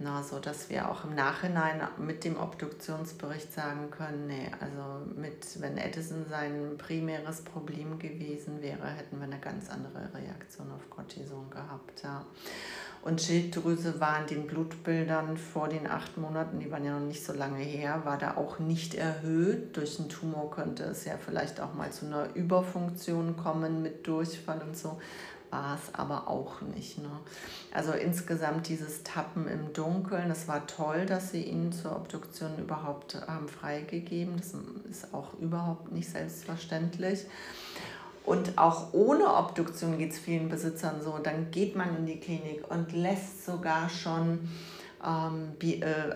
Na, 0.00 0.22
so 0.22 0.38
dass 0.38 0.70
wir 0.70 0.88
auch 0.88 1.04
im 1.04 1.16
Nachhinein 1.16 1.80
mit 1.98 2.22
dem 2.22 2.38
Obduktionsbericht 2.38 3.52
sagen 3.52 3.90
können, 3.90 4.28
nee, 4.28 4.48
also 4.60 5.04
mit, 5.16 5.60
wenn 5.60 5.76
Edison 5.76 6.24
sein 6.30 6.76
primäres 6.78 7.42
Problem 7.42 7.98
gewesen 7.98 8.62
wäre, 8.62 8.86
hätten 8.86 9.16
wir 9.18 9.24
eine 9.24 9.40
ganz 9.40 9.68
andere 9.68 10.08
Reaktion 10.14 10.70
auf 10.70 10.88
Cortison 10.88 11.50
gehabt. 11.50 12.04
Ja. 12.04 12.24
Und 13.02 13.20
Schilddrüse 13.20 14.00
war 14.00 14.20
in 14.20 14.26
den 14.26 14.46
Blutbildern 14.46 15.36
vor 15.36 15.68
den 15.68 15.86
acht 15.86 16.16
Monaten, 16.16 16.58
die 16.58 16.70
waren 16.70 16.84
ja 16.84 16.98
noch 16.98 17.06
nicht 17.06 17.24
so 17.24 17.32
lange 17.32 17.60
her, 17.60 18.02
war 18.04 18.18
da 18.18 18.36
auch 18.36 18.58
nicht 18.58 18.94
erhöht. 18.94 19.76
Durch 19.76 19.98
einen 19.98 20.08
Tumor 20.08 20.50
könnte 20.50 20.84
es 20.84 21.04
ja 21.04 21.14
vielleicht 21.16 21.60
auch 21.60 21.74
mal 21.74 21.90
zu 21.90 22.06
einer 22.06 22.34
Überfunktion 22.34 23.36
kommen 23.36 23.82
mit 23.82 24.06
Durchfall 24.06 24.60
und 24.62 24.76
so 24.76 24.98
war 25.50 25.76
es 25.76 25.94
aber 25.94 26.28
auch 26.28 26.60
nicht. 26.60 26.98
Ne? 26.98 27.10
Also 27.72 27.92
insgesamt 27.92 28.68
dieses 28.68 29.02
Tappen 29.02 29.48
im 29.48 29.72
Dunkeln, 29.72 30.30
es 30.30 30.48
war 30.48 30.66
toll, 30.66 31.06
dass 31.06 31.30
sie 31.30 31.42
ihn 31.42 31.72
zur 31.72 31.96
Obduktion 31.96 32.58
überhaupt 32.58 33.14
haben 33.26 33.48
freigegeben. 33.48 34.36
Das 34.36 34.54
ist 34.90 35.14
auch 35.14 35.34
überhaupt 35.38 35.92
nicht 35.92 36.08
selbstverständlich. 36.08 37.26
Und 38.24 38.58
auch 38.58 38.92
ohne 38.92 39.34
Obduktion 39.34 39.96
geht 39.96 40.12
es 40.12 40.18
vielen 40.18 40.50
Besitzern 40.50 41.00
so. 41.02 41.18
Dann 41.18 41.50
geht 41.50 41.76
man 41.76 41.96
in 41.96 42.06
die 42.06 42.20
Klinik 42.20 42.70
und 42.70 42.92
lässt 42.92 43.46
sogar 43.46 43.88
schon 43.88 44.32
ähm, 44.32 44.48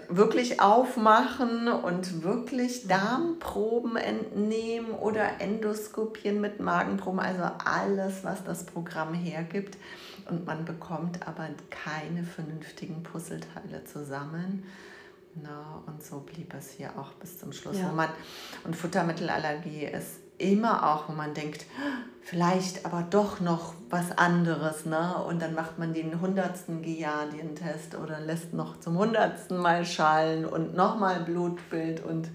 wirklich 0.09 0.61
aufmachen 0.61 1.69
und 1.69 2.23
wirklich 2.25 2.89
Darmproben 2.89 3.97
entnehmen 3.97 4.91
oder 4.93 5.41
endoskopieren 5.41 6.41
mit 6.41 6.61
Magenproben, 6.61 7.21
also 7.21 7.45
alles, 7.65 8.25
was 8.25 8.43
das 8.45 8.65
Programm 8.67 9.15
hergibt. 9.15 9.79
Und 10.29 10.47
man 10.47 10.65
bekommt 10.65 11.27
aber 11.27 11.49
keine 11.71 12.25
vernünftigen 12.25 13.03
Puzzleteile 13.03 13.85
zusammen. 13.85 14.65
Na, 15.35 15.83
und 15.87 16.03
so 16.03 16.21
blieb 16.21 16.53
es 16.55 16.71
hier 16.71 16.91
auch 16.99 17.13
bis 17.15 17.39
zum 17.39 17.53
Schluss. 17.53 17.79
Ja. 17.79 17.91
Man, 17.93 18.09
und 18.65 18.77
Futtermittelallergie 18.77 19.85
ist 19.85 20.22
immer 20.43 20.93
auch, 20.93 21.09
wo 21.09 21.13
man 21.13 21.35
denkt, 21.35 21.65
vielleicht 22.23 22.85
aber 22.87 23.03
doch 23.03 23.41
noch 23.41 23.75
was 23.91 24.17
anderes, 24.17 24.87
ne? 24.87 25.23
Und 25.27 25.41
dann 25.43 25.55
macht 25.55 25.79
man 25.79 25.93
den 25.93 26.21
hundertsten 26.21 26.83
Giardien-Test 26.83 27.95
oder 27.95 28.21
lässt 28.21 28.53
noch 28.53 28.81
zum 28.81 28.99
hundertsten 28.99 29.59
Mal 29.59 29.85
schallen 29.85 30.45
und 30.45 30.75
nochmal 30.75 31.21
Blutbild 31.21 32.05
und 32.05 32.29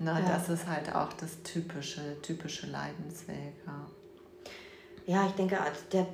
na, 0.00 0.20
ja. 0.20 0.26
das 0.28 0.48
ist 0.48 0.66
halt 0.68 0.94
auch 0.94 1.12
das 1.14 1.42
typische, 1.42 2.20
typische 2.22 2.68
Leidensweg. 2.68 3.54
Ja, 3.66 3.86
ja 5.06 5.26
ich 5.26 5.32
denke, 5.32 5.58
der 5.92 6.06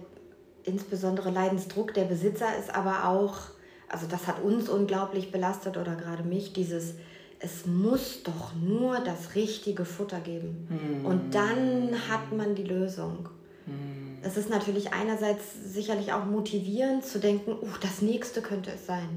insbesondere 0.65 1.31
Leidensdruck 1.31 1.93
der 1.93 2.05
Besitzer 2.05 2.57
ist 2.59 2.75
aber 2.75 3.09
auch, 3.09 3.37
also 3.89 4.07
das 4.07 4.27
hat 4.27 4.43
uns 4.43 4.69
unglaublich 4.69 5.31
belastet 5.31 5.77
oder 5.77 5.95
gerade 5.97 6.23
mich, 6.23 6.55
dieses 6.55 6.95
es 7.41 7.67
muss 7.67 8.23
doch 8.23 8.55
nur 8.55 9.01
das 9.01 9.35
richtige 9.35 9.85
Futter 9.85 10.21
geben. 10.21 10.67
Hm. 10.69 11.07
Und 11.07 11.35
dann 11.35 11.91
hat 12.09 12.33
man 12.33 12.55
die 12.55 12.65
Lösung. 12.65 13.29
Mhm. 13.67 14.19
Es 14.23 14.37
ist 14.37 14.49
natürlich 14.49 14.93
einerseits 14.93 15.45
sicherlich 15.65 16.13
auch 16.13 16.25
motivierend 16.25 17.05
zu 17.05 17.19
denken, 17.19 17.53
uh, 17.53 17.69
das 17.81 18.01
nächste 18.01 18.41
könnte 18.41 18.71
es 18.71 18.87
sein. 18.87 19.09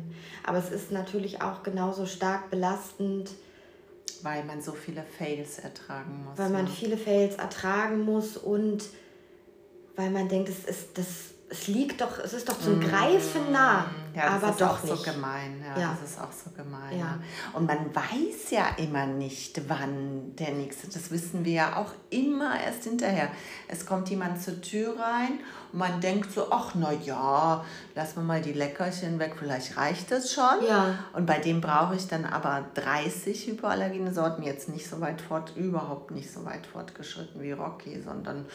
Aber 0.44 0.58
es 0.58 0.70
ist 0.70 0.92
natürlich 0.92 1.42
auch 1.42 1.64
genauso 1.64 2.06
stark 2.06 2.50
belastend. 2.50 3.32
Weil 4.22 4.44
man 4.44 4.62
so 4.62 4.74
viele 4.74 5.04
Fails 5.04 5.60
ertragen 5.60 6.26
muss. 6.26 6.38
Weil 6.38 6.50
man 6.50 6.66
ne? 6.66 6.72
viele 6.72 6.98
Fails 6.98 7.36
ertragen 7.36 8.02
muss 8.04 8.36
und 8.36 8.86
weil 9.96 10.10
man 10.10 10.28
denkt, 10.28 10.50
es 10.50 10.66
ist 10.66 10.98
das 10.98 11.08
es 11.50 11.68
liegt 11.68 12.02
doch, 12.02 12.20
es 12.20 12.34
ist 12.34 12.50
doch 12.50 12.60
zum 12.60 12.82
Greifen 12.82 13.54
nah, 13.54 13.86
ja, 14.14 14.26
das 14.26 14.44
aber 14.44 14.50
ist 14.50 14.62
doch 14.62 14.80
auch 14.80 14.84
nicht. 14.84 15.06
so 15.06 15.12
gemein. 15.12 15.64
Ja, 15.64 15.82
ja, 15.82 15.98
das 16.00 16.12
ist 16.12 16.20
auch 16.20 16.32
so 16.32 16.50
gemein. 16.50 17.00
Ja. 17.00 17.20
Und 17.54 17.68
man 17.68 17.96
weiß 17.96 18.52
ja 18.52 18.68
immer 18.78 19.06
nicht, 19.06 19.62
wann 19.70 20.36
der 20.36 20.52
nächste. 20.52 20.88
Das 20.88 21.10
wissen 21.10 21.46
wir 21.46 21.54
ja 21.54 21.76
auch 21.78 21.92
immer 22.10 22.60
erst 22.60 22.84
hinterher. 22.84 23.30
Es 23.70 23.86
kommt 23.86 24.10
jemand 24.10 24.42
zur 24.42 24.60
Tür 24.60 25.00
rein 25.00 25.40
und 25.72 25.80
man 25.80 26.02
denkt 26.02 26.34
so, 26.34 26.52
ach 26.52 26.74
na 26.76 26.92
ja, 26.92 27.64
lass 27.96 28.18
wir 28.18 28.24
mal 28.24 28.42
die 28.42 28.54
Leckerchen 28.54 29.18
weg, 29.20 29.36
vielleicht 29.40 29.78
reicht 29.78 30.12
das 30.12 30.34
schon. 30.34 30.66
Ja. 30.68 31.00
Und 31.14 31.26
bei 31.26 31.40
dem 31.40 31.62
brauche 31.62 31.96
ich 31.96 32.08
dann 32.08 32.26
aber 32.26 32.66
30 32.74 33.48
hypoallergene 33.48 34.14
Sorten, 34.14 34.44
jetzt 34.44 34.68
nicht 34.68 34.90
so 34.90 35.00
weit 35.00 35.22
fort, 35.22 35.54
überhaupt 35.56 36.12
nicht 36.12 36.30
so 36.30 36.44
weit 36.44 36.68
fortgeschritten 36.68 37.42
wie 37.42 37.54
Rocky, 37.54 38.02
sondern 38.02 38.46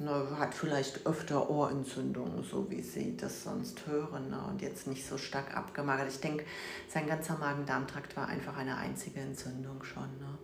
ne, 0.00 0.26
hat 0.38 0.54
vielleicht 0.54 1.06
öfter 1.06 1.48
Ohrentzündungen, 1.48 2.42
so 2.42 2.70
wie 2.70 2.82
sie 2.82 3.16
das 3.16 3.44
sonst 3.44 3.86
hören 3.86 4.30
ne, 4.30 4.38
und 4.48 4.62
jetzt 4.62 4.86
nicht 4.86 5.06
so 5.06 5.18
stark 5.18 5.56
abgemagert. 5.56 6.08
Ich 6.08 6.20
denke, 6.20 6.44
sein 6.88 7.06
ganzer 7.06 7.38
Magen-Darm-Trakt 7.38 8.16
war 8.16 8.28
einfach 8.28 8.56
eine 8.56 8.76
einzige 8.76 9.20
Entzündung 9.20 9.82
schon. 9.82 10.02
Ne. 10.18 10.38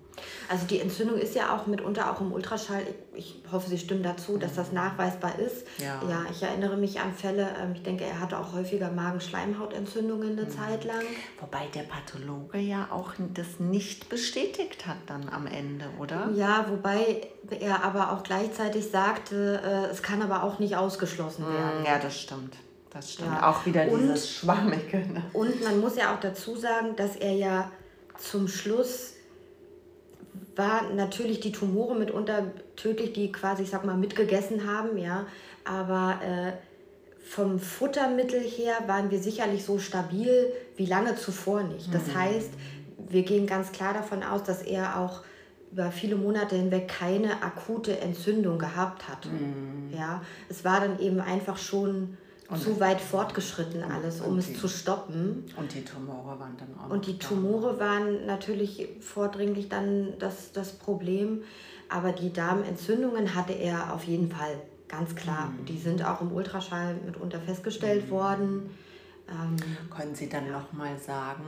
Also 0.49 0.67
die 0.67 0.81
Entzündung 0.81 1.19
ist 1.19 1.35
ja 1.35 1.55
auch 1.55 1.67
mitunter 1.67 2.11
auch 2.11 2.21
im 2.21 2.33
Ultraschall, 2.33 2.83
ich 3.15 3.37
hoffe, 3.51 3.69
Sie 3.69 3.79
stimmen 3.79 4.03
dazu, 4.03 4.37
dass 4.37 4.55
das 4.55 4.73
nachweisbar 4.73 5.39
ist. 5.39 5.67
Ja, 5.79 6.01
ja 6.09 6.25
ich 6.31 6.43
erinnere 6.43 6.77
mich 6.77 7.01
an 7.01 7.15
Fälle, 7.15 7.49
ähm, 7.61 7.73
ich 7.75 7.83
denke, 7.83 8.05
er 8.05 8.21
hatte 8.21 8.39
auch 8.39 8.53
häufiger 8.53 8.91
Magenschleimhautentzündungen 8.91 10.33
eine 10.33 10.43
mhm. 10.43 10.51
Zeit 10.51 10.85
lang. 10.85 11.03
Wobei 11.41 11.67
der 11.75 11.83
Pathologe 11.83 12.59
ja 12.59 12.89
auch 12.91 13.13
das 13.35 13.59
nicht 13.59 14.09
bestätigt 14.09 14.87
hat 14.87 14.99
dann 15.07 15.29
am 15.29 15.47
Ende, 15.47 15.87
oder? 15.99 16.31
Ja, 16.35 16.67
wobei 16.69 17.29
er 17.61 17.85
aber 17.85 18.13
auch 18.13 18.23
gleichzeitig 18.23 18.91
sagte, 18.91 19.61
äh, 19.65 19.91
es 19.91 20.03
kann 20.03 20.23
aber 20.23 20.43
auch 20.43 20.59
nicht 20.59 20.77
ausgeschlossen 20.77 21.45
mhm, 21.45 21.55
werden. 21.55 21.85
Ja, 21.85 21.99
das 21.99 22.19
stimmt. 22.19 22.57
Das 22.91 23.13
stimmt. 23.13 23.31
Ja. 23.31 23.51
Auch 23.51 23.65
wieder 23.67 23.89
und, 23.89 24.01
dieses 24.01 24.31
Schwammige. 24.31 24.99
Ne? 24.99 25.23
Und 25.33 25.63
man 25.63 25.81
muss 25.81 25.97
ja 25.97 26.15
auch 26.15 26.21
dazu 26.21 26.57
sagen, 26.57 26.97
dass 26.97 27.17
er 27.17 27.33
ja 27.33 27.71
zum 28.19 28.49
Schluss 28.49 29.15
war 30.61 30.93
natürlich 30.95 31.41
die 31.41 31.53
Tumore 31.53 31.97
mitunter 31.97 32.53
tödlich, 32.77 33.15
die 33.15 33.33
quasi, 33.33 33.63
ich 33.63 33.71
sag 33.71 33.85
mal, 33.85 33.97
mitgegessen 33.97 34.71
haben, 34.71 34.99
ja. 34.99 35.27
Aber 35.65 36.21
äh, 36.23 36.53
vom 37.27 37.59
Futtermittel 37.59 38.41
her 38.41 38.75
waren 38.87 39.11
wir 39.11 39.21
sicherlich 39.21 39.65
so 39.65 39.79
stabil 39.79 40.53
wie 40.77 40.85
lange 40.85 41.17
zuvor 41.17 41.63
nicht. 41.63 41.93
Das 41.95 42.09
mhm. 42.09 42.15
heißt, 42.15 42.51
wir 43.09 43.23
gehen 43.23 43.47
ganz 43.47 43.73
klar 43.73 43.95
davon 43.95 44.23
aus, 44.23 44.45
dass 44.45 44.61
er 44.63 44.99
auch 45.01 45.23
über 45.73 45.91
viele 45.93 46.17
Monate 46.17 46.57
hinweg 46.57 46.89
keine 46.89 47.43
akute 47.43 47.99
Entzündung 48.01 48.59
gehabt 48.59 49.09
hat. 49.09 49.27
Mhm. 49.27 49.97
Ja, 49.97 50.23
es 50.51 50.65
war 50.65 50.81
dann 50.81 50.99
eben 51.01 51.21
einfach 51.21 51.57
schon 51.57 52.19
und 52.51 52.61
zu 52.61 52.81
weit 52.81 53.01
fortgeschritten 53.01 53.83
alles, 53.85 54.21
um 54.21 54.39
es 54.39 54.59
zu 54.59 54.69
stoppen. 54.69 55.45
Und 55.57 55.73
die 55.73 55.85
Tumore 55.85 56.39
waren 56.39 56.57
dann 56.57 56.77
auch. 56.79 56.91
Und 56.91 57.07
die 57.07 57.19
Tumore 57.19 57.75
da. 57.75 57.87
waren 57.87 58.27
natürlich 58.27 58.89
vordringlich 59.01 59.69
dann 59.69 60.15
das, 60.19 60.53
das 60.53 60.73
Problem. 60.73 61.43
Aber 61.89 62.13
die 62.13 62.33
Darmentzündungen 62.33 63.35
hatte 63.35 63.53
er 63.53 63.93
auf 63.95 64.05
jeden 64.05 64.31
Fall, 64.31 64.61
ganz 64.89 65.15
klar. 65.15 65.51
Mhm. 65.51 65.65
Die 65.67 65.79
sind 65.79 66.05
auch 66.05 66.21
im 66.21 66.33
Ultraschall 66.33 66.95
mitunter 67.07 67.41
festgestellt 67.41 68.07
mhm. 68.07 68.11
worden. 68.11 68.71
Ähm, 69.29 69.57
Können 69.95 70.15
Sie 70.15 70.29
dann 70.29 70.51
nochmal 70.51 70.99
sagen, 70.99 71.45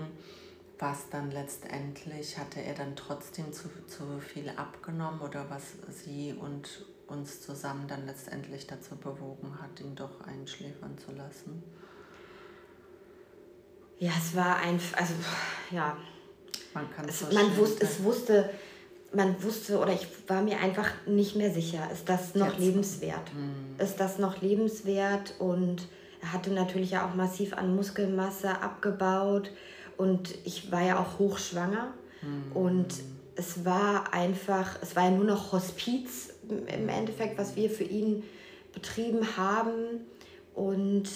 was 0.78 1.08
dann 1.10 1.30
letztendlich, 1.30 2.38
hatte 2.38 2.60
er 2.60 2.74
dann 2.74 2.94
trotzdem 2.96 3.52
zu, 3.52 3.68
zu 3.86 4.04
viel 4.20 4.48
abgenommen 4.50 5.20
oder 5.20 5.46
was 5.48 5.62
Sie 5.90 6.32
und 6.32 6.86
uns 7.12 7.40
zusammen 7.40 7.86
dann 7.86 8.06
letztendlich 8.06 8.66
dazu 8.66 8.96
bewogen 8.96 9.58
hat, 9.60 9.80
ihn 9.80 9.94
doch 9.94 10.20
einschläfern 10.26 10.96
zu 10.98 11.12
lassen? 11.12 11.62
Ja, 13.98 14.10
es 14.18 14.34
war 14.34 14.56
einfach, 14.56 14.98
also 14.98 15.14
ja. 15.70 15.96
Man 16.74 16.90
kann 16.90 17.08
es, 17.08 17.20
man 17.32 17.56
wusste, 17.56 17.84
es 17.84 18.02
wusste, 18.02 18.50
man 19.12 19.42
wusste 19.42 19.78
oder 19.78 19.92
ich 19.92 20.06
war 20.26 20.42
mir 20.42 20.58
einfach 20.58 20.90
nicht 21.06 21.36
mehr 21.36 21.52
sicher, 21.52 21.88
ist 21.92 22.08
das 22.08 22.34
noch 22.34 22.48
Jetzt. 22.48 22.58
lebenswert? 22.58 23.34
Mhm. 23.34 23.78
Ist 23.78 24.00
das 24.00 24.18
noch 24.18 24.40
lebenswert? 24.40 25.34
Und 25.38 25.86
er 26.22 26.32
hatte 26.32 26.50
natürlich 26.50 26.92
ja 26.92 27.06
auch 27.06 27.14
massiv 27.14 27.52
an 27.52 27.76
Muskelmasse 27.76 28.60
abgebaut 28.62 29.50
und 29.98 30.34
ich 30.44 30.72
war 30.72 30.82
ja 30.82 30.98
auch 30.98 31.18
hochschwanger 31.18 31.92
mhm. 32.22 32.56
und 32.56 32.94
es 33.36 33.64
war 33.64 34.12
einfach, 34.12 34.76
es 34.82 34.96
war 34.96 35.04
ja 35.04 35.10
nur 35.10 35.24
noch 35.24 35.52
Hospiz 35.52 36.31
im 36.48 36.88
Endeffekt, 36.88 37.38
was 37.38 37.56
wir 37.56 37.70
für 37.70 37.84
ihn 37.84 38.22
betrieben 38.72 39.36
haben. 39.36 40.00
Und 40.54 41.08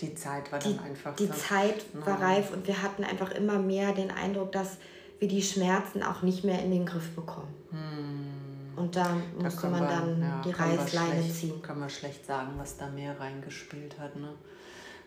die 0.00 0.14
Zeit 0.14 0.50
war 0.52 0.58
dann 0.58 0.78
einfach. 0.78 1.16
Die 1.16 1.26
so. 1.26 1.32
Zeit 1.32 1.84
war 1.94 2.20
reif 2.20 2.52
und 2.52 2.66
wir 2.66 2.82
hatten 2.82 3.04
einfach 3.04 3.32
immer 3.32 3.58
mehr 3.58 3.92
den 3.92 4.10
Eindruck, 4.10 4.52
dass 4.52 4.78
wir 5.18 5.28
die 5.28 5.42
Schmerzen 5.42 6.02
auch 6.02 6.22
nicht 6.22 6.44
mehr 6.44 6.62
in 6.62 6.70
den 6.70 6.86
Griff 6.86 7.10
bekommen. 7.14 7.52
Hm. 7.70 8.38
Und 8.76 8.94
da 8.94 9.16
musste 9.40 9.62
da 9.62 9.70
man 9.70 9.80
wir, 9.80 9.88
dann 9.88 10.20
ja, 10.20 10.42
die 10.44 10.50
Reißleine 10.52 11.28
ziehen. 11.32 11.60
Kann 11.62 11.80
man 11.80 11.90
schlecht 11.90 12.24
sagen, 12.24 12.52
was 12.58 12.76
da 12.76 12.88
mehr 12.88 13.18
reingespielt 13.18 13.98
hat. 13.98 14.14
Ne? 14.14 14.28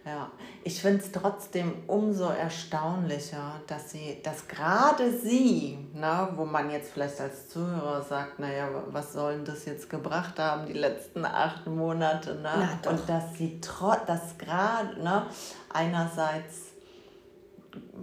Ja, 0.04 0.32
ich 0.64 0.82
finde 0.82 1.04
es 1.04 1.12
trotzdem 1.12 1.74
umso 1.86 2.30
erstaunlicher, 2.30 3.62
dass 3.68 3.92
sie, 3.92 4.18
dass 4.24 4.48
gerade 4.48 5.12
sie, 5.12 5.78
ne, 5.94 6.30
wo 6.36 6.46
man 6.46 6.72
jetzt 6.72 6.92
vielleicht 6.92 7.22
als 7.22 7.50
Zuhörer 7.50 8.02
sagt, 8.02 8.40
naja, 8.40 8.68
was 8.88 9.14
sollen 9.14 9.46
das 9.46 9.66
jetzt 9.66 9.92
gebracht 9.92 10.40
haben, 10.40 10.66
die 10.66 10.74
letzten 10.74 11.24
acht 11.24 11.68
Monate, 11.68 12.36
ne? 12.36 12.80
Und 12.90 13.08
dass 13.08 13.38
sie 13.38 13.60
trotz, 13.62 14.06
dass 14.08 14.38
gerade, 14.40 15.04
ne, 15.04 15.28
einerseits 15.72 16.72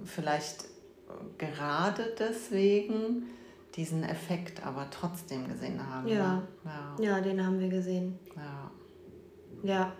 vielleicht 0.04 0.66
gerade 1.36 2.14
deswegen 2.16 3.24
diesen 3.74 4.04
Effekt 4.04 4.64
aber 4.64 4.88
trotzdem 4.90 5.48
gesehen 5.48 5.84
haben. 5.84 6.06
Ja, 6.06 6.34
ne? 6.34 6.42
ja. 6.98 7.16
ja 7.16 7.20
den 7.20 7.44
haben 7.44 7.58
wir 7.58 7.68
gesehen. 7.68 8.18
Ja. 8.36 8.70
Ja, 9.64 9.92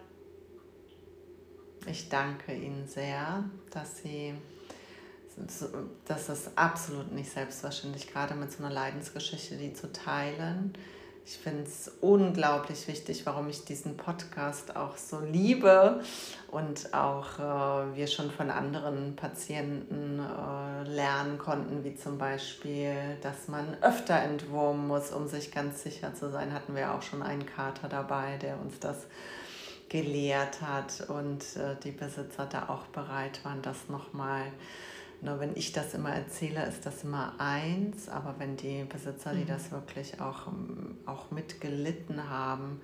ich 1.90 2.08
danke 2.08 2.54
Ihnen 2.54 2.86
sehr, 2.86 3.44
dass 3.70 3.98
Sie, 3.98 4.34
das 6.06 6.28
ist 6.28 6.50
absolut 6.56 7.12
nicht 7.12 7.30
selbstverständlich, 7.30 8.12
gerade 8.12 8.34
mit 8.34 8.52
so 8.52 8.62
einer 8.62 8.72
Leidensgeschichte, 8.72 9.56
die 9.56 9.72
zu 9.72 9.92
teilen. 9.92 10.72
Ich 11.30 11.36
finde 11.36 11.64
es 11.64 11.92
unglaublich 12.00 12.88
wichtig, 12.88 13.26
warum 13.26 13.50
ich 13.50 13.66
diesen 13.66 13.98
Podcast 13.98 14.76
auch 14.76 14.96
so 14.96 15.20
liebe 15.20 16.02
und 16.50 16.94
auch 16.94 17.38
äh, 17.38 17.94
wir 17.94 18.06
schon 18.06 18.30
von 18.30 18.50
anderen 18.50 19.14
Patienten 19.14 20.20
äh, 20.20 20.88
lernen 20.88 21.36
konnten, 21.36 21.84
wie 21.84 21.94
zum 21.94 22.16
Beispiel, 22.16 22.94
dass 23.20 23.46
man 23.46 23.76
öfter 23.82 24.14
entwurmen 24.14 24.86
muss, 24.86 25.10
um 25.10 25.28
sich 25.28 25.52
ganz 25.52 25.82
sicher 25.82 26.14
zu 26.14 26.30
sein. 26.30 26.54
Hatten 26.54 26.74
wir 26.74 26.94
auch 26.94 27.02
schon 27.02 27.22
einen 27.22 27.44
Kater 27.44 27.90
dabei, 27.90 28.38
der 28.38 28.58
uns 28.58 28.80
das 28.80 29.06
gelehrt 29.88 30.60
hat 30.62 31.08
und 31.08 31.42
äh, 31.56 31.76
die 31.82 31.92
Besitzer 31.92 32.46
da 32.46 32.68
auch 32.68 32.86
bereit 32.86 33.44
waren, 33.44 33.62
das 33.62 33.88
nochmal, 33.88 34.42
nur 35.20 35.40
wenn 35.40 35.56
ich 35.56 35.72
das 35.72 35.94
immer 35.94 36.14
erzähle, 36.14 36.64
ist 36.66 36.84
das 36.84 37.04
immer 37.04 37.34
eins, 37.38 38.08
aber 38.08 38.34
wenn 38.38 38.56
die 38.56 38.84
Besitzer, 38.84 39.32
die 39.32 39.44
mhm. 39.44 39.48
das 39.48 39.70
wirklich 39.70 40.20
auch, 40.20 40.46
ähm, 40.48 40.98
auch 41.06 41.30
mitgelitten 41.30 42.28
haben, 42.28 42.80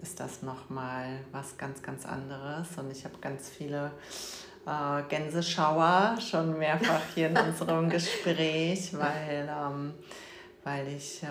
ist 0.00 0.20
das 0.20 0.42
nochmal 0.42 1.20
was 1.32 1.56
ganz, 1.56 1.82
ganz 1.82 2.04
anderes. 2.06 2.68
Und 2.76 2.90
ich 2.90 3.04
habe 3.04 3.16
ganz 3.20 3.48
viele 3.48 3.90
äh, 4.66 5.02
Gänseschauer 5.08 6.16
schon 6.20 6.58
mehrfach 6.58 7.02
hier 7.14 7.28
in 7.28 7.36
unserem 7.36 7.88
Gespräch, 7.90 8.92
weil, 8.96 9.48
ähm, 9.48 9.94
weil 10.62 10.88
ich 10.88 11.22
äh, 11.22 11.26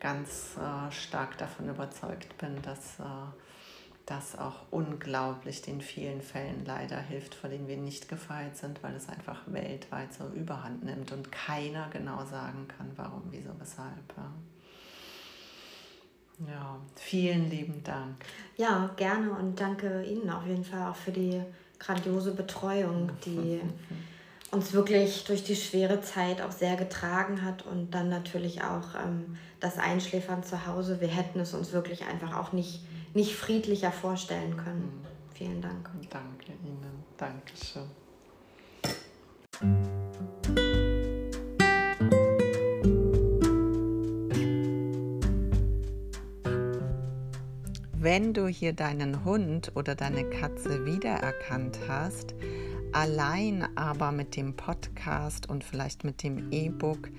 ganz 0.00 0.56
äh, 0.56 0.90
stark 0.92 1.36
davon 1.38 1.68
überzeugt 1.68 2.36
bin, 2.38 2.60
dass 2.62 2.98
äh, 3.00 3.02
das 4.08 4.38
auch 4.38 4.64
unglaublich 4.70 5.60
den 5.60 5.82
vielen 5.82 6.22
Fällen 6.22 6.64
leider 6.64 6.98
hilft, 6.98 7.34
vor 7.34 7.50
denen 7.50 7.68
wir 7.68 7.76
nicht 7.76 8.08
gefeit 8.08 8.56
sind, 8.56 8.82
weil 8.82 8.94
es 8.94 9.08
einfach 9.08 9.42
weltweit 9.46 10.14
so 10.14 10.28
überhand 10.28 10.82
nimmt 10.82 11.12
und 11.12 11.30
keiner 11.30 11.88
genau 11.90 12.24
sagen 12.24 12.66
kann, 12.68 12.90
warum, 12.96 13.24
wieso, 13.30 13.50
weshalb. 13.58 14.14
Ja. 14.16 14.32
Ja, 16.46 16.78
vielen 16.94 17.50
lieben 17.50 17.82
Dank. 17.82 18.24
Ja, 18.56 18.90
gerne 18.96 19.32
und 19.32 19.60
danke 19.60 20.04
Ihnen 20.04 20.30
auf 20.30 20.46
jeden 20.46 20.64
Fall 20.64 20.88
auch 20.88 20.96
für 20.96 21.10
die 21.10 21.42
grandiose 21.80 22.32
Betreuung, 22.32 23.10
die 23.26 23.60
uns 24.50 24.72
wirklich 24.72 25.24
durch 25.24 25.44
die 25.44 25.56
schwere 25.56 26.00
Zeit 26.00 26.40
auch 26.40 26.52
sehr 26.52 26.76
getragen 26.76 27.44
hat 27.44 27.66
und 27.66 27.90
dann 27.92 28.08
natürlich 28.08 28.62
auch 28.62 28.94
ähm, 28.94 29.36
das 29.60 29.78
Einschläfern 29.78 30.42
zu 30.42 30.66
Hause. 30.66 31.00
Wir 31.00 31.08
hätten 31.08 31.40
es 31.40 31.54
uns 31.54 31.72
wirklich 31.72 32.04
einfach 32.06 32.36
auch 32.36 32.52
nicht, 32.52 32.80
nicht 33.14 33.34
friedlicher 33.34 33.92
vorstellen 33.92 34.56
können. 34.56 35.02
Mhm. 35.02 35.34
Vielen 35.34 35.62
Dank. 35.62 35.88
Danke 36.10 36.52
Ihnen. 36.64 37.04
Dankeschön. 37.16 37.84
Wenn 48.00 48.32
du 48.32 48.46
hier 48.46 48.72
deinen 48.72 49.24
Hund 49.24 49.72
oder 49.74 49.94
deine 49.94 50.24
Katze 50.30 50.86
wiedererkannt 50.86 51.78
hast, 51.88 52.34
allein 52.98 53.64
aber 53.76 54.10
mit 54.10 54.34
dem 54.34 54.56
Podcast 54.56 55.48
und 55.48 55.62
vielleicht 55.62 56.02
mit 56.02 56.24
dem 56.24 56.50
E-Book 56.50 57.10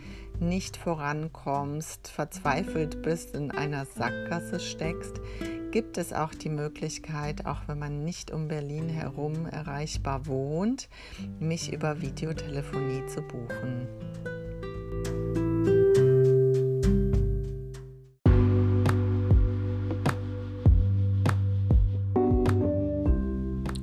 nicht 0.42 0.76
vorankommst, 0.76 2.10
verzweifelt 2.10 3.02
bist, 3.02 3.34
in 3.34 3.50
einer 3.50 3.86
Sackgasse 3.86 4.60
steckst, 4.60 5.22
gibt 5.72 5.98
es 5.98 6.12
auch 6.12 6.36
die 6.36 6.50
Möglichkeit, 6.50 7.46
auch 7.46 7.62
wenn 7.68 7.80
man 7.80 8.04
nicht 8.04 8.30
um 8.30 8.50
Berlin 8.50 8.90
herum 8.90 9.46
erreichbar 9.46 10.28
wohnt, 10.28 10.90
mich 11.40 11.72
über 11.72 12.02
Videotelefonie 12.02 13.06
zu 13.06 13.22
buchen. 13.22 13.88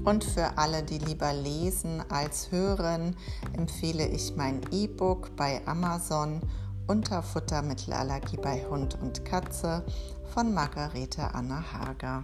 Und 0.07 0.23
für 0.23 0.57
alle, 0.57 0.85
die 0.85 0.99
lieber 0.99 1.33
lesen 1.33 2.01
als 2.11 2.53
hören, 2.53 3.17
empfehle 3.57 4.07
ich 4.07 4.37
mein 4.37 4.61
E-Book 4.71 5.35
bei 5.35 5.61
Amazon 5.67 6.41
unter 6.87 7.25
Futtermittelallergie 7.25 8.37
bei 8.37 8.65
Hund 8.71 8.97
und 9.03 9.25
Katze 9.25 9.85
von 10.33 10.55
Margarete 10.55 11.35
Anna 11.35 11.61
Hager. 11.73 12.23